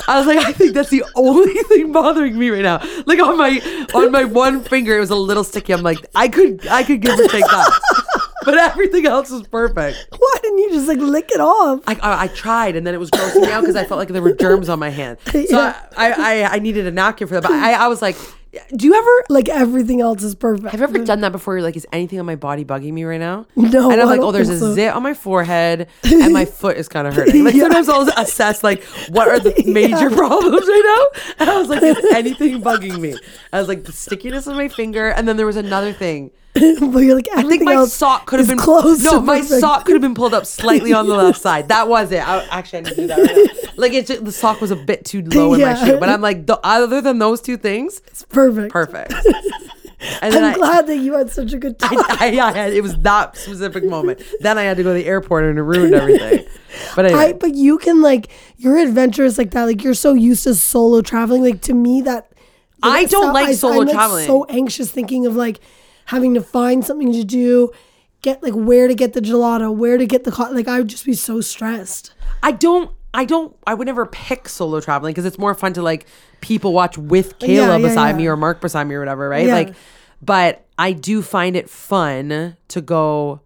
[0.06, 2.78] I was like, I think that's the only thing bothering me right now.
[3.06, 5.72] Like on my on my one finger, it was a little sticky.
[5.72, 8.03] I'm like, I could I could give or take that.
[8.44, 10.06] But everything else was perfect.
[10.18, 11.80] Why didn't you just like lick it off?
[11.86, 14.08] I, I, I tried, and then it was grossing me out because I felt like
[14.08, 15.18] there were germs on my hand.
[15.30, 15.80] So Yeah.
[15.96, 16.12] I,
[16.42, 17.42] I, I needed a napkin for that.
[17.42, 18.16] But I, I was like,
[18.76, 20.70] do you ever like everything else is perfect.
[20.70, 21.54] have you ever done that before?
[21.54, 23.46] You're like, is anything on my body bugging me right now?
[23.56, 24.74] No, And I'm like, oh, there's a so.
[24.74, 27.42] zit on my forehead, and my foot is kind of hurting.
[27.42, 27.62] Like Yeah.
[27.64, 31.82] sometimes I'll assess like what are the major problems right now, and I was like,
[31.82, 33.16] is anything bugging me?
[33.52, 36.30] I was like the stickiness of my finger, and then there was another thing.
[36.92, 39.02] but you're like I think my sock could have been close.
[39.02, 39.60] No, my perfect.
[39.60, 41.66] sock could have been pulled up slightly on the left side.
[41.68, 42.26] That was it.
[42.26, 43.60] I, actually, I need to do that right now.
[43.76, 46.20] Like it's just, the sock was a bit too low in my shoe, but I'm
[46.20, 48.72] like, the, other than those two things, It's perfect.
[48.72, 49.12] perfect.
[50.22, 51.98] And I'm I, glad that you had such a good time.
[51.98, 54.22] I, I, I had it was that specific moment.
[54.40, 56.46] Then I had to go to the airport and it ruined everything.
[56.94, 59.64] But anyway, I, but you can like you're adventurous like that.
[59.64, 61.42] Like you're so used to solo traveling.
[61.42, 62.30] Like to me that
[62.82, 64.26] I don't like solo I'm, like, traveling.
[64.26, 65.60] So anxious thinking of like
[66.06, 67.70] having to find something to do,
[68.22, 70.88] get like where to get the gelato, where to get the co- like I would
[70.88, 72.12] just be so stressed.
[72.42, 72.90] I don't.
[73.12, 73.56] I don't.
[73.66, 76.06] I would never pick solo traveling because it's more fun to like
[76.40, 78.16] people watch with Kayla Yeah, yeah, beside yeah.
[78.16, 79.46] me or Mark beside me or whatever, right?
[79.46, 79.74] Like,
[80.20, 83.40] but I do find it fun to go.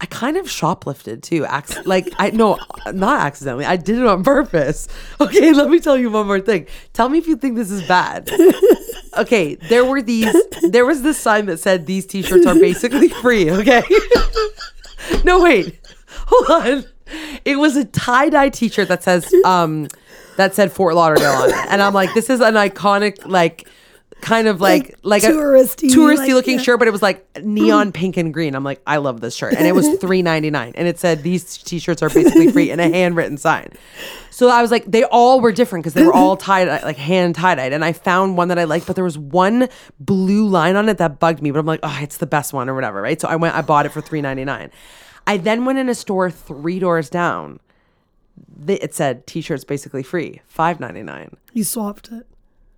[0.00, 1.44] I kind of shoplifted too.
[1.44, 2.56] Acc- like I no,
[2.92, 3.64] not accidentally.
[3.64, 4.86] I did it on purpose.
[5.20, 6.66] Okay, let me tell you one more thing.
[6.92, 8.30] Tell me if you think this is bad.
[9.16, 10.32] Okay, there were these.
[10.70, 13.50] There was this sign that said these T-shirts are basically free.
[13.50, 13.82] Okay.
[15.24, 15.80] no wait,
[16.26, 16.84] hold on.
[17.44, 19.88] It was a tie dye T-shirt that says um
[20.36, 23.66] that said Fort Lauderdale on it, and I'm like, this is an iconic like
[24.20, 26.62] kind of like like, Like, a touristy, touristy like, looking yeah.
[26.62, 28.54] shirt, but it was like neon pink and green.
[28.54, 31.22] I'm like, I love this shirt, and it was three ninety nine, and it said
[31.22, 33.70] these T-shirts are basically free and a handwritten sign.
[34.30, 36.96] So I was like, they all were different because they were all tied uh, like
[36.96, 39.68] hand tie dyed, and I found one that I liked, but there was one
[39.98, 41.50] blue line on it that bugged me.
[41.50, 43.20] But I'm like, oh, it's the best one or whatever, right?
[43.20, 44.70] So I went, I bought it for three ninety nine.
[45.26, 47.60] I then went in a store three doors down.
[48.66, 52.26] It said T-shirts basically free, five ninety nine You swapped it.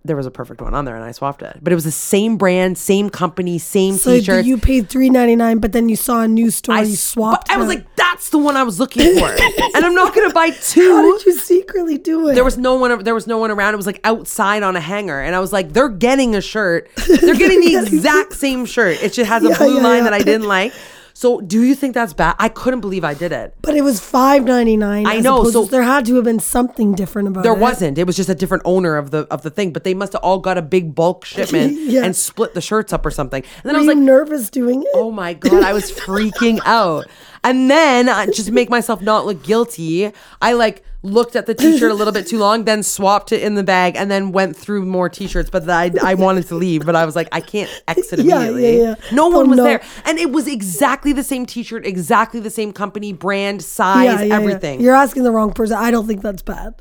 [0.03, 1.59] There was a perfect one on there and I swapped it.
[1.61, 4.47] But it was the same brand, same company, same So t-shirts.
[4.47, 7.51] you paid three ninety nine, but then you saw a new store, I you swapped.
[7.51, 7.77] I was them.
[7.77, 9.27] like, that's the one I was looking for.
[9.75, 10.91] and I'm not gonna buy two.
[10.95, 12.33] how did you secretly do it?
[12.35, 13.03] There was no one.
[13.03, 13.73] There was no one around.
[13.73, 16.89] It was like outside on a hanger, and I was like, "They're getting a shirt.
[17.07, 19.01] They're getting the exact same shirt.
[19.03, 20.03] It just has a Yeah, blue yeah, line yeah.
[20.05, 20.73] that I didn't like."
[21.13, 22.35] So do you think that's bad?
[22.39, 23.53] I couldn't believe I did it.
[23.61, 25.05] But it was five ninety nine.
[25.05, 27.55] I know, so- there had to have been something different about There it.
[27.55, 27.97] There wasn't.
[27.97, 30.21] It was just a different owner of the of the thing, but they must have
[30.23, 32.03] all got a big bulk shipment Yeah.
[32.03, 33.43] and split the shirts up or something.
[33.43, 34.89] And then Were I was like, nervous doing it?
[34.95, 37.07] Oh my god, I was freaking out.
[37.43, 40.11] And then uh, just to make myself not look guilty,
[40.41, 43.55] I like looked at the t-shirt a little bit too long, then swapped it in
[43.55, 45.49] the bag, and then went through more t-shirts.
[45.49, 48.77] But I, I wanted to leave, but I was like, I can't exit immediately.
[48.77, 48.95] yeah, yeah.
[49.01, 49.11] yeah.
[49.11, 49.63] No Oh, one was no.
[49.63, 54.19] there, and it was exactly the same t-shirt, exactly the same company, brand, size, Yeah,
[54.19, 54.35] yeah, yeah.
[54.35, 54.81] everything.
[54.81, 55.77] You're asking the wrong person.
[55.77, 56.75] I don't think that's bad.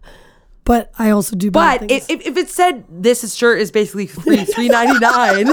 [0.64, 4.68] But I also do But if, if it said this shirt is basically free three
[4.68, 5.48] ninety nine,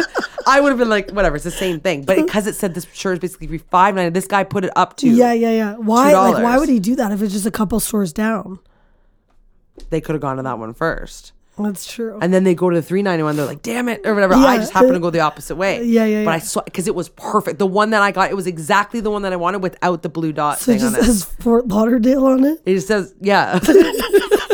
[0.48, 2.03] I would have been like, whatever, it's the same thing.
[2.03, 4.72] But because it said this shirt is basically free five ninety, this guy put it
[4.76, 5.76] up to yeah, yeah, yeah.
[5.76, 8.60] Why like why would he do that if it's just a couple stores down?
[9.90, 11.34] They could have gone to that one first.
[11.60, 12.19] That's true.
[12.22, 13.36] And then they go to the 391.
[13.36, 14.36] They're like, damn it, or whatever.
[14.36, 15.84] I just happened to go the opposite way.
[15.84, 16.41] Yeah, yeah, But I yeah.
[16.41, 17.57] saw because it was perfect.
[17.57, 20.10] The one that I got, it was exactly the one that I wanted without the
[20.10, 21.06] blue dot so it thing on just it.
[21.06, 22.61] says Fort Lauderdale on it.
[22.65, 23.60] It just says, yeah.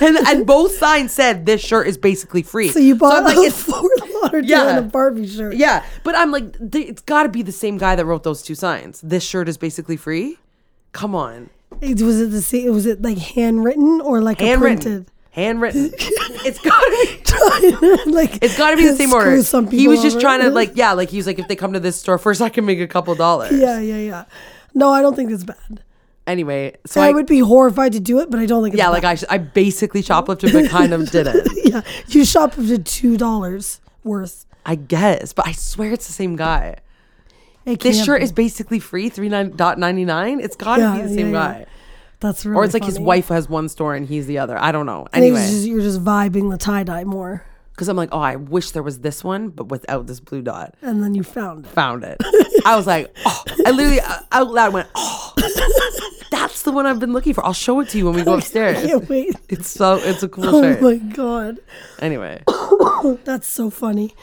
[0.00, 2.68] and and both signs said this shirt is basically free.
[2.70, 3.90] So you bought I'm like, a it's Fort
[4.22, 4.68] Lauderdale Yeah.
[4.70, 5.54] and a Barbie shirt.
[5.56, 8.54] Yeah, but I'm like, it's got to be the same guy that wrote those two
[8.54, 9.00] signs.
[9.00, 10.38] This shirt is basically free.
[10.92, 11.50] Come on,
[11.80, 12.72] It- Was it the same?
[12.72, 15.06] Was it like handwritten or like a handwritten, printed?
[15.32, 15.90] handwritten.
[15.98, 18.10] it's got to be.
[18.10, 19.42] like It's got to be the same order.
[19.42, 20.20] some He was just over.
[20.22, 22.40] trying to like, yeah, like he was like, if they come to this store first,
[22.40, 23.52] I can make a couple dollars.
[23.52, 24.24] Yeah, yeah, yeah.
[24.74, 25.82] No, I don't think it's bad.
[26.28, 28.78] Anyway, so I, I, would be horrified to do it, but I don't think it's
[28.78, 29.02] yeah, bad.
[29.02, 31.46] like I, I basically shoplifted, but kind of did it.
[31.64, 34.44] yeah, you shoplifted two dollars worth.
[34.66, 36.76] I guess, but I swear it's the same guy.
[37.64, 38.24] This shirt be.
[38.24, 40.40] is basically free three nine dot ninety nine.
[40.40, 41.32] It's got to Yeah, be the same yeah.
[41.32, 41.66] guy,
[42.20, 44.58] That's really or it's like his wife has one store and he's the other.
[44.58, 45.06] I don't know.
[45.14, 47.44] Anyway, just- you're just vibing the tie dye more,
[47.78, 50.74] because I'm like, oh, I wish there was this one, but without this blue dot.
[50.82, 51.68] and then you found it.
[51.70, 52.16] Found it.
[52.66, 55.32] I was like, oh, I literally uh, out loud went, oh,
[56.32, 57.46] that's the one I've been looking for.
[57.46, 58.84] I'll show it to you when we go upstairs.
[58.84, 59.36] Can't wait.
[59.48, 60.82] It's so it's a cool Oh shirt.
[60.82, 61.58] my god,
[62.00, 62.42] Anyway,
[63.24, 64.14] that's so funny.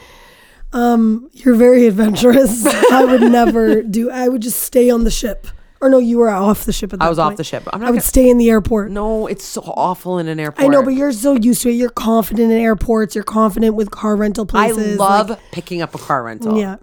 [0.74, 2.66] Um, you're very adventurous.
[2.92, 4.10] I would never do.
[4.10, 5.46] I would just stay on the ship.
[5.80, 7.64] Or no, you were off the ship at that I was off the ship.
[7.72, 8.90] I'm not I would gonna- stay in the airport.
[8.90, 10.64] no, it's so awful in an airport.
[10.64, 11.72] I know, but you're so used to it.
[11.72, 13.14] You're confident in airports.
[13.14, 14.94] You're confident with car rental places.
[14.98, 16.58] I love like- picking up a car rental.
[16.58, 16.76] yeah.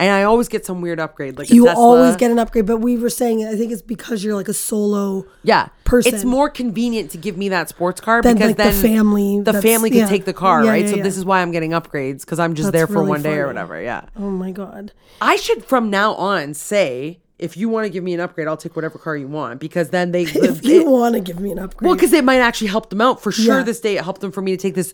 [0.00, 1.36] and I always get some weird upgrade.
[1.38, 1.82] Like a You Tesla.
[1.82, 4.54] always get an upgrade, but we were saying I think it's because you're like a
[4.54, 5.26] solo.
[5.42, 6.14] yeah person.
[6.14, 9.40] It's more convenient to give me that sports car Than, because like, the then family
[9.40, 10.06] the family can yeah.
[10.08, 10.84] take the car, Yeah, right?
[10.84, 13.08] yeah, so this is why I'm getting upgrades because I'm just That's there for really
[13.08, 13.82] one day or whatever.
[13.82, 14.92] Yeah, Oh my god.
[15.20, 18.56] I should from now on say if you want to give me an upgrade, I'll
[18.56, 21.52] take whatever car you want because then they If it- you want to give me
[21.52, 23.58] an upgrade, well because it might actually help them out for sure.
[23.58, 23.62] Yeah.
[23.64, 24.92] This day it helped them for me to take this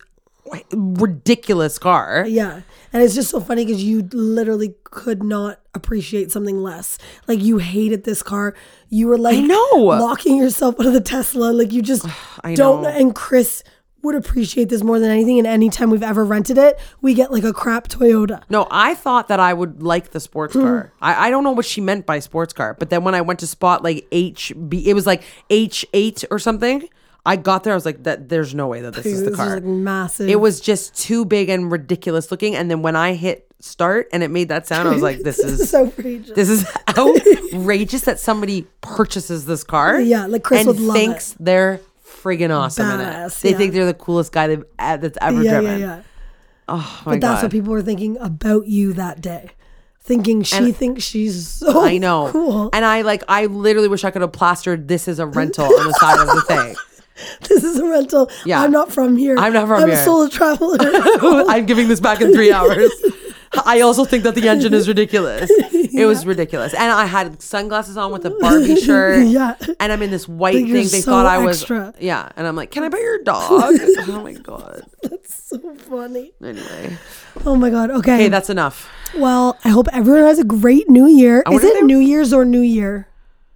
[0.73, 2.25] ridiculous car.
[2.29, 2.61] yeah,
[2.93, 6.99] and it's just so funny because you literally could not appreciate something less.
[7.27, 8.55] Like you hated this car.
[8.91, 9.77] You were like, I know.
[9.77, 11.51] locking yourself out of the Tesla.
[11.53, 12.07] Like you just
[12.45, 12.83] I don't.
[12.83, 12.89] know.
[12.89, 13.63] And Chris
[14.05, 15.39] would appreciate this more than anything.
[15.39, 18.43] And anytime we've ever rented it, we get like a crap Toyota.
[18.49, 20.93] No, I thought that I would like the sports car.
[21.01, 23.41] I, I don't know what she meant by sports car, but then when I went
[23.41, 26.89] to spot like HB, it was like H8 or something.
[27.27, 29.37] I got there, I was like, "That there's no way that this is the This
[29.37, 30.29] car." like massive.
[30.29, 32.55] it was just too big and ridiculous looking.
[32.55, 35.39] And then when I hit start and it made that sound, I was like, "This
[35.39, 36.37] is so outrageous.
[36.37, 36.67] this is
[36.99, 41.39] outrageous that somebody purchases this car." Yeah, like Chris and would love thinks it.
[41.41, 41.81] they're
[42.25, 43.33] friggin' awesome in it.
[43.43, 43.57] They yeah.
[43.57, 45.81] think they're the coolest guy they've that's ever yeah, driven.
[45.81, 46.03] yeah, yeah.
[46.67, 47.43] Oh my But that's god!
[47.43, 49.51] what people were thinking about you that day.
[50.01, 52.29] Thinking she thinks she's so I know.
[52.31, 52.71] cool.
[52.73, 55.87] And I like I literally wish I could have plastered this is a rental on
[55.87, 56.77] the side of the thing.
[57.49, 58.31] this is a rental.
[58.45, 58.61] Yeah.
[58.61, 59.37] I'm not from here.
[59.39, 59.85] I'm not from here.
[59.87, 60.01] I'm here.
[60.01, 60.77] a solo traveler.
[61.49, 62.91] I'm giving this back in three hours.
[63.65, 65.51] I also think that the engine is ridiculous.
[65.51, 66.75] It was ridiculous.
[66.75, 69.27] And I had sunglasses on with a Barbie shirt.
[69.27, 69.55] Yeah.
[69.81, 70.73] And I'm in this white thing.
[70.73, 71.95] They so thought I was extra.
[72.01, 72.29] Yeah.
[72.37, 73.49] And I'm like, Can I buy your dog?
[73.51, 74.83] oh my God.
[75.03, 76.33] That's so funny.
[76.43, 76.97] Anyway.
[77.47, 77.91] Oh my god.
[77.91, 78.15] Okay.
[78.15, 78.91] Okay, that's enough.
[79.17, 81.43] well, I hope everyone has a great New Year.
[81.51, 83.09] Is it New Year's or New Year?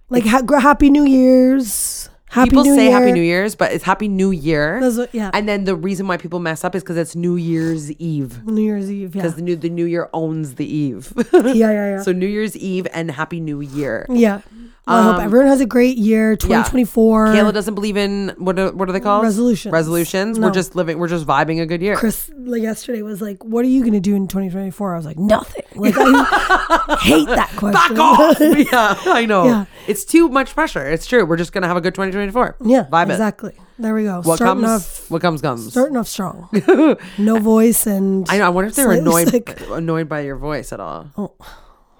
[0.09, 2.08] Like ha- Happy New Year's.
[2.29, 2.99] Happy people New say Year.
[2.99, 4.79] Happy New Year's, but it's Happy New Year.
[4.81, 5.31] That's what- yeah.
[5.33, 8.45] And then the reason why people mess up is because it's New Year's Eve.
[8.45, 9.15] New Year's Eve.
[9.15, 9.21] Yeah.
[9.23, 11.11] Because the new the New Year owns the Eve.
[11.33, 12.01] yeah, yeah, yeah.
[12.03, 14.05] So New Year's Eve and Happy New Year.
[14.09, 14.41] yeah.
[14.89, 16.35] I hope um, everyone has a great year.
[16.35, 17.27] 2024.
[17.27, 19.23] Kayla doesn't believe in what are, what are they called?
[19.23, 19.71] Resolutions.
[19.71, 20.39] Resolutions.
[20.39, 20.47] No.
[20.47, 20.97] We're just living.
[20.97, 21.95] We're just vibing a good year.
[21.95, 25.05] Chris like yesterday was like, "What are you going to do in 2024?" I was
[25.05, 27.95] like, "Nothing." Like I hate that question.
[27.95, 28.37] Back off.
[28.41, 29.45] yeah, I know.
[29.45, 29.65] Yeah.
[29.87, 30.87] It's too much pressure.
[30.89, 31.25] It's true.
[31.25, 32.57] We're just gonna have a good 2024.
[32.65, 33.11] yeah, Vibe it.
[33.11, 33.53] exactly.
[33.77, 34.21] There we go.
[34.21, 34.83] What starting comes?
[34.83, 35.71] off, what comes comes.
[35.71, 36.49] starting off strong.
[37.17, 38.45] no voice and I know.
[38.45, 39.61] I wonder if they're annoyed sick.
[39.69, 41.09] annoyed by your voice at all.
[41.17, 41.33] Oh.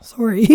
[0.10, 0.48] Sorry.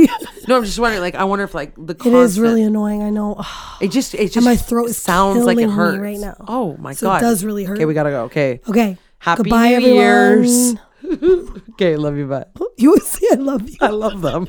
[0.49, 1.01] No, I'm just wondering.
[1.01, 3.03] Like, I wonder if like the constant, is really annoying.
[3.03, 3.43] I know.
[3.81, 6.37] It just it just and my throat sounds like it hurts right now.
[6.47, 7.77] Oh my So it does really hurt.
[7.77, 8.25] Okay, we gotta go.
[8.25, 8.97] Okay, Okay.
[9.19, 9.97] Happy Goodbye, New everyone.
[9.97, 10.75] Year's.
[11.73, 12.47] okay, love you, bye.
[12.77, 13.77] You always say I love you.
[13.81, 14.47] I love them.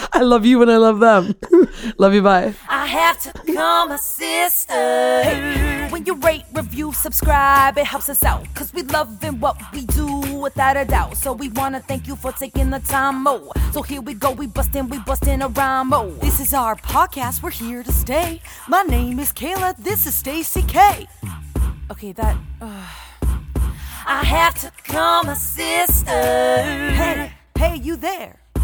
[0.12, 1.34] I love you and I love them.
[1.98, 2.54] love you, bye.
[2.68, 4.72] I have to become a sister.
[4.72, 8.46] Hey, when you rate, review, subscribe, it helps us out.
[8.54, 10.06] Cause we love loving what we do
[10.36, 11.16] without a doubt.
[11.16, 13.52] So we wanna thank you for taking the time, mo.
[13.72, 16.10] So here we go, we bustin', we bustin' a rhyme, mo.
[16.20, 18.40] This is our podcast, we're here to stay.
[18.68, 21.06] My name is Kayla, this is Stacey K.
[21.90, 22.36] Okay, that.
[22.60, 22.86] Uh,
[24.06, 26.10] I have to become a sister.
[26.10, 28.39] Hey, hey, you there?